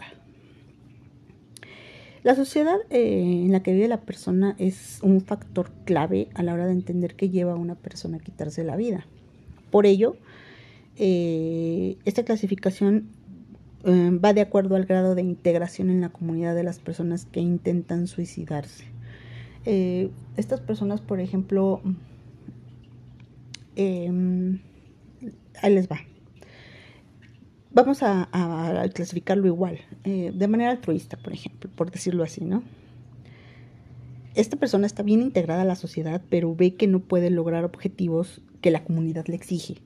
La 2.23 2.35
sociedad 2.35 2.77
eh, 2.91 3.43
en 3.45 3.51
la 3.51 3.63
que 3.63 3.73
vive 3.73 3.87
la 3.87 4.01
persona 4.01 4.55
es 4.59 4.99
un 5.01 5.21
factor 5.21 5.71
clave 5.85 6.27
a 6.35 6.43
la 6.43 6.53
hora 6.53 6.67
de 6.67 6.73
entender 6.73 7.15
que 7.15 7.29
lleva 7.29 7.53
a 7.53 7.55
una 7.55 7.75
persona 7.75 8.17
a 8.17 8.19
quitarse 8.19 8.63
la 8.63 8.75
vida. 8.75 9.07
Por 9.71 9.87
ello, 9.87 10.15
eh, 10.97 11.97
esta 12.05 12.23
clasificación 12.23 13.07
eh, 13.85 14.11
va 14.23 14.33
de 14.33 14.41
acuerdo 14.41 14.75
al 14.75 14.85
grado 14.85 15.15
de 15.15 15.23
integración 15.23 15.89
en 15.89 16.01
la 16.01 16.09
comunidad 16.09 16.53
de 16.53 16.63
las 16.63 16.77
personas 16.77 17.25
que 17.25 17.39
intentan 17.39 18.07
suicidarse. 18.07 18.85
estas 19.63 20.59
personas, 20.59 21.01
por 21.01 21.19
ejemplo, 21.19 21.81
Em, 23.75 24.59
ahí 25.61 25.73
les 25.73 25.87
va. 25.89 25.99
Vamos 27.73 28.03
a, 28.03 28.27
clasificarlo 28.93 29.47
igual, 29.47 29.79
eh, 30.03 30.31
de 30.35 30.47
manera 30.49 30.71
altruista, 30.71 31.15
por 31.15 31.31
ejemplo, 31.31 31.69
por 31.73 31.89
decirlo 31.89 32.23
así, 32.23 32.43
¿no? 32.43 32.63
Esta 34.35 34.57
persona 34.57 34.87
está 34.87 35.03
bien 35.03 35.21
integrada 35.21 35.61
a 35.61 35.65
la 35.65 35.75
sociedad, 35.75 36.21
pero 36.29 36.53
ve 36.53 36.75
que 36.75 36.87
no 36.87 36.99
puede 36.99 37.29
lograr 37.29 37.63
objetivos 37.63 38.41
que 38.61 38.71
la 38.71 38.83
comunidad 38.83 39.25
le 39.27 39.35
exige, 39.35 39.77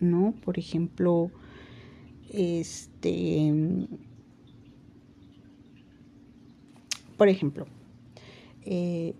¿no? 0.00 0.34
Por 0.44 0.58
ejemplo, 0.58 1.30
este, 2.32 3.52
por 7.16 7.28
ejemplo, 7.28 7.66
eh, 8.64 9.14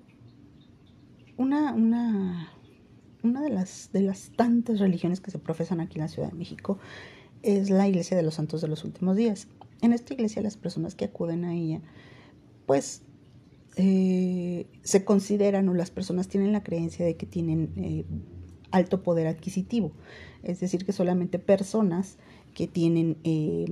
una, 1.37 1.72
una 1.74 2.58
una 3.23 3.43
de 3.43 3.51
las, 3.51 3.91
de 3.93 4.03
las 4.03 4.31
tantas 4.37 4.79
religiones 4.79 5.21
que 5.21 5.31
se 5.31 5.39
profesan 5.39 5.81
aquí 5.81 5.99
en 5.99 6.03
la 6.03 6.09
Ciudad 6.09 6.31
de 6.31 6.37
México 6.37 6.79
es 7.43 7.71
la 7.71 7.89
Iglesia 7.89 8.16
de 8.16 8.23
los 8.23 8.35
Santos 8.35 8.61
de 8.61 8.69
los 8.69 8.85
Últimos 8.85 9.16
Días. 9.16 9.49
En 9.81 9.93
esta 9.93 10.14
iglesia 10.14 10.43
las 10.43 10.57
personas 10.57 10.95
que 10.95 11.05
acuden 11.05 11.45
a 11.45 11.55
ella, 11.55 11.81
pues 12.66 13.03
eh, 13.77 14.66
se 14.83 15.05
consideran 15.05 15.69
o 15.69 15.75
las 15.75 15.91
personas 15.91 16.29
tienen 16.29 16.53
la 16.53 16.64
creencia 16.64 17.07
de 17.07 17.16
que 17.16 17.27
tienen 17.27 17.73
eh, 17.77 18.05
alto 18.71 19.03
poder 19.03 19.29
adquisitivo, 19.29 19.93
es 20.43 20.61
decir, 20.61 20.85
que 20.85 20.93
solamente 20.93 21.39
personas 21.39 22.19
que 22.55 22.66
tienen 22.66 23.19
eh, 23.23 23.66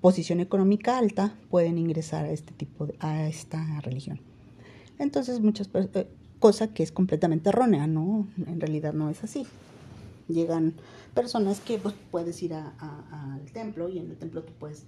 posición 0.00 0.40
económica 0.40 0.96
alta 0.96 1.36
pueden 1.50 1.76
ingresar 1.76 2.24
a 2.24 2.30
este 2.30 2.54
tipo 2.54 2.86
de, 2.86 2.94
a 3.00 3.28
esta 3.28 3.80
religión. 3.82 4.20
Entonces 4.98 5.40
muchas 5.40 5.68
personas 5.68 6.06
cosa 6.44 6.68
que 6.74 6.82
es 6.82 6.92
completamente 6.92 7.48
errónea, 7.48 7.86
¿no? 7.86 8.28
En 8.46 8.60
realidad 8.60 8.92
no 8.92 9.08
es 9.08 9.24
así. 9.24 9.46
Llegan 10.28 10.74
personas 11.14 11.58
que 11.60 11.78
pues, 11.78 11.94
puedes 12.10 12.42
ir 12.42 12.52
al 12.52 13.50
templo 13.54 13.88
y 13.88 13.98
en 13.98 14.10
el 14.10 14.18
templo 14.18 14.42
tú 14.42 14.52
puedes 14.58 14.82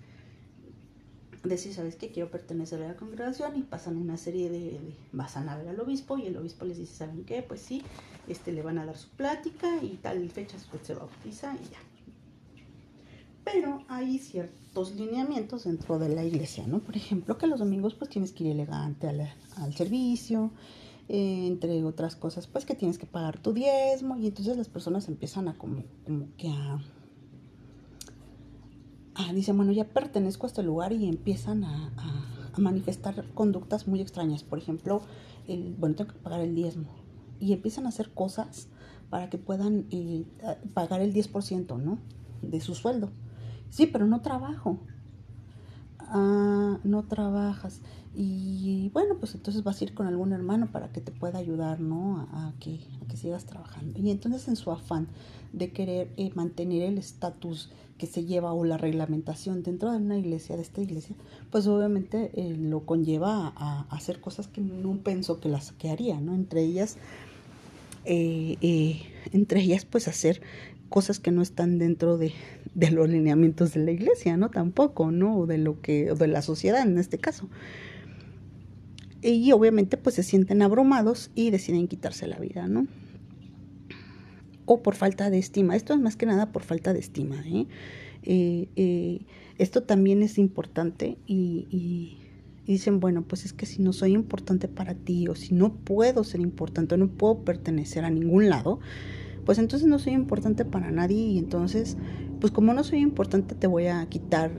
decir, 1.44 1.72
¿sabes 1.72 1.96
qué? 1.96 2.12
Quiero 2.12 2.30
pertenecer 2.30 2.82
a 2.82 2.88
la 2.88 2.96
congregación 2.96 3.57
y 3.57 3.62
pasan 3.62 3.96
una 3.96 4.18
serie 4.18 4.50
de, 4.50 4.78
vas 5.12 5.34
a 5.38 5.57
ver 5.57 5.66
al 5.68 5.80
obispo 5.80 6.18
y 6.18 6.26
el 6.26 6.36
obispo 6.36 6.66
les 6.66 6.76
dice, 6.76 6.94
¿saben 6.94 7.24
qué? 7.24 7.40
Pues 7.40 7.62
sí, 7.62 7.80
este, 8.28 8.52
le 8.52 8.61
van 8.61 8.76
a 8.76 8.84
dar 8.84 8.98
su 8.98 9.09
plática 9.09 9.82
y 9.82 9.96
tal 10.02 10.28
fecha 10.28 10.59
se 10.59 10.94
bautiza 10.94 11.54
y 11.54 11.70
ya. 11.70 11.78
Pero 13.44 13.82
hay 13.88 14.18
ciertos 14.18 14.94
lineamientos 14.94 15.64
dentro 15.64 15.98
de 15.98 16.11
la 16.11 16.22
iglesia, 16.22 16.66
¿no? 16.66 16.80
Por 16.80 16.98
ejemplo, 16.98 17.38
que 17.38 17.46
los 17.46 17.61
domingos 17.61 17.94
pues 17.94 18.11
tienes 18.11 18.32
que 18.32 18.44
ir 18.44 18.50
elegante 18.50 19.09
al, 19.09 19.32
al 19.57 19.74
servicio, 19.74 20.50
eh, 21.09 21.46
entre 21.46 21.84
otras 21.84 22.16
cosas, 22.16 22.46
pues 22.46 22.64
que 22.64 22.74
tienes 22.74 22.98
que 22.98 23.07
pagar 23.07 23.38
tu 23.38 23.52
diezmo 23.52 24.16
y 24.16 24.26
entonces 24.26 24.57
las 24.57 24.68
personas 24.68 25.09
empiezan 25.09 25.48
a 25.48 25.57
como, 25.57 25.84
como 26.04 26.28
que 26.36 26.48
a, 26.48 26.80
a, 29.14 29.32
dicen, 29.32 29.57
bueno, 29.57 29.72
ya 29.72 29.84
pertenezco 29.84 30.46
a 30.46 30.48
este 30.48 30.62
lugar 30.62 30.92
y 30.92 31.09
empiezan 31.09 31.64
a, 31.64 31.92
manifestar 32.59 33.22
conductas 33.34 33.86
muy 33.86 34.00
extrañas. 34.00 34.42
Por 34.42 34.59
ejemplo, 34.59 35.02
el, 35.46 35.74
bueno, 35.78 35.94
tengo 35.94 36.14
que 36.14 36.18
pagar 36.18 36.40
el 36.40 36.54
diezmo 36.54 36.88
y 37.38 37.52
empiezan 37.52 37.84
a 37.84 37.90
hacer 37.90 38.14
cosas 38.14 38.68
para 39.11 39.28
que 39.28 39.36
puedan 39.36 39.86
eh, 39.90 40.24
pagar 40.72 41.02
el 41.02 41.12
10%, 41.12 41.78
¿no? 41.78 41.98
De 42.40 42.62
su 42.62 42.74
sueldo. 42.74 43.11
Sí, 43.68 43.86
pero 43.86 44.07
no 44.07 44.22
trabajo. 44.22 44.80
Ah, 46.09 46.78
no 46.84 47.02
trabajas. 47.04 47.80
Y 48.14 48.90
bueno, 48.94 49.16
pues 49.18 49.34
entonces 49.34 49.62
vas 49.62 49.80
a 49.80 49.84
ir 49.84 49.94
con 49.94 50.07
algún 50.07 50.32
hermano 50.32 50.70
para 50.72 50.90
que 50.90 51.00
te 51.00 51.12
pueda 51.12 51.38
ayudar, 51.38 51.80
¿no? 51.80 52.20
A, 52.32 52.54
que, 52.61 52.80
a 53.02 53.09
que 53.09 53.16
sigas 53.16 53.44
trabajando. 53.44 54.00
Y 54.00 54.11
entonces 54.11 54.48
en 54.48 54.57
su 54.57 54.70
afán 54.70 55.09
de 55.52 55.70
querer 55.70 56.09
eh, 56.16 56.30
mantener 56.34 56.82
el 56.82 56.98
estatus 56.98 57.70
que 57.98 58.07
se 58.07 58.24
lleva 58.24 58.52
o 58.52 58.64
la 58.64 58.76
reglamentación 58.76 59.62
dentro 59.62 59.90
de 59.90 59.98
una 59.98 60.18
iglesia, 60.18 60.57
de 60.57 60.62
esta 60.62 60.80
iglesia, 60.80 61.16
pues 61.50 61.66
obviamente 61.66 62.30
eh, 62.34 62.54
lo 62.57 62.80
conlleva 62.86 63.52
a, 63.57 63.86
hacer 63.90 64.20
cosas 64.20 64.48
que 64.48 64.61
no 64.61 64.98
pensó 64.98 65.40
que 65.40 65.48
las 65.48 65.72
que 65.72 65.90
haría, 65.90 66.20
¿no? 66.20 66.34
Entre 66.34 66.62
ellas, 66.62 66.96
eh, 68.04 69.02
entre 69.32 69.61
ellas 69.61 69.84
pues 69.84 70.09
hacer 70.09 70.40
cosas 70.89 71.20
que 71.20 71.30
no 71.30 71.43
están 71.43 71.78
dentro 71.78 72.18
de, 72.18 72.32
de, 72.74 72.91
los 72.91 73.09
lineamientos 73.09 73.74
de 73.74 73.84
la 73.84 73.91
iglesia, 73.91 74.37
¿no? 74.37 74.51
Tampoco, 74.51 75.11
¿no? 75.11 75.39
O 75.39 75.47
de 75.47 75.59
lo 75.59 75.80
que, 75.80 76.11
o 76.12 76.14
de 76.14 76.28
la 76.28 76.43
sociedad 76.43 76.82
en 76.82 76.99
este 76.99 77.18
caso 77.18 77.49
y 79.22 79.53
obviamente 79.53 79.97
pues 79.97 80.14
se 80.14 80.22
sienten 80.22 80.62
abrumados 80.62 81.30
y 81.34 81.51
deciden 81.51 81.89
quitarse 81.89 82.26
la 82.26 82.39
vida, 82.39 82.68
¿no? 82.68 82.87
O 84.64 84.82
por 84.82 84.95
falta 84.95 85.30
de 85.30 85.39
estima. 85.39 85.76
Esto 85.76 85.95
es 85.95 86.01
más 86.01 86.16
que 86.16 86.26
nada 86.26 86.53
por 86.53 86.62
falta 86.62 86.93
de 86.93 86.99
estima. 86.99 87.43
¿eh? 87.47 87.66
Eh, 88.22 88.68
eh, 88.76 89.20
esto 89.59 89.82
también 89.82 90.22
es 90.22 90.39
importante 90.39 91.18
y, 91.26 91.66
y 91.70 92.18
dicen, 92.66 93.01
bueno, 93.01 93.22
pues 93.22 93.45
es 93.45 93.53
que 93.53 93.66
si 93.66 93.80
no 93.80 93.93
soy 93.93 94.12
importante 94.12 94.68
para 94.68 94.95
ti 94.95 95.28
o 95.28 95.34
si 95.34 95.55
no 95.55 95.74
puedo 95.74 96.24
ser 96.24 96.41
importante 96.41 96.97
no 96.97 97.09
puedo 97.09 97.45
pertenecer 97.45 98.05
a 98.05 98.11
ningún 98.11 98.49
lado, 98.49 98.80
pues 99.47 99.59
entonces 99.59 99.88
no 99.88 100.01
soy 100.01 100.12
importante 100.12 100.64
para 100.64 100.90
nadie 100.90 101.16
y 101.16 101.38
entonces, 101.38 101.97
pues 102.40 102.53
como 102.53 102.74
no 102.74 102.82
soy 102.82 102.99
importante 102.99 103.55
te 103.55 103.68
voy 103.68 103.86
a 103.86 104.05
quitar 104.07 104.51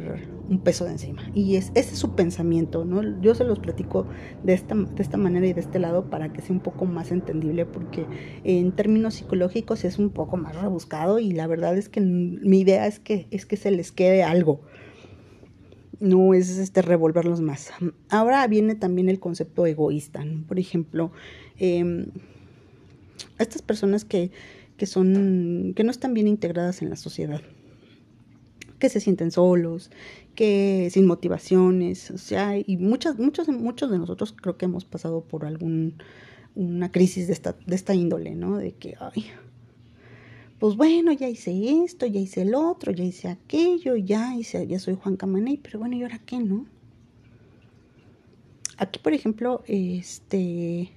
un 0.50 0.60
peso 0.60 0.86
de 0.86 0.92
encima. 0.92 1.30
Y 1.36 1.58
es, 1.58 1.72
ese 1.76 1.94
es 1.94 2.00
su 2.00 2.16
pensamiento, 2.16 2.86
¿no? 2.86 3.22
Yo 3.22 3.36
se 3.36 3.44
los 3.44 3.60
platico 3.60 4.08
de 4.46 4.54
esta, 4.54 4.76
de 4.76 5.04
esta 5.04 5.18
manera 5.18 5.46
y 5.46 5.52
de 5.52 5.60
este 5.60 5.78
lado 5.78 6.10
para 6.10 6.32
que 6.32 6.42
sea 6.42 6.56
un 6.56 6.62
poco 6.62 6.86
más 6.86 7.12
entendible 7.12 7.66
porque 7.66 8.06
en 8.46 8.72
términos 8.72 9.16
psicológicos 9.16 9.84
es 9.84 10.00
un 10.00 10.10
poco 10.10 10.38
más 10.38 10.56
rebuscado 10.56 11.20
y 11.20 11.34
la 11.34 11.48
verdad 11.48 11.78
es 11.78 11.90
que 11.90 12.00
mi 12.00 12.62
idea 12.62 12.88
es 12.88 13.00
que, 13.00 13.28
es 13.30 13.46
que 13.46 13.58
se 13.58 13.72
les 13.72 13.92
quede 13.92 14.24
algo 14.24 14.62
no 16.00 16.36
es 16.36 16.60
este 16.60 16.84
revolverlos 16.84 17.42
más. 17.42 17.72
Ahora 18.10 18.46
viene 18.48 18.76
también 18.76 19.10
el 19.10 19.20
concepto 19.20 19.66
egoísta, 19.66 20.24
por 20.48 20.60
ejemplo, 20.60 21.12
eh, 21.58 22.06
estas 23.40 23.62
personas 23.62 24.06
que, 24.06 24.32
que 24.78 24.86
son, 24.86 25.74
que 25.76 25.84
no 25.84 25.92
están 25.92 26.14
bien 26.14 26.28
integradas 26.28 26.82
en 26.82 26.90
la 26.90 26.96
sociedad, 26.96 27.42
que 28.80 28.90
se 28.90 29.00
sienten 29.00 29.32
solos, 29.32 29.92
que 30.36 30.90
sin 30.92 31.06
motivaciones, 31.06 32.12
o 32.12 32.18
sea, 32.18 32.58
y 32.58 32.78
muchas, 32.78 33.18
muchos, 33.18 33.48
muchos 33.50 33.90
de 33.90 33.98
nosotros 33.98 34.34
creo 34.40 34.58
que 34.58 34.66
hemos 34.66 34.86
pasado 34.86 35.22
por 35.22 35.46
algún 35.46 35.96
una 36.58 36.92
crisis 36.92 37.28
de 37.28 37.34
esta, 37.34 37.56
de 37.66 37.76
esta 37.76 37.94
índole, 37.94 38.36
¿no? 38.36 38.58
De 38.58 38.74
que, 38.74 38.96
ay, 39.00 39.26
pues 40.60 40.76
bueno, 40.76 41.12
ya 41.12 41.30
hice 41.30 41.84
esto, 41.84 42.08
ya 42.08 42.20
hice 42.20 42.42
el 42.42 42.56
otro, 42.56 42.92
ya 42.92 43.04
hice 43.04 43.28
aquello, 43.28 43.96
ya 43.96 44.36
hice, 44.36 44.66
ya 44.66 44.80
soy 44.80 44.96
Juan 44.96 45.18
Camaney, 45.18 45.58
pero 45.58 45.78
bueno, 45.78 45.96
¿y 45.96 46.02
ahora 46.02 46.20
qué, 46.26 46.40
no? 46.40 46.66
Aquí, 48.78 49.00
por 49.00 49.14
ejemplo, 49.14 49.64
este, 49.68 50.92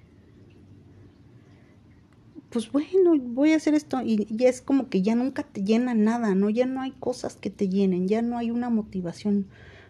pues 2.50 2.70
bueno, 2.72 3.16
voy 3.18 3.52
a 3.52 3.56
hacer 3.56 3.74
esto 3.74 4.00
y 4.02 4.26
es 4.40 4.60
como 4.60 4.88
que 4.88 5.02
ya 5.02 5.14
nunca 5.14 5.42
te 5.44 5.62
llena 5.64 5.94
nada, 5.94 6.34
¿no? 6.34 6.50
Ya 6.50 6.66
no 6.66 6.80
hay 6.80 6.90
cosas 6.92 7.36
que 7.36 7.50
te 7.50 7.68
llenen, 7.68 8.08
ya 8.08 8.22
no 8.22 8.38
hay 8.38 8.50
una 8.50 8.70
motivación, 8.70 9.46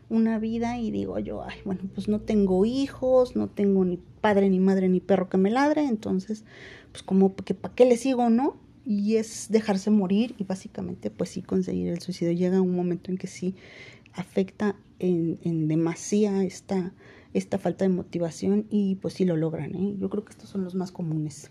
una 0.08 0.38
vida 0.38 0.78
y 0.78 0.90
digo 0.90 1.18
yo, 1.18 1.42
ay, 1.42 1.58
bueno, 1.64 1.82
pues 1.94 2.08
no 2.08 2.20
tengo 2.20 2.64
hijos, 2.66 3.36
no 3.36 3.48
tengo 3.48 3.84
ni 3.84 3.98
padre, 4.20 4.50
ni 4.50 4.61
madre, 4.61 4.88
ni 4.88 5.00
perro 5.00 5.28
que 5.28 5.38
me 5.38 5.50
ladre, 5.50 5.86
entonces, 5.86 6.44
pues 6.92 7.02
como 7.02 7.34
que 7.34 7.54
para 7.54 7.74
qué 7.74 7.86
le 7.86 7.96
sigo, 7.96 8.28
¿no? 8.28 8.56
y 8.84 9.16
es 9.16 9.48
dejarse 9.50 9.90
morir 9.90 10.34
y 10.38 10.44
básicamente 10.44 11.11
pues 11.11 11.30
sí 11.30 11.42
conseguir 11.42 11.88
el 11.88 12.00
suicidio. 12.00 12.32
Llega 12.32 12.61
un 12.61 12.74
momento 12.74 13.11
en 13.11 13.18
que 13.18 13.26
sí 13.26 13.54
afecta 14.12 14.74
en, 14.98 15.38
en 15.44 15.68
demasía 15.68 16.42
esta, 16.42 16.92
esta 17.32 17.58
falta 17.58 17.84
de 17.84 17.90
motivación 17.90 18.66
y 18.70 18.96
pues 18.96 19.14
sí 19.14 19.24
lo 19.24 19.36
logran. 19.36 19.74
¿eh? 19.74 19.96
Yo 19.98 20.11
creo 20.11 20.24
que 20.24 20.32
estos 20.32 20.48
son 20.48 20.64
los 20.64 20.74
más 20.74 20.90
comunes. 20.92 21.50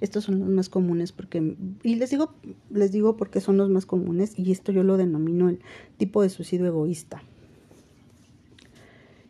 Estos 0.00 0.24
son 0.24 0.40
los 0.40 0.48
más 0.48 0.68
comunes 0.68 1.12
porque, 1.12 1.56
y 1.82 1.96
les 1.96 2.10
digo, 2.10 2.34
les 2.70 2.90
digo 2.90 3.16
porque 3.16 3.40
son 3.40 3.58
los 3.58 3.68
más 3.68 3.84
comunes 3.84 4.38
y 4.38 4.50
esto 4.50 4.72
yo 4.72 4.82
lo 4.82 4.96
denomino 4.96 5.48
el 5.48 5.60
tipo 5.98 6.22
de 6.22 6.30
suicidio 6.30 6.66
egoísta. 6.66 7.22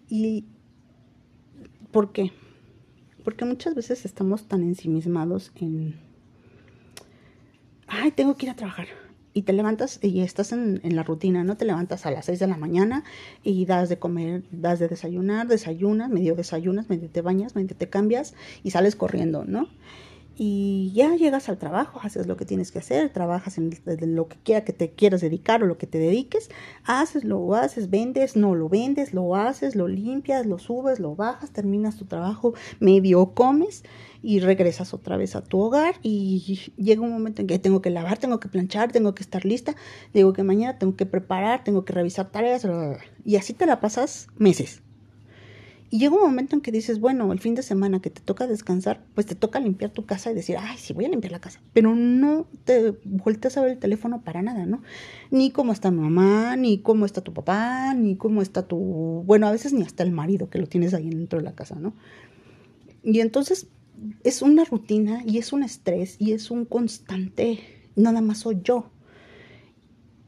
¿Y 0.09 0.45
por 1.91 2.13
qué? 2.13 2.33
Porque 3.25 3.45
muchas 3.45 3.75
veces 3.75 4.05
estamos 4.05 4.49
tan 4.49 4.63
ensimismados 4.63 5.53
en, 5.57 5.95
ay, 7.87 8.13
tengo 8.13 8.37
que 8.37 8.47
ir 8.47 8.51
a 8.51 8.57
trabajar. 8.57 8.87
Y 9.33 9.43
te 9.43 9.53
levantas 9.53 10.01
y 10.03 10.23
estás 10.23 10.51
en, 10.53 10.81
la 10.83 11.05
rutina, 11.05 11.45
¿no? 11.45 11.57
Te 11.57 11.65
levantas 11.65 12.05
a 12.05 12.11
las 12.11 12.25
6 12.27 12.41
de 12.41 12.47
la 12.49 12.57
mañana 12.57 13.05
y 13.45 13.65
das 13.65 13.89
de 13.89 13.99
comer, 13.99 14.43
das 14.51 14.81
de 14.81 14.89
desayunar, 14.89 15.47
desayunas, 15.47 16.11
medio 16.11 16.35
desayunas, 16.35 16.91
medio 16.91 17.09
te 17.09 17.23
bañas, 17.23 17.55
medio 17.55 17.77
te 17.77 17.89
cambias 17.89 18.35
y 18.65 18.73
sales 18.73 18.97
corriendo, 18.97 19.45
¿no? 19.45 19.69
Y 20.37 20.93
ya 20.95 21.15
llegas 21.17 21.49
al 21.49 21.59
trabajo, 21.59 22.01
haces 22.03 22.27
lo 22.27 22.37
que 22.37 22.45
tienes 22.45 22.73
que 22.73 22.79
hacer, 22.79 23.11
trabajas 23.13 23.59
en, 23.59 23.71
lo 24.15 24.29
que 24.29 24.37
quiera 24.43 24.65
que 24.65 24.73
te 24.73 24.91
quieras 24.91 25.21
dedicar 25.21 25.63
o 25.63 25.67
lo 25.67 25.77
que 25.77 25.87
te 25.87 25.99
dediques, 25.99 26.51
haces, 26.85 27.25
lo 27.25 27.55
haces, 27.55 27.91
vendes, 27.91 28.37
no 28.37 28.55
lo 28.55 28.69
vendes, 28.69 29.13
lo 29.13 29.37
haces, 29.37 29.77
lo 29.77 29.89
limpias, 29.89 30.47
lo 30.47 30.59
subes, 30.59 30.99
lo 30.99 31.15
bajas, 31.15 31.51
terminas 31.51 31.97
tu 31.97 32.07
trabajo, 32.07 32.55
medio 32.79 33.35
comes 33.35 33.85
y 34.23 34.41
regresas 34.41 34.95
otra 34.95 35.17
vez 35.17 35.37
a 35.37 35.43
tu 35.43 35.61
hogar 35.61 35.97
y 36.03 36.73
llega 36.77 37.03
un 37.03 37.13
momento 37.13 37.43
en 37.43 37.47
que 37.47 37.59
tengo 37.59 37.83
que 37.83 37.91
lavar, 37.91 38.19
tengo 38.19 38.41
que 38.41 38.49
planchar, 38.49 38.93
tengo 38.93 39.15
que 39.15 39.23
estar 39.23 39.45
lista, 39.45 39.75
digo 40.13 40.33
que 40.33 40.43
mañana 40.43 40.79
tengo 40.79 40.97
que 40.97 41.07
preparar, 41.07 41.65
tengo 41.65 41.85
que 41.85 41.93
revisar 41.93 42.31
tareas 42.31 42.67
y 43.25 43.37
así 43.37 43.53
te 43.53 43.67
la 43.67 43.81
pasas 43.81 44.29
meses. 44.37 44.83
Y 45.93 45.99
llega 45.99 46.15
un 46.15 46.23
momento 46.23 46.55
en 46.55 46.63
que 46.63 46.71
dices, 46.71 47.01
bueno, 47.01 47.33
el 47.33 47.41
fin 47.41 47.57
de 47.57 47.63
semana 47.63 48.01
que 48.01 48.11
te 48.11 48.21
toca 48.21 48.47
descansar, 48.47 49.05
pues 49.15 49.27
te 49.27 49.35
toca 49.35 49.59
limpiar 49.59 49.91
tu 49.91 50.07
casa 50.07 50.31
y 50.31 50.35
decir, 50.35 50.57
ay, 50.57 50.79
sí, 50.79 50.93
voy 50.93 51.05
a 51.05 51.09
limpiar 51.09 51.33
la 51.33 51.41
casa. 51.41 51.61
Pero 51.73 51.97
no 51.97 52.47
te 52.65 52.95
volteas 53.05 53.57
a 53.57 53.63
ver 53.63 53.73
el 53.73 53.79
teléfono 53.79 54.23
para 54.23 54.41
nada, 54.41 54.67
¿no? 54.67 54.83
Ni 55.33 55.51
cómo 55.51 55.73
está 55.73 55.91
mi 55.91 56.01
mamá, 56.01 56.55
ni 56.55 56.79
cómo 56.79 57.07
está 57.07 57.23
tu 57.23 57.35
papá, 57.35 57.93
ni 57.95 58.15
cómo 58.15 58.41
está 58.41 58.69
tu... 58.69 59.25
Bueno, 59.27 59.49
a 59.49 59.51
veces 59.51 59.73
ni 59.73 59.83
hasta 59.83 60.05
el 60.05 60.13
marido 60.13 60.49
que 60.49 60.61
lo 60.61 60.69
tienes 60.69 60.95
ahí 60.95 61.11
dentro 61.11 61.41
de 61.41 61.45
la 61.45 61.57
casa, 61.57 61.75
¿no? 61.75 61.95
Y 63.03 63.19
entonces 63.19 63.67
es 64.23 64.43
una 64.43 64.65
rutina 64.65 65.25
y 65.27 65.39
es 65.39 65.53
un 65.53 65.65
estrés 65.65 66.15
y 66.21 66.33
es 66.33 66.53
un 66.53 66.67
constante, 66.67 67.59
nada 67.97 68.21
más 68.21 68.39
soy 68.39 68.61
yo. 68.63 68.91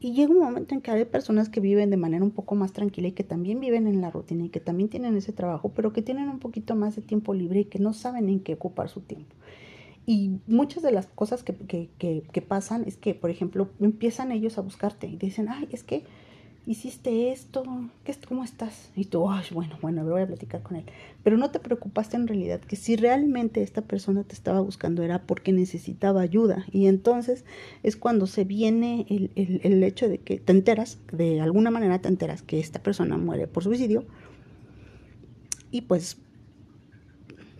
Y 0.03 0.11
llega 0.11 0.33
un 0.33 0.41
momento 0.41 0.75
en 0.75 0.81
que 0.81 0.91
hay 0.91 1.05
personas 1.05 1.47
que 1.47 1.61
viven 1.61 1.89
de 1.89 1.95
manera 1.95 2.25
un 2.25 2.31
poco 2.31 2.55
más 2.55 2.73
tranquila 2.73 3.07
y 3.07 3.13
que 3.13 3.23
también 3.23 3.61
viven 3.61 3.87
en 3.87 4.01
la 4.01 4.11
rutina 4.11 4.43
y 4.43 4.49
que 4.49 4.59
también 4.59 4.89
tienen 4.89 5.15
ese 5.15 5.31
trabajo, 5.31 5.69
pero 5.73 5.93
que 5.93 6.01
tienen 6.01 6.27
un 6.27 6.39
poquito 6.39 6.75
más 6.75 6.97
de 6.97 7.01
tiempo 7.01 7.33
libre 7.33 7.61
y 7.61 7.65
que 7.65 7.79
no 7.79 7.93
saben 7.93 8.27
en 8.27 8.41
qué 8.41 8.55
ocupar 8.55 8.89
su 8.89 8.99
tiempo. 8.99 9.33
Y 10.05 10.41
muchas 10.45 10.83
de 10.83 10.91
las 10.91 11.07
cosas 11.07 11.41
que, 11.43 11.55
que, 11.55 11.89
que, 12.29 12.41
pasan 12.41 12.83
es 12.85 12.97
que, 12.97 13.15
por 13.15 13.29
ejemplo, 13.29 13.69
empiezan 13.79 14.33
ellos 14.33 14.57
a 14.57 14.61
buscarte 14.61 15.07
y 15.07 15.15
dicen, 15.15 15.47
ay, 15.47 15.69
es 15.71 15.85
que 15.85 16.03
hiciste 16.65 17.31
esto, 17.31 17.63
¿Qué, 18.05 18.15
¿cómo 18.27 18.43
estás? 18.43 18.89
Y 18.95 19.05
tú, 19.05 19.29
ay, 19.29 19.45
bueno, 19.51 19.77
bueno, 19.81 20.05
voy 20.05 20.21
a 20.21 20.27
platicar 20.27 20.61
con 20.61 20.77
él. 20.77 20.85
Pero 21.23 21.37
no 21.37 21.51
te 21.51 21.59
preocupaste 21.59 22.15
en 22.15 22.27
realidad 22.27 22.61
que 22.61 22.75
si 22.75 22.95
realmente 22.95 23.61
esta 23.61 23.81
persona 23.81 24.23
te 24.23 24.33
estaba 24.33 24.61
buscando 24.61 25.03
era 25.03 25.23
porque 25.23 25.51
necesitaba 25.51 26.21
ayuda. 26.21 26.65
Y 26.71 26.87
entonces 26.87 27.43
es 27.83 27.97
cuando 27.97 28.27
se 28.27 28.45
viene 28.45 29.05
el, 29.09 29.31
el, 29.35 29.61
el 29.63 29.83
hecho 29.83 30.07
de 30.07 30.19
que 30.19 30.39
te 30.39 30.53
enteras, 30.53 30.99
de 31.11 31.41
alguna 31.41 31.69
manera 31.69 31.99
te 31.99 32.07
enteras 32.07 32.41
que 32.41 32.59
esta 32.59 32.81
persona 32.81 33.17
muere 33.17 33.47
por 33.47 33.63
suicidio. 33.63 34.05
Y 35.69 35.81
pues, 35.81 36.17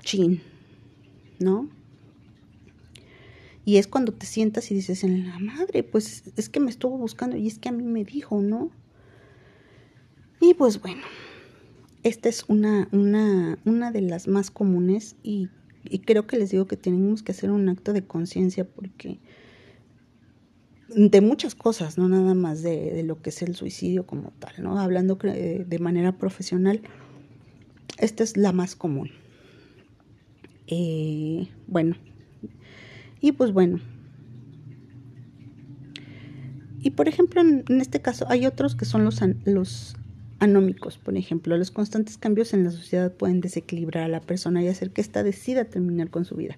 chin, 0.01 0.41
¿no? 1.39 1.67
Y 3.65 3.77
es 3.77 3.87
cuando 3.87 4.11
te 4.13 4.25
sientas 4.25 4.71
y 4.71 4.75
dices, 4.75 5.03
en 5.03 5.27
la 5.27 5.39
madre, 5.39 5.83
pues 5.83 6.23
es 6.35 6.49
que 6.49 6.59
me 6.59 6.69
estuvo 6.69 6.97
buscando 6.97 7.37
y 7.37 7.47
es 7.47 7.59
que 7.59 7.69
a 7.69 7.71
mí 7.71 7.83
me 7.83 8.03
dijo, 8.03 8.41
¿no? 8.41 8.71
Y 10.43 10.55
pues 10.55 10.81
bueno, 10.81 11.03
esta 12.03 12.27
es 12.27 12.43
una, 12.49 12.89
una, 12.91 13.57
una 13.63 13.91
de 13.93 14.01
las 14.01 14.27
más 14.27 14.51
comunes 14.51 15.15
y, 15.23 15.47
creo 16.05 16.27
que 16.27 16.37
les 16.37 16.51
digo 16.51 16.67
que 16.67 16.75
tenemos 16.75 17.23
que 17.23 17.31
hacer 17.31 17.49
un 17.49 17.69
acto 17.69 17.93
de 17.93 18.05
conciencia 18.05 18.65
porque 18.65 19.19
de 20.89 21.21
muchas 21.21 21.55
cosas, 21.55 21.97
no 21.97 22.09
nada 22.09 22.33
más 22.33 22.61
de, 22.61 23.03
lo 23.03 23.21
que 23.21 23.29
es 23.29 23.41
el 23.41 23.55
suicidio 23.55 24.05
como 24.05 24.33
tal, 24.39 24.55
¿no? 24.61 24.77
Hablando 24.77 25.15
de 25.15 25.79
manera 25.79 26.17
profesional, 26.17 26.81
esta 27.97 28.25
es 28.25 28.35
la 28.35 28.51
más 28.51 28.75
común. 28.75 29.11
Eh, 30.67 31.47
bueno, 31.67 31.95
y 33.21 33.31
pues 33.31 33.53
bueno. 33.53 33.79
Y 36.81 36.89
por 36.89 37.07
ejemplo, 37.07 37.39
en, 37.39 37.63
en, 37.69 37.79
este 37.79 38.01
caso 38.01 38.25
hay 38.27 38.45
otros 38.45 38.75
que 38.75 38.83
son 38.83 39.05
los, 39.05 39.21
los 39.45 39.95
anómicos, 40.39 40.97
por 40.97 41.17
ejemplo. 41.17 41.57
Los 41.57 41.71
constantes 41.71 42.17
cambios 42.17 42.53
en 42.53 42.63
la 42.63 42.71
sociedad 42.71 43.11
pueden 43.11 43.41
desequilibrar 43.41 44.03
a 44.03 44.07
la 44.07 44.21
persona 44.21 44.61
y 44.61 44.67
hacer 44.67 44.91
que 44.91 45.01
ésta 45.01 45.23
decida 45.23 45.65
terminar 45.65 46.09
con 46.09 46.25
su 46.25 46.35
vida. 46.35 46.57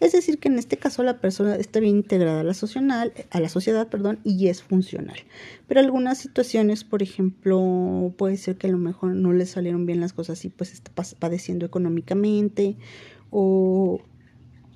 Es 0.00 0.12
decir, 0.12 0.38
que 0.38 0.48
en 0.48 0.58
este 0.58 0.76
caso 0.76 1.02
la 1.02 1.20
persona 1.20 1.56
está 1.56 1.80
bien 1.80 1.96
integrada 1.96 2.40
a 2.40 2.44
la, 2.44 2.54
social, 2.54 3.12
a 3.30 3.40
la 3.40 3.48
sociedad 3.48 3.88
perdón, 3.88 4.18
y 4.24 4.48
es 4.48 4.62
funcional. 4.62 5.18
Pero 5.66 5.80
algunas 5.80 6.18
situaciones, 6.18 6.84
por 6.84 7.02
ejemplo, 7.02 8.14
puede 8.16 8.36
ser 8.36 8.56
que 8.56 8.66
a 8.68 8.70
lo 8.70 8.78
mejor 8.78 9.14
no 9.14 9.32
le 9.32 9.46
salieron 9.46 9.86
bien 9.86 10.00
las 10.00 10.12
cosas 10.12 10.44
y 10.44 10.48
pues 10.48 10.72
está 10.72 10.90
padeciendo 11.18 11.66
económicamente 11.66 12.76
o 13.30 14.00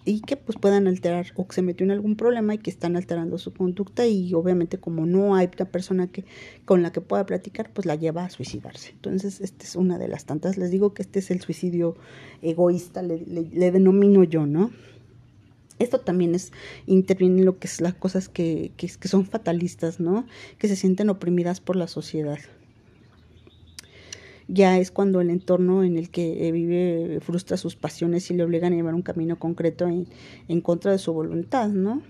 y 0.05 0.21
que 0.21 0.37
pues 0.37 0.59
puedan 0.59 0.87
alterar 0.87 1.27
o 1.37 1.47
que 1.47 1.55
se 1.55 1.63
metió 1.63 1.85
en 1.85 1.91
algún 1.91 2.17
problema 2.17 2.55
y 2.55 2.59
que 2.59 2.71
están 2.71 2.97
alterando 2.97 3.39
su 3.39 3.53
conducta 3.53 4.07
y 4.07 4.33
obviamente 4.35 4.79
como 4.79 5.07
no 5.07 5.35
hay 5.35 5.49
una 5.55 5.71
persona 5.71 6.07
que 6.07 6.25
con 6.65 6.83
la 6.83 6.93
que 6.93 7.01
pueda 7.01 7.27
platicar 7.27 7.71
pues 7.73 7.87
la 7.87 7.97
lleva 7.97 8.25
a 8.25 8.31
suicidarse. 8.31 8.91
Entonces 8.91 9.41
esta 9.41 9.65
es 9.65 9.77
una 9.77 9.99
de 9.99 10.09
las 10.09 10.25
tantas. 10.25 10.57
Les 10.57 10.71
digo 10.71 10.95
que 10.95 11.03
este 11.03 11.19
es 11.19 11.31
el 11.31 11.41
suicidio 11.41 11.97
egoísta 12.43 13.03
le, 13.03 13.71
denomino 13.71 14.25
yo 14.25 14.47
no 14.47 14.71
esto 15.79 16.01
también 16.01 16.35
es 16.35 16.53
interviene 16.87 17.41
en 17.41 17.47
lo 17.47 17.59
que 17.59 17.67
es 17.67 17.81
las 17.81 17.95
cosas 17.95 18.29
que, 18.29 18.73
que, 18.77 18.89
que 18.89 19.09
son 19.09 19.27
fatalistas 19.27 20.01
no 20.01 20.27
que 20.59 20.69
se 20.69 20.77
sienten 20.77 21.11
oprimidas 21.11 21.61
por 21.61 21.77
la 21.77 21.87
sociedad 21.87 22.39
ya 24.53 24.79
es 24.79 24.91
cuando 24.91 25.21
el 25.21 25.31
entorno 25.31 25.85
en 25.85 25.97
el 25.97 26.11
que 26.11 26.49
eh, 26.49 26.53
vive 26.53 27.19
frustra 27.21 27.57
sus 27.57 27.77
pasiones 27.77 28.31
y 28.31 28.35
le 28.35 28.45
obligan 28.45 28.73
a 28.73 28.77
llevar 28.77 28.95
un 28.95 29.03
camino 29.03 29.39
concreto 29.39 29.87
en, 29.87 30.07
en 30.49 30.61
contra 30.61 30.93
de 30.93 30.99
su 30.99 31.13
voluntad, 31.13 31.69
¿no? 31.69 32.03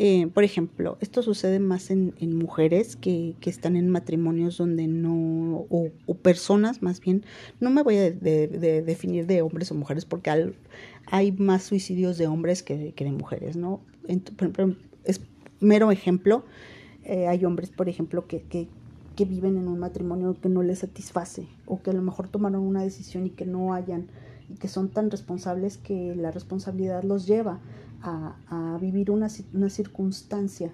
Eh, 0.00 0.28
por 0.28 0.44
ejemplo, 0.44 0.96
esto 1.00 1.24
sucede 1.24 1.58
más 1.58 1.90
en, 1.90 2.14
mujeres 2.36 2.94
que, 2.94 3.34
están 3.44 3.74
en 3.74 3.88
matrimonios 3.88 4.56
donde 4.56 4.86
no, 4.86 5.66
o, 5.68 5.90
personas 6.22 6.82
más 6.82 7.00
bien, 7.00 7.24
no 7.58 7.70
me 7.70 7.82
voy 7.82 7.96
a 7.96 8.10
definir 8.12 9.26
de 9.26 9.42
hombres 9.42 9.72
o 9.72 9.74
mujeres 9.74 10.04
porque 10.04 10.54
hay 11.06 11.32
más 11.32 11.64
suicidios 11.64 12.16
de 12.16 12.28
hombres 12.28 12.62
que, 12.62 12.94
de 12.96 13.10
mujeres, 13.10 13.56
¿no? 13.56 13.80
por 14.36 14.48
ejemplo, 14.48 14.76
es 15.02 15.20
mero 15.58 15.90
ejemplo, 15.90 16.44
eh, 17.02 17.26
hay 17.26 17.44
hombres, 17.44 17.70
por 17.70 17.88
ejemplo, 17.88 18.28
que, 18.28 18.42
que, 18.42 18.68
viven 19.24 19.56
en 19.56 19.68
un 19.68 19.78
matrimonio 19.78 20.36
que 20.40 20.48
no 20.48 20.62
les 20.62 20.80
satisface 20.80 21.48
o 21.66 21.82
que 21.82 21.90
a 21.90 21.94
lo 21.94 22.02
mejor 22.02 22.28
tomaron 22.28 22.62
una 22.62 22.82
decisión 22.82 23.26
y 23.26 23.30
que 23.30 23.46
no 23.46 23.74
hayan 23.74 24.08
y 24.48 24.54
que 24.54 24.68
son 24.68 24.88
tan 24.90 25.10
responsables 25.10 25.78
que 25.78 26.14
la 26.14 26.30
responsabilidad 26.30 27.02
los 27.02 27.26
lleva 27.26 27.60
a, 28.00 28.78
vivir 28.80 29.10
una, 29.10 29.28
una, 29.52 29.68
circunstancia 29.68 30.72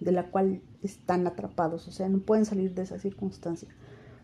de 0.00 0.10
la 0.10 0.30
cual 0.30 0.62
están 0.82 1.26
atrapados, 1.26 1.86
o 1.86 1.92
sea, 1.92 2.08
no 2.08 2.20
pueden 2.20 2.46
salir 2.46 2.74
de 2.74 2.82
esa 2.82 2.98
circunstancia 2.98 3.68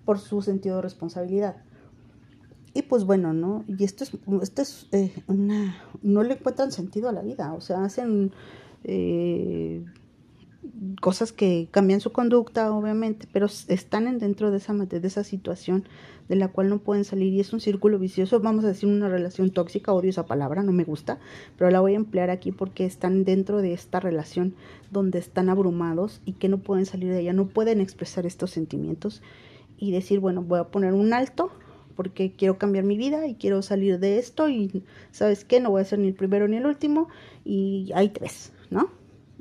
por 0.05 0.19
su 0.19 0.41
sentido 0.41 0.77
de 0.77 0.83
responsabilidad. 0.83 1.57
Y 2.75 2.83
pues 2.83 3.05
bueno, 3.05 3.33
¿no? 3.33 3.65
Y 3.67 3.85
esto 3.85 4.05
es, 4.05 4.13
esto 4.43 4.63
es 4.63 4.89
eh, 4.93 5.13
una, 5.27 5.77
no 6.03 6.23
le 6.23 6.35
encuentran 6.35 6.73
sentido 6.73 7.09
a 7.09 7.13
la 7.13 7.23
vida, 7.23 7.53
o 7.53 7.61
sea, 7.61 7.85
hacen 7.85 8.33
eh, 8.85 9.85
cosas 11.01 11.33
que 11.33 11.69
cambian 11.71 12.01
su 12.01 12.13
conducta, 12.13 12.73
obviamente, 12.73 13.29
pero 13.33 13.47
están 13.47 14.19
dentro 14.19 14.51
de 14.51 14.59
esa, 14.59 14.75
de 14.75 15.07
esa 15.07 15.25
situación 15.25 15.85
de 16.29 16.37
la 16.37 16.49
cual 16.49 16.69
no 16.69 16.79
pueden 16.79 17.05
salir 17.05 17.33
y 17.33 17.41
es 17.41 17.53
un 17.53 17.61
círculo 17.61 17.99
vicioso, 17.99 18.41
vamos 18.41 18.65
a 18.65 18.69
decir 18.69 18.89
una 18.89 19.09
relación 19.09 19.51
tóxica, 19.51 19.93
odio 19.93 20.11
esa 20.11 20.27
palabra, 20.27 20.63
no 20.63 20.73
me 20.73 20.85
gusta, 20.85 21.19
pero 21.57 21.71
la 21.71 21.81
voy 21.81 21.95
a 21.95 21.97
emplear 21.97 22.31
aquí 22.31 22.53
porque 22.53 22.85
están 22.85 23.25
dentro 23.25 23.63
de 23.63 23.73
esta 23.73 24.01
relación 24.01 24.55
donde 24.91 25.19
están 25.19 25.49
abrumados 25.49 26.21
y 26.25 26.33
que 26.33 26.49
no 26.49 26.59
pueden 26.59 26.87
salir 26.87 27.11
de 27.11 27.21
ella, 27.21 27.33
no 27.33 27.47
pueden 27.47 27.81
expresar 27.81 28.27
estos 28.27 28.51
sentimientos 28.51 29.23
y 29.79 29.93
decir, 29.93 30.21
bueno, 30.21 30.43
voy 30.43 30.59
a 30.59 30.65
poner 30.65 30.93
un 30.93 31.13
alto 31.13 31.51
porque 31.97 32.33
quiero 32.33 32.59
cambiar 32.59 32.85
mi 32.85 32.97
vida 32.97 33.27
y 33.27 33.35
quiero 33.35 33.63
salir 33.63 33.99
de 33.99 34.19
esto 34.19 34.49
y 34.49 34.85
sabes 35.11 35.45
qué, 35.45 35.61
no 35.61 35.71
voy 35.71 35.83
a 35.83 35.85
ser 35.85 35.99
ni 35.99 36.09
el 36.09 36.15
primero 36.15 36.47
ni 36.47 36.57
el 36.57 36.67
último 36.67 37.09
y 37.45 37.91
ahí 37.95 38.11
te 38.11 38.21
ves, 38.21 38.53
¿no? 38.71 38.98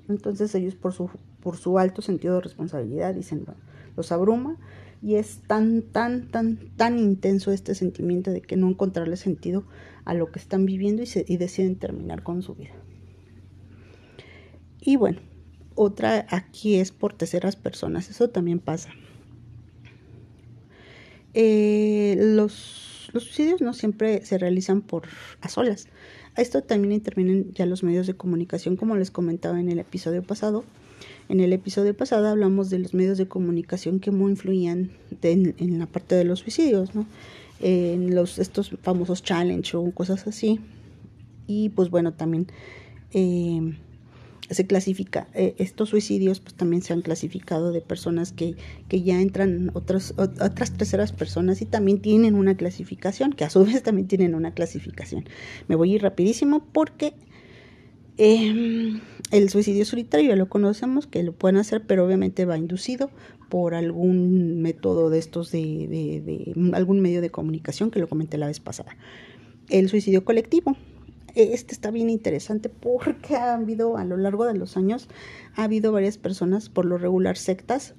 Entonces 0.09 0.53
ellos 0.55 0.75
por 0.75 0.93
su, 0.93 1.09
por 1.41 1.57
su 1.57 1.77
alto 1.79 2.01
sentido 2.01 2.35
de 2.35 2.41
responsabilidad 2.41 3.13
dicen, 3.13 3.45
los 3.95 4.11
abruma 4.11 4.57
y 5.01 5.15
es 5.15 5.41
tan, 5.47 5.81
tan, 5.81 6.29
tan, 6.29 6.57
tan 6.75 6.97
intenso 6.97 7.51
este 7.51 7.75
sentimiento 7.75 8.31
de 8.31 8.41
que 8.41 8.57
no 8.57 8.67
encontrarle 8.67 9.17
sentido 9.17 9.65
a 10.05 10.13
lo 10.13 10.31
que 10.31 10.39
están 10.39 10.65
viviendo 10.65 11.03
y 11.03 11.37
deciden 11.37 11.75
terminar 11.75 12.23
con 12.23 12.41
su 12.41 12.55
vida. 12.55 12.73
Y 14.79 14.95
bueno, 14.95 15.19
otra 15.75 16.25
aquí 16.29 16.75
es 16.75 16.91
por 16.91 17.13
terceras 17.13 17.55
personas, 17.55 18.09
eso 18.09 18.29
también 18.29 18.59
pasa. 18.59 18.89
Eh, 21.33 22.15
los, 22.17 23.09
los 23.13 23.23
suicidios 23.23 23.61
no 23.61 23.73
siempre 23.73 24.25
se 24.25 24.37
realizan 24.37 24.81
por 24.81 25.03
a 25.41 25.49
solas. 25.49 25.87
A 26.37 26.41
esto 26.41 26.61
también 26.61 26.91
intervienen 26.91 27.51
ya 27.55 27.65
los 27.65 27.81
medios 27.81 28.05
de 28.05 28.13
comunicación, 28.13 28.75
como 28.75 28.95
les 28.95 29.09
comentaba 29.09 29.59
en 29.59 29.69
el 29.69 29.79
episodio 29.79 30.21
pasado. 30.21 30.63
En 31.29 31.39
el 31.39 31.51
episodio 31.51 31.97
pasado 31.97 32.27
hablamos 32.27 32.69
de 32.69 32.77
los 32.77 32.93
medios 32.93 33.17
de 33.17 33.27
comunicación 33.27 33.99
que 33.99 34.11
muy 34.11 34.31
influían 34.31 34.91
en, 35.23 35.79
la 35.79 35.87
parte 35.87 36.13
de 36.13 36.25
los 36.25 36.39
suicidios, 36.39 36.93
¿no? 36.93 37.07
En 37.59 38.13
los, 38.13 38.37
estos 38.37 38.69
famosos 38.83 39.23
challenge 39.23 39.75
o 39.75 39.89
cosas 39.89 40.27
así. 40.27 40.59
Y 41.47 41.69
pues 41.69 41.89
bueno, 41.89 42.13
también 42.13 42.45
eh, 43.13 43.75
se 44.49 44.65
clasifica, 44.65 45.27
eh, 45.33 45.55
estos 45.57 45.89
suicidios 45.89 46.39
pues 46.39 46.55
también 46.55 46.81
se 46.81 46.93
han 46.93 47.01
clasificado 47.01 47.71
de 47.71 47.81
personas 47.81 48.31
que, 48.31 48.55
que 48.87 49.01
ya 49.01 49.21
entran 49.21 49.71
otras, 49.73 50.13
otras 50.17 50.71
terceras 50.71 51.11
personas 51.11 51.61
y 51.61 51.65
también 51.65 51.99
tienen 51.99 52.35
una 52.35 52.55
clasificación, 52.55 53.33
que 53.33 53.43
a 53.43 53.49
su 53.49 53.65
vez 53.65 53.83
también 53.83 54.07
tienen 54.07 54.35
una 54.35 54.53
clasificación. 54.53 55.25
Me 55.67 55.75
voy 55.75 55.91
a 55.91 55.95
ir 55.95 56.01
rapidísimo 56.01 56.65
porque 56.71 57.13
em, 58.17 59.01
el 59.31 59.49
suicidio 59.49 59.83
solitario 59.83 60.29
ya 60.29 60.35
lo 60.37 60.47
conocemos, 60.47 61.07
que 61.07 61.23
lo 61.23 61.33
pueden 61.33 61.57
hacer, 61.57 61.83
pero 61.85 62.05
obviamente 62.05 62.45
va 62.45 62.57
inducido 62.57 63.11
por 63.49 63.75
algún 63.75 64.61
método 64.61 65.09
de 65.09 65.19
estos 65.19 65.51
de, 65.51 65.87
de, 65.87 66.21
de 66.21 66.53
algún 66.73 67.01
medio 67.01 67.21
de 67.21 67.29
comunicación 67.29 67.91
que 67.91 67.99
lo 67.99 68.07
comenté 68.07 68.37
la 68.37 68.47
vez 68.47 68.61
pasada. 68.61 68.95
El 69.69 69.89
suicidio 69.89 70.23
colectivo, 70.23 70.77
este 71.37 71.73
está 71.73 71.91
bien 71.91 72.09
interesante 72.09 72.69
porque 72.69 73.35
ha 73.35 73.53
habido 73.55 73.97
a 73.97 74.05
lo 74.05 74.17
largo 74.17 74.45
de 74.45 74.53
los 74.53 74.77
años, 74.77 75.07
ha 75.55 75.63
habido 75.63 75.91
varias 75.91 76.17
personas, 76.17 76.69
por 76.69 76.85
lo 76.85 76.97
regular 76.97 77.37
sectas, 77.37 77.95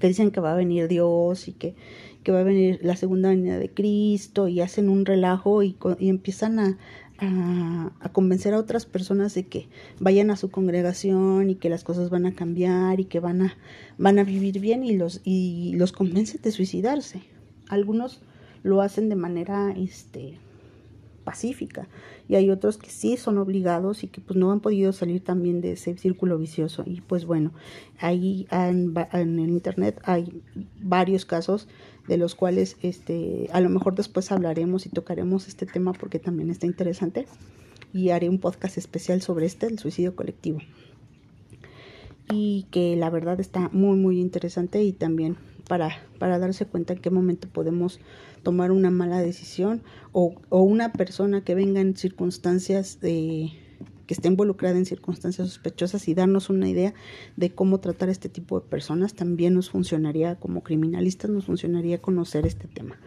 que 0.00 0.08
dicen 0.08 0.30
que 0.30 0.40
va 0.40 0.52
a 0.52 0.56
venir 0.56 0.88
Dios 0.88 1.46
y 1.46 1.52
que, 1.52 1.74
que 2.22 2.32
va 2.32 2.40
a 2.40 2.44
venir 2.44 2.80
la 2.82 2.96
segunda 2.96 3.28
venida 3.28 3.58
de 3.58 3.72
Cristo 3.72 4.48
y 4.48 4.60
hacen 4.60 4.88
un 4.88 5.06
relajo 5.06 5.62
y, 5.62 5.76
y 5.98 6.08
empiezan 6.08 6.58
a, 6.58 6.78
a, 7.18 8.10
convencer 8.12 8.54
a 8.54 8.58
otras 8.58 8.86
personas 8.86 9.34
de 9.34 9.46
que 9.46 9.68
vayan 10.00 10.30
a 10.30 10.36
su 10.36 10.50
congregación 10.50 11.50
y 11.50 11.54
que 11.56 11.68
las 11.68 11.84
cosas 11.84 12.10
van 12.10 12.26
a 12.26 12.34
cambiar 12.34 13.00
y 13.00 13.04
que 13.04 13.20
van 13.20 13.42
a, 13.42 13.56
van 13.98 14.18
a 14.18 14.24
vivir 14.24 14.60
bien 14.60 14.84
y 14.84 14.96
los, 14.96 15.20
y 15.24 15.74
los 15.76 15.92
convencen 15.92 16.42
de 16.42 16.50
suicidarse. 16.50 17.22
Algunos 17.68 18.20
lo 18.62 18.80
hacen 18.80 19.08
de 19.08 19.16
manera 19.16 19.72
este, 19.76 20.38
pacífica. 21.24 21.88
Y 22.28 22.36
hay 22.36 22.50
otros 22.50 22.78
que 22.78 22.90
sí 22.90 23.16
son 23.16 23.38
obligados 23.38 24.04
y 24.04 24.08
que 24.08 24.20
pues 24.20 24.36
no 24.38 24.52
han 24.52 24.60
podido 24.60 24.92
salir 24.92 25.24
también 25.24 25.60
de 25.60 25.72
ese 25.72 25.96
círculo 25.98 26.38
vicioso. 26.38 26.84
Y 26.86 27.00
pues 27.00 27.24
bueno 27.24 27.52
ahí 27.98 28.46
en, 28.50 28.94
el 29.12 29.50
internet 29.50 30.00
hay 30.04 30.42
varios 30.80 31.24
casos 31.24 31.68
de 32.08 32.18
los 32.18 32.34
cuales 32.34 32.76
este 32.82 33.48
a 33.52 33.60
lo 33.60 33.70
mejor 33.70 33.94
después 33.94 34.30
hablaremos 34.30 34.86
y 34.86 34.90
tocaremos 34.90 35.48
este 35.48 35.66
tema 35.66 35.92
porque 35.92 36.18
también 36.18 36.50
está 36.50 36.66
interesante 36.66 37.26
y 37.92 38.10
haré 38.10 38.28
un 38.28 38.38
podcast 38.38 38.76
especial 38.76 39.22
sobre 39.22 39.46
este 39.46 39.66
el 39.66 39.78
suicidio 39.78 40.16
colectivo. 40.16 40.58
Y 42.32 42.66
que 42.70 42.96
la 42.96 43.10
verdad 43.10 43.40
está 43.40 43.68
muy 43.72 43.96
muy 43.96 44.20
interesante 44.20 44.82
y 44.82 44.92
también 44.92 45.36
para, 45.68 45.96
para 46.24 46.38
darse 46.38 46.64
cuenta 46.64 46.94
en 46.94 47.00
qué 47.00 47.10
momento 47.10 47.48
podemos 47.50 48.00
tomar 48.42 48.72
una 48.72 48.90
mala 48.90 49.20
decisión 49.20 49.82
o, 50.12 50.34
una 50.48 50.90
persona 50.94 51.44
que 51.44 51.54
venga 51.54 51.82
en 51.82 51.98
circunstancias 51.98 52.98
de 52.98 53.50
que 54.06 54.14
esté 54.14 54.28
involucrada 54.28 54.78
en 54.78 54.86
circunstancias 54.86 55.46
sospechosas 55.46 56.08
y 56.08 56.14
darnos 56.14 56.48
una 56.48 56.66
idea 56.66 56.94
de 57.36 57.50
cómo 57.50 57.78
tratar 57.80 58.08
este 58.08 58.30
tipo 58.30 58.58
de 58.58 58.66
personas, 58.66 59.12
también 59.12 59.52
nos 59.52 59.68
funcionaría 59.68 60.36
como 60.36 60.62
criminalistas, 60.62 61.30
nos 61.30 61.44
funcionaría 61.44 62.00
conocer 62.00 62.46
este 62.46 62.68
tema. 62.68 62.98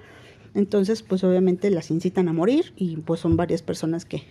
Entonces, 0.53 1.01
pues 1.01 1.23
obviamente 1.23 1.71
las 1.71 1.89
incitan 1.89 2.27
a 2.27 2.33
morir 2.33 2.71
y 2.75 2.97
pues 2.97 3.19
son 3.19 3.35
varias 3.35 3.63
personas 3.63 4.05
que, 4.05 4.21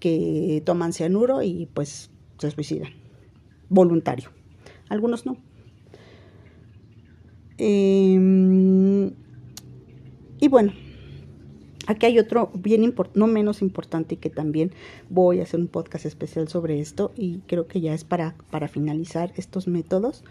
que 0.00 0.62
toman 0.64 0.94
cianuro 0.94 1.42
y 1.42 1.66
pues 1.74 2.10
se 2.38 2.50
suicidan. 2.52 2.92
Voluntario. 3.68 4.30
Algunos 4.88 5.26
no. 5.26 5.36
Eh, 7.58 9.12
y 10.40 10.48
bueno, 10.48 10.72
aquí 11.86 12.06
hay 12.06 12.18
otro 12.18 12.50
bien 12.54 12.94
no 13.14 13.26
menos 13.26 13.60
importante 13.60 14.16
que 14.16 14.30
también 14.30 14.70
voy 15.10 15.40
a 15.40 15.42
hacer 15.42 15.58
un 15.58 15.68
podcast 15.68 16.06
especial 16.06 16.48
sobre 16.48 16.80
esto 16.80 17.12
y 17.16 17.38
creo 17.46 17.66
que 17.66 17.80
ya 17.80 17.92
es 17.94 18.04
para, 18.04 18.36
para 18.50 18.68
finalizar 18.68 19.32
estos 19.36 19.66
métodos. 19.66 20.24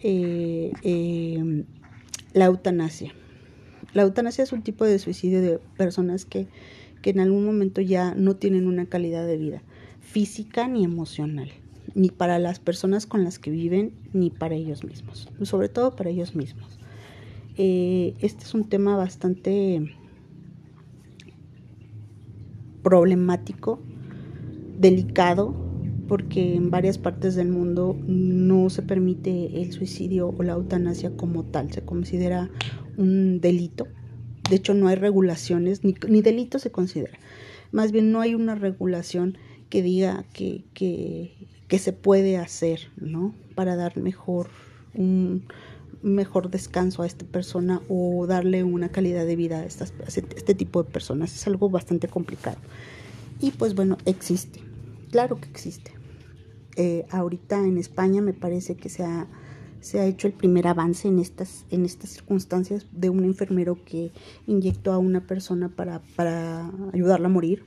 Eh, 0.00 0.72
eh, 0.82 1.64
la 2.34 2.44
eutanasia. 2.44 3.12
La 3.94 4.02
eutanasia 4.02 4.44
es 4.44 4.52
un 4.52 4.62
tipo 4.62 4.84
de 4.84 4.98
suicidio 4.98 5.40
de 5.40 5.58
personas 5.76 6.24
que, 6.24 6.46
que 7.00 7.10
en 7.10 7.20
algún 7.20 7.44
momento 7.44 7.80
ya 7.80 8.14
no 8.14 8.36
tienen 8.36 8.66
una 8.66 8.86
calidad 8.86 9.26
de 9.26 9.38
vida 9.38 9.62
física 10.00 10.68
ni 10.68 10.84
emocional, 10.84 11.50
ni 11.94 12.10
para 12.10 12.38
las 12.38 12.58
personas 12.58 13.06
con 13.06 13.24
las 13.24 13.38
que 13.38 13.50
viven, 13.50 13.94
ni 14.12 14.30
para 14.30 14.54
ellos 14.54 14.84
mismos, 14.84 15.28
sobre 15.42 15.68
todo 15.68 15.96
para 15.96 16.10
ellos 16.10 16.34
mismos. 16.34 16.78
Eh, 17.56 18.14
este 18.20 18.44
es 18.44 18.54
un 18.54 18.68
tema 18.68 18.96
bastante 18.96 19.82
problemático, 22.82 23.80
delicado, 24.78 25.54
porque 26.06 26.54
en 26.54 26.70
varias 26.70 26.98
partes 26.98 27.34
del 27.34 27.48
mundo 27.48 27.96
no 28.06 28.70
se 28.70 28.82
permite 28.82 29.60
el 29.60 29.72
suicidio 29.72 30.34
o 30.36 30.42
la 30.42 30.54
eutanasia 30.54 31.10
como 31.16 31.44
tal, 31.44 31.70
se 31.72 31.82
considera 31.82 32.50
un 32.96 33.40
delito. 33.40 33.86
De 34.48 34.56
hecho, 34.56 34.72
no 34.72 34.88
hay 34.88 34.96
regulaciones, 34.96 35.84
ni, 35.84 36.22
delito 36.22 36.58
se 36.58 36.70
considera. 36.70 37.18
Más 37.70 37.92
bien 37.92 38.10
no 38.10 38.20
hay 38.20 38.34
una 38.34 38.54
regulación 38.54 39.36
que 39.68 39.82
diga 39.82 40.24
que, 40.32 40.64
que 41.68 41.78
se 41.78 41.92
puede 41.92 42.38
hacer, 42.38 42.90
¿no? 42.96 43.34
Para 43.54 43.76
dar 43.76 43.96
mejor 43.96 44.48
un, 44.94 45.44
mejor 46.02 46.50
descanso 46.50 47.02
a 47.02 47.06
esta 47.06 47.24
persona 47.24 47.82
o 47.88 48.26
darle 48.26 48.64
una 48.64 48.88
calidad 48.88 49.26
de 49.26 49.36
vida 49.36 49.60
a, 49.60 49.64
estas, 49.64 49.92
este 50.08 50.54
tipo 50.54 50.82
de 50.82 50.90
personas. 50.90 51.34
Es 51.34 51.46
algo 51.46 51.68
bastante 51.68 52.08
complicado. 52.08 52.58
Y 53.40 53.52
pues 53.52 53.74
bueno, 53.74 53.98
existe. 54.04 54.60
Claro 55.10 55.40
que 55.40 55.48
existe. 55.48 55.92
Eh, 56.76 57.06
ahorita 57.10 57.58
en 57.64 57.78
España 57.78 58.20
me 58.22 58.32
parece 58.32 58.76
que 58.76 58.88
se 58.88 59.02
ha, 59.02 59.26
se 59.80 60.00
ha 60.00 60.06
hecho 60.06 60.26
el 60.28 60.32
primer 60.32 60.66
avance 60.66 61.08
en 61.08 61.18
estas, 61.18 61.64
en 61.70 61.84
estas 61.84 62.10
circunstancias 62.10 62.86
de 62.92 63.10
un 63.10 63.24
enfermero 63.24 63.82
que 63.84 64.12
inyectó 64.46 64.92
a 64.92 64.98
una 64.98 65.26
persona 65.26 65.68
para, 65.68 66.02
para 66.14 66.70
ayudarla 66.92 67.26
a 67.26 67.30
morir. 67.30 67.64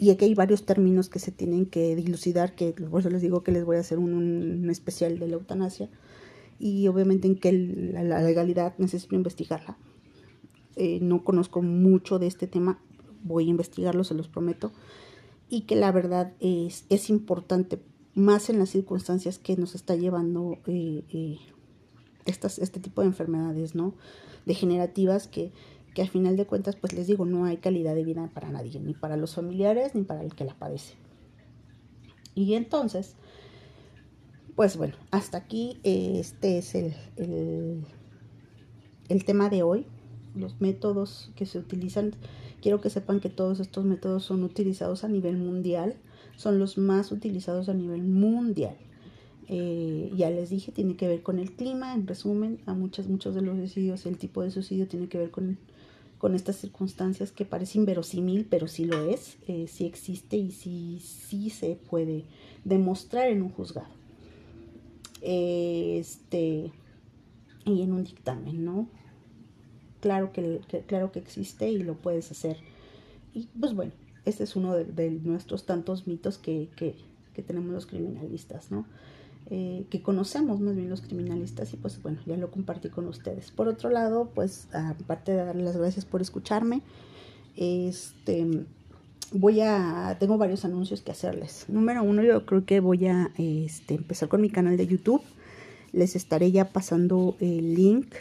Y 0.00 0.10
aquí 0.10 0.24
hay 0.24 0.34
varios 0.34 0.64
términos 0.64 1.08
que 1.08 1.18
se 1.18 1.30
tienen 1.30 1.66
que 1.66 1.94
dilucidar, 1.94 2.54
que 2.54 2.72
por 2.72 3.00
eso 3.00 3.10
les 3.10 3.22
digo 3.22 3.42
que 3.42 3.52
les 3.52 3.64
voy 3.64 3.76
a 3.76 3.80
hacer 3.80 3.98
un, 3.98 4.14
un 4.14 4.70
especial 4.70 5.18
de 5.18 5.28
la 5.28 5.34
eutanasia. 5.34 5.88
Y 6.58 6.88
obviamente 6.88 7.28
en 7.28 7.36
que 7.36 7.52
la, 7.52 8.02
la 8.02 8.22
legalidad 8.22 8.74
necesito 8.78 9.14
investigarla. 9.14 9.76
Eh, 10.76 10.98
no 11.02 11.22
conozco 11.22 11.60
mucho 11.62 12.18
de 12.18 12.26
este 12.26 12.46
tema, 12.46 12.80
voy 13.22 13.46
a 13.46 13.50
investigarlo, 13.50 14.02
se 14.02 14.14
los 14.14 14.28
prometo 14.28 14.72
y 15.50 15.62
que 15.62 15.76
la 15.76 15.92
verdad 15.92 16.32
es, 16.40 16.86
es 16.88 17.10
importante, 17.10 17.82
más 18.14 18.48
en 18.48 18.58
las 18.58 18.70
circunstancias 18.70 19.38
que 19.38 19.56
nos 19.56 19.74
está 19.74 19.96
llevando 19.96 20.58
eh, 20.66 21.04
eh, 21.12 21.38
estas, 22.24 22.58
este 22.58 22.80
tipo 22.80 23.02
de 23.02 23.08
enfermedades, 23.08 23.74
¿no? 23.74 23.94
Degenerativas 24.46 25.26
que, 25.26 25.52
que 25.94 26.02
al 26.02 26.08
final 26.08 26.36
de 26.36 26.46
cuentas, 26.46 26.76
pues 26.76 26.92
les 26.92 27.06
digo, 27.06 27.24
no 27.24 27.44
hay 27.44 27.58
calidad 27.58 27.94
de 27.94 28.04
vida 28.04 28.30
para 28.32 28.50
nadie, 28.50 28.80
ni 28.80 28.94
para 28.94 29.16
los 29.16 29.34
familiares, 29.34 29.94
ni 29.94 30.02
para 30.02 30.22
el 30.22 30.34
que 30.34 30.44
la 30.44 30.54
padece. 30.54 30.94
Y 32.34 32.54
entonces, 32.54 33.16
pues 34.56 34.76
bueno, 34.76 34.94
hasta 35.10 35.38
aquí 35.38 35.80
este 35.82 36.58
es 36.58 36.74
el, 36.74 36.94
el, 37.16 37.84
el 39.08 39.24
tema 39.24 39.48
de 39.48 39.62
hoy, 39.62 39.86
los 40.34 40.60
métodos 40.60 41.32
que 41.34 41.44
se 41.44 41.58
utilizan 41.58 42.14
Quiero 42.60 42.80
que 42.80 42.90
sepan 42.90 43.20
que 43.20 43.30
todos 43.30 43.58
estos 43.60 43.84
métodos 43.84 44.24
son 44.24 44.44
utilizados 44.44 45.04
a 45.04 45.08
nivel 45.08 45.38
mundial, 45.38 45.96
son 46.36 46.58
los 46.58 46.76
más 46.76 47.10
utilizados 47.10 47.68
a 47.68 47.74
nivel 47.74 48.02
mundial. 48.02 48.76
Eh, 49.48 50.12
ya 50.14 50.30
les 50.30 50.50
dije, 50.50 50.70
tiene 50.70 50.96
que 50.96 51.08
ver 51.08 51.22
con 51.22 51.38
el 51.38 51.52
clima, 51.52 51.94
en 51.94 52.06
resumen, 52.06 52.60
a 52.66 52.74
muchos, 52.74 53.08
muchos 53.08 53.34
de 53.34 53.42
los 53.42 53.56
suicidios, 53.56 54.04
el 54.06 54.18
tipo 54.18 54.42
de 54.42 54.50
suicidio 54.50 54.86
tiene 54.86 55.08
que 55.08 55.18
ver 55.18 55.30
con, 55.30 55.58
con 56.20 56.36
estas 56.36 56.56
circunstancias 56.56 57.32
que 57.32 57.44
parece 57.44 57.78
inverosímil, 57.78 58.46
pero 58.48 58.68
sí 58.68 58.84
lo 58.84 59.10
es, 59.10 59.38
eh, 59.48 59.66
sí 59.66 59.86
existe 59.86 60.36
y 60.36 60.52
sí, 60.52 61.02
sí 61.02 61.50
se 61.50 61.74
puede 61.74 62.24
demostrar 62.64 63.28
en 63.28 63.42
un 63.42 63.50
juzgado. 63.50 63.88
este, 65.22 66.70
y 67.66 67.82
en 67.82 67.92
un 67.92 68.04
dictamen, 68.04 68.64
¿no? 68.64 68.88
claro 70.00 70.32
que, 70.32 70.60
claro 70.86 71.12
que 71.12 71.18
existe 71.18 71.70
y 71.70 71.78
lo 71.78 71.94
puedes 71.94 72.30
hacer. 72.30 72.56
Y 73.32 73.48
pues 73.58 73.74
bueno, 73.74 73.92
este 74.24 74.44
es 74.44 74.56
uno 74.56 74.74
de, 74.74 75.10
nuestros 75.10 75.66
tantos 75.66 76.06
mitos 76.06 76.38
que, 76.38 76.68
que, 76.76 76.96
tenemos 77.42 77.72
los 77.72 77.86
criminalistas, 77.86 78.70
¿no? 78.70 78.84
Eh, 79.52 79.84
que 79.90 80.00
conocemos 80.00 80.60
más 80.60 80.76
bien 80.76 80.88
los 80.88 81.00
criminalistas 81.00 81.72
y 81.74 81.76
pues 81.76 82.00
bueno, 82.00 82.20
ya 82.24 82.36
lo 82.36 82.50
compartí 82.50 82.88
con 82.88 83.08
ustedes. 83.08 83.50
Por 83.50 83.66
otro 83.66 83.90
lado, 83.90 84.30
pues 84.32 84.68
aparte 84.72 85.32
de 85.32 85.38
darles 85.38 85.64
las 85.64 85.76
gracias 85.76 86.04
por 86.04 86.20
escucharme, 86.20 86.82
este 87.56 88.64
voy 89.32 89.60
a 89.60 90.16
tengo 90.18 90.38
varios 90.38 90.64
anuncios 90.64 91.02
que 91.02 91.12
hacerles. 91.12 91.64
Número 91.68 92.02
uno, 92.02 92.22
yo 92.22 92.44
creo 92.46 92.64
que 92.64 92.80
voy 92.80 93.06
a 93.06 93.30
este, 93.38 93.94
empezar 93.94 94.28
con 94.28 94.40
mi 94.40 94.50
canal 94.50 94.76
de 94.76 94.86
YouTube. 94.86 95.22
Les 95.92 96.14
estaré 96.16 96.52
ya 96.52 96.66
pasando 96.66 97.36
el 97.40 97.74
link 97.74 98.14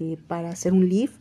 eh, 0.00 0.18
para 0.28 0.50
hacer 0.50 0.72
un 0.72 0.88
live. 0.88 1.12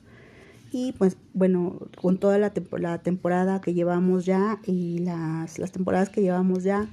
Y 0.71 0.91
pues 0.93 1.17
bueno, 1.33 1.79
con 1.99 2.17
toda 2.17 2.37
la, 2.37 2.53
la, 2.77 2.97
temporada 2.99 3.61
que 3.61 3.73
llevamos 3.73 4.25
ya 4.25 4.59
y 4.65 4.99
las, 4.99 5.59
las 5.59 5.71
temporadas 5.71 6.09
que 6.09 6.21
llevamos 6.21 6.63
ya, 6.63 6.87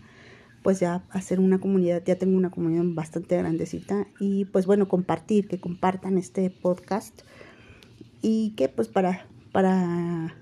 pues 0.65 0.81
ya 0.81 1.05
hacer 1.11 1.41
una 1.41 1.59
comunidad, 1.61 2.03
ya 2.07 2.17
tengo 2.17 2.39
una 2.39 2.51
comunidad 2.51 2.85
bastante 2.87 3.37
grandecita 3.37 4.07
y 4.19 4.47
pues 4.47 4.65
bueno, 4.65 4.89
compartir, 4.89 5.47
que 5.47 5.61
compartan 5.61 6.17
este 6.17 6.49
podcast 6.49 7.21
y 8.23 8.55
que 8.57 8.71
pues 8.71 8.89
para, 8.89 9.27
para 9.53 10.35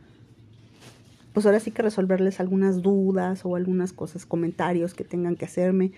pues 1.32 1.44
ahora 1.44 1.58
sí 1.58 1.72
que 1.72 1.82
resolverles 1.82 2.38
algunas 2.38 2.82
dudas 2.82 3.44
o 3.44 3.56
algunas 3.56 3.92
cosas, 3.92 4.24
comentarios 4.24 4.94
que 4.94 5.02
tengan 5.02 5.34
que 5.34 5.44
hacerme 5.44 5.90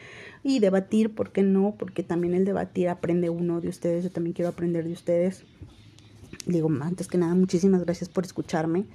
y 0.42 0.58
debatir, 0.58 1.14
¿por 1.14 1.30
qué 1.30 1.42
no? 1.42 1.74
Porque 1.78 2.02
también 2.02 2.32
el 2.32 2.46
debatir 2.46 2.88
aprende 2.88 3.28
uno 3.28 3.60
de 3.60 3.68
ustedes, 3.68 4.04
yo 4.04 4.10
también 4.10 4.32
quiero 4.32 4.48
aprender 4.48 4.86
de 4.86 4.92
ustedes. 4.94 5.44
Digo, 6.46 6.70
antes 6.80 7.08
que 7.08 7.18
nada, 7.18 7.34
muchísimas 7.34 7.84
gracias 7.84 8.08
por 8.08 8.24
escucharme. 8.24 8.86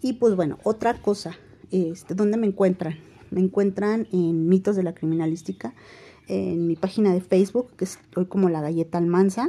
Y 0.00 0.14
pues 0.14 0.34
bueno, 0.34 0.58
otra 0.62 0.94
cosa, 0.94 1.36
este, 1.70 2.14
¿dónde 2.14 2.38
me 2.38 2.46
encuentran? 2.46 3.11
Me 3.32 3.40
encuentran 3.40 4.06
en 4.12 4.48
Mitos 4.48 4.76
de 4.76 4.82
la 4.82 4.94
Criminalística, 4.94 5.74
en 6.28 6.66
mi 6.66 6.76
página 6.76 7.14
de 7.14 7.22
Facebook, 7.22 7.72
que 7.76 7.84
estoy 7.84 8.26
como 8.26 8.50
la 8.50 8.60
galleta 8.60 8.98
almanza. 8.98 9.48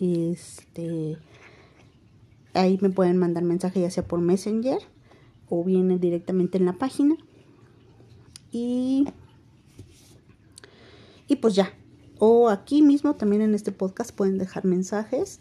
Este, 0.00 1.16
ahí 2.52 2.78
me 2.80 2.90
pueden 2.90 3.16
mandar 3.16 3.44
mensaje 3.44 3.80
ya 3.80 3.90
sea 3.90 4.06
por 4.06 4.20
Messenger 4.20 4.78
o 5.48 5.62
viene 5.62 5.98
directamente 5.98 6.58
en 6.58 6.64
la 6.64 6.72
página. 6.72 7.16
Y, 8.50 9.06
y 11.28 11.36
pues 11.36 11.54
ya. 11.54 11.72
O 12.18 12.48
aquí 12.48 12.82
mismo 12.82 13.14
también 13.14 13.42
en 13.42 13.54
este 13.54 13.70
podcast 13.70 14.12
pueden 14.12 14.36
dejar 14.36 14.64
mensajes. 14.64 15.40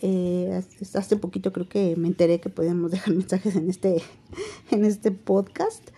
Eh, 0.00 0.62
hace 0.94 1.16
poquito 1.16 1.52
creo 1.52 1.68
que 1.68 1.96
me 1.96 2.08
enteré 2.08 2.40
que 2.40 2.48
podíamos 2.48 2.90
dejar 2.92 3.14
mensajes 3.14 3.54
en 3.54 3.70
este, 3.70 4.02
en 4.72 4.84
este 4.84 5.12
podcast. 5.12 5.90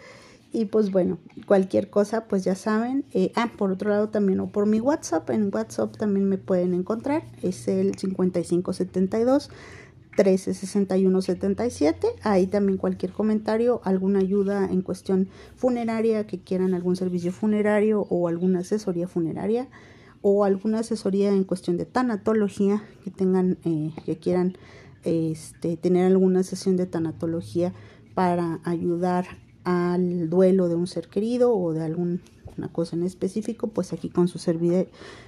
Y 0.53 0.65
pues 0.65 0.91
bueno, 0.91 1.19
cualquier 1.47 1.91
cosa, 1.91 2.27
pues 2.27 2.43
ya 2.43 2.55
saben. 2.55 3.05
Eh, 3.13 3.31
ah, 3.37 3.51
por 3.57 3.71
otro 3.71 3.91
lado 3.91 4.09
también, 4.09 4.41
o 4.41 4.49
por 4.51 4.67
mi 4.67 4.81
WhatsApp. 4.81 5.31
En 5.31 5.51
WhatsApp 5.55 5.97
también 5.97 6.29
me 6.29 6.39
pueden 6.39 6.75
encontrar. 6.75 7.23
Es 7.43 7.69
el 7.69 7.97
5572 7.97 9.51
136177. 10.17 12.09
Ahí 12.23 12.47
también 12.47 12.79
cualquier 12.79 13.13
comentario, 13.13 13.81
alguna 13.85 14.19
ayuda 14.19 14.67
en 14.71 14.83
cuestión 14.83 15.29
funeraria, 15.57 16.27
que 16.27 16.41
quieran 16.41 16.75
algún 16.75 16.97
servicio 16.97 17.33
funerario 17.33 18.07
o 18.11 18.27
alguna 18.29 18.61
asesoría 18.61 19.07
funeraria 19.07 19.69
o 20.23 20.45
alguna 20.45 20.81
asesoría 20.81 21.31
en 21.31 21.45
cuestión 21.45 21.77
de 21.79 21.87
tanatología, 21.87 22.83
que 23.05 23.11
tengan, 23.11 23.57
eh, 23.65 23.93
que 24.05 24.19
quieran 24.19 24.59
este, 25.05 25.77
tener 25.77 26.07
alguna 26.07 26.43
sesión 26.43 26.77
de 26.77 26.87
tanatología 26.87 27.73
para 28.15 28.61
ayudar 28.65 29.27
al 29.71 30.29
duelo 30.29 30.69
de 30.69 30.75
un 30.75 30.87
ser 30.87 31.09
querido 31.09 31.55
o 31.55 31.73
de 31.73 31.85
alguna 31.85 32.19
cosa 32.73 32.97
en 32.97 33.05
específico, 33.05 33.69
pues 33.69 33.93
aquí 33.93 34.09
con 34.09 34.29
su, 34.29 34.41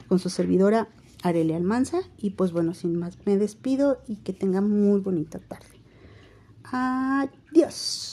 con 0.08 0.18
su 0.18 0.30
servidora 0.30 0.88
Arelia 1.22 1.56
Almanza. 1.56 2.00
Y 2.18 2.30
pues 2.30 2.52
bueno, 2.52 2.74
sin 2.74 2.98
más 2.98 3.18
me 3.24 3.36
despido 3.36 3.98
y 4.06 4.16
que 4.16 4.32
tengan 4.32 4.68
muy 4.68 5.00
bonita 5.00 5.38
tarde. 5.38 5.66
Adiós. 6.64 8.11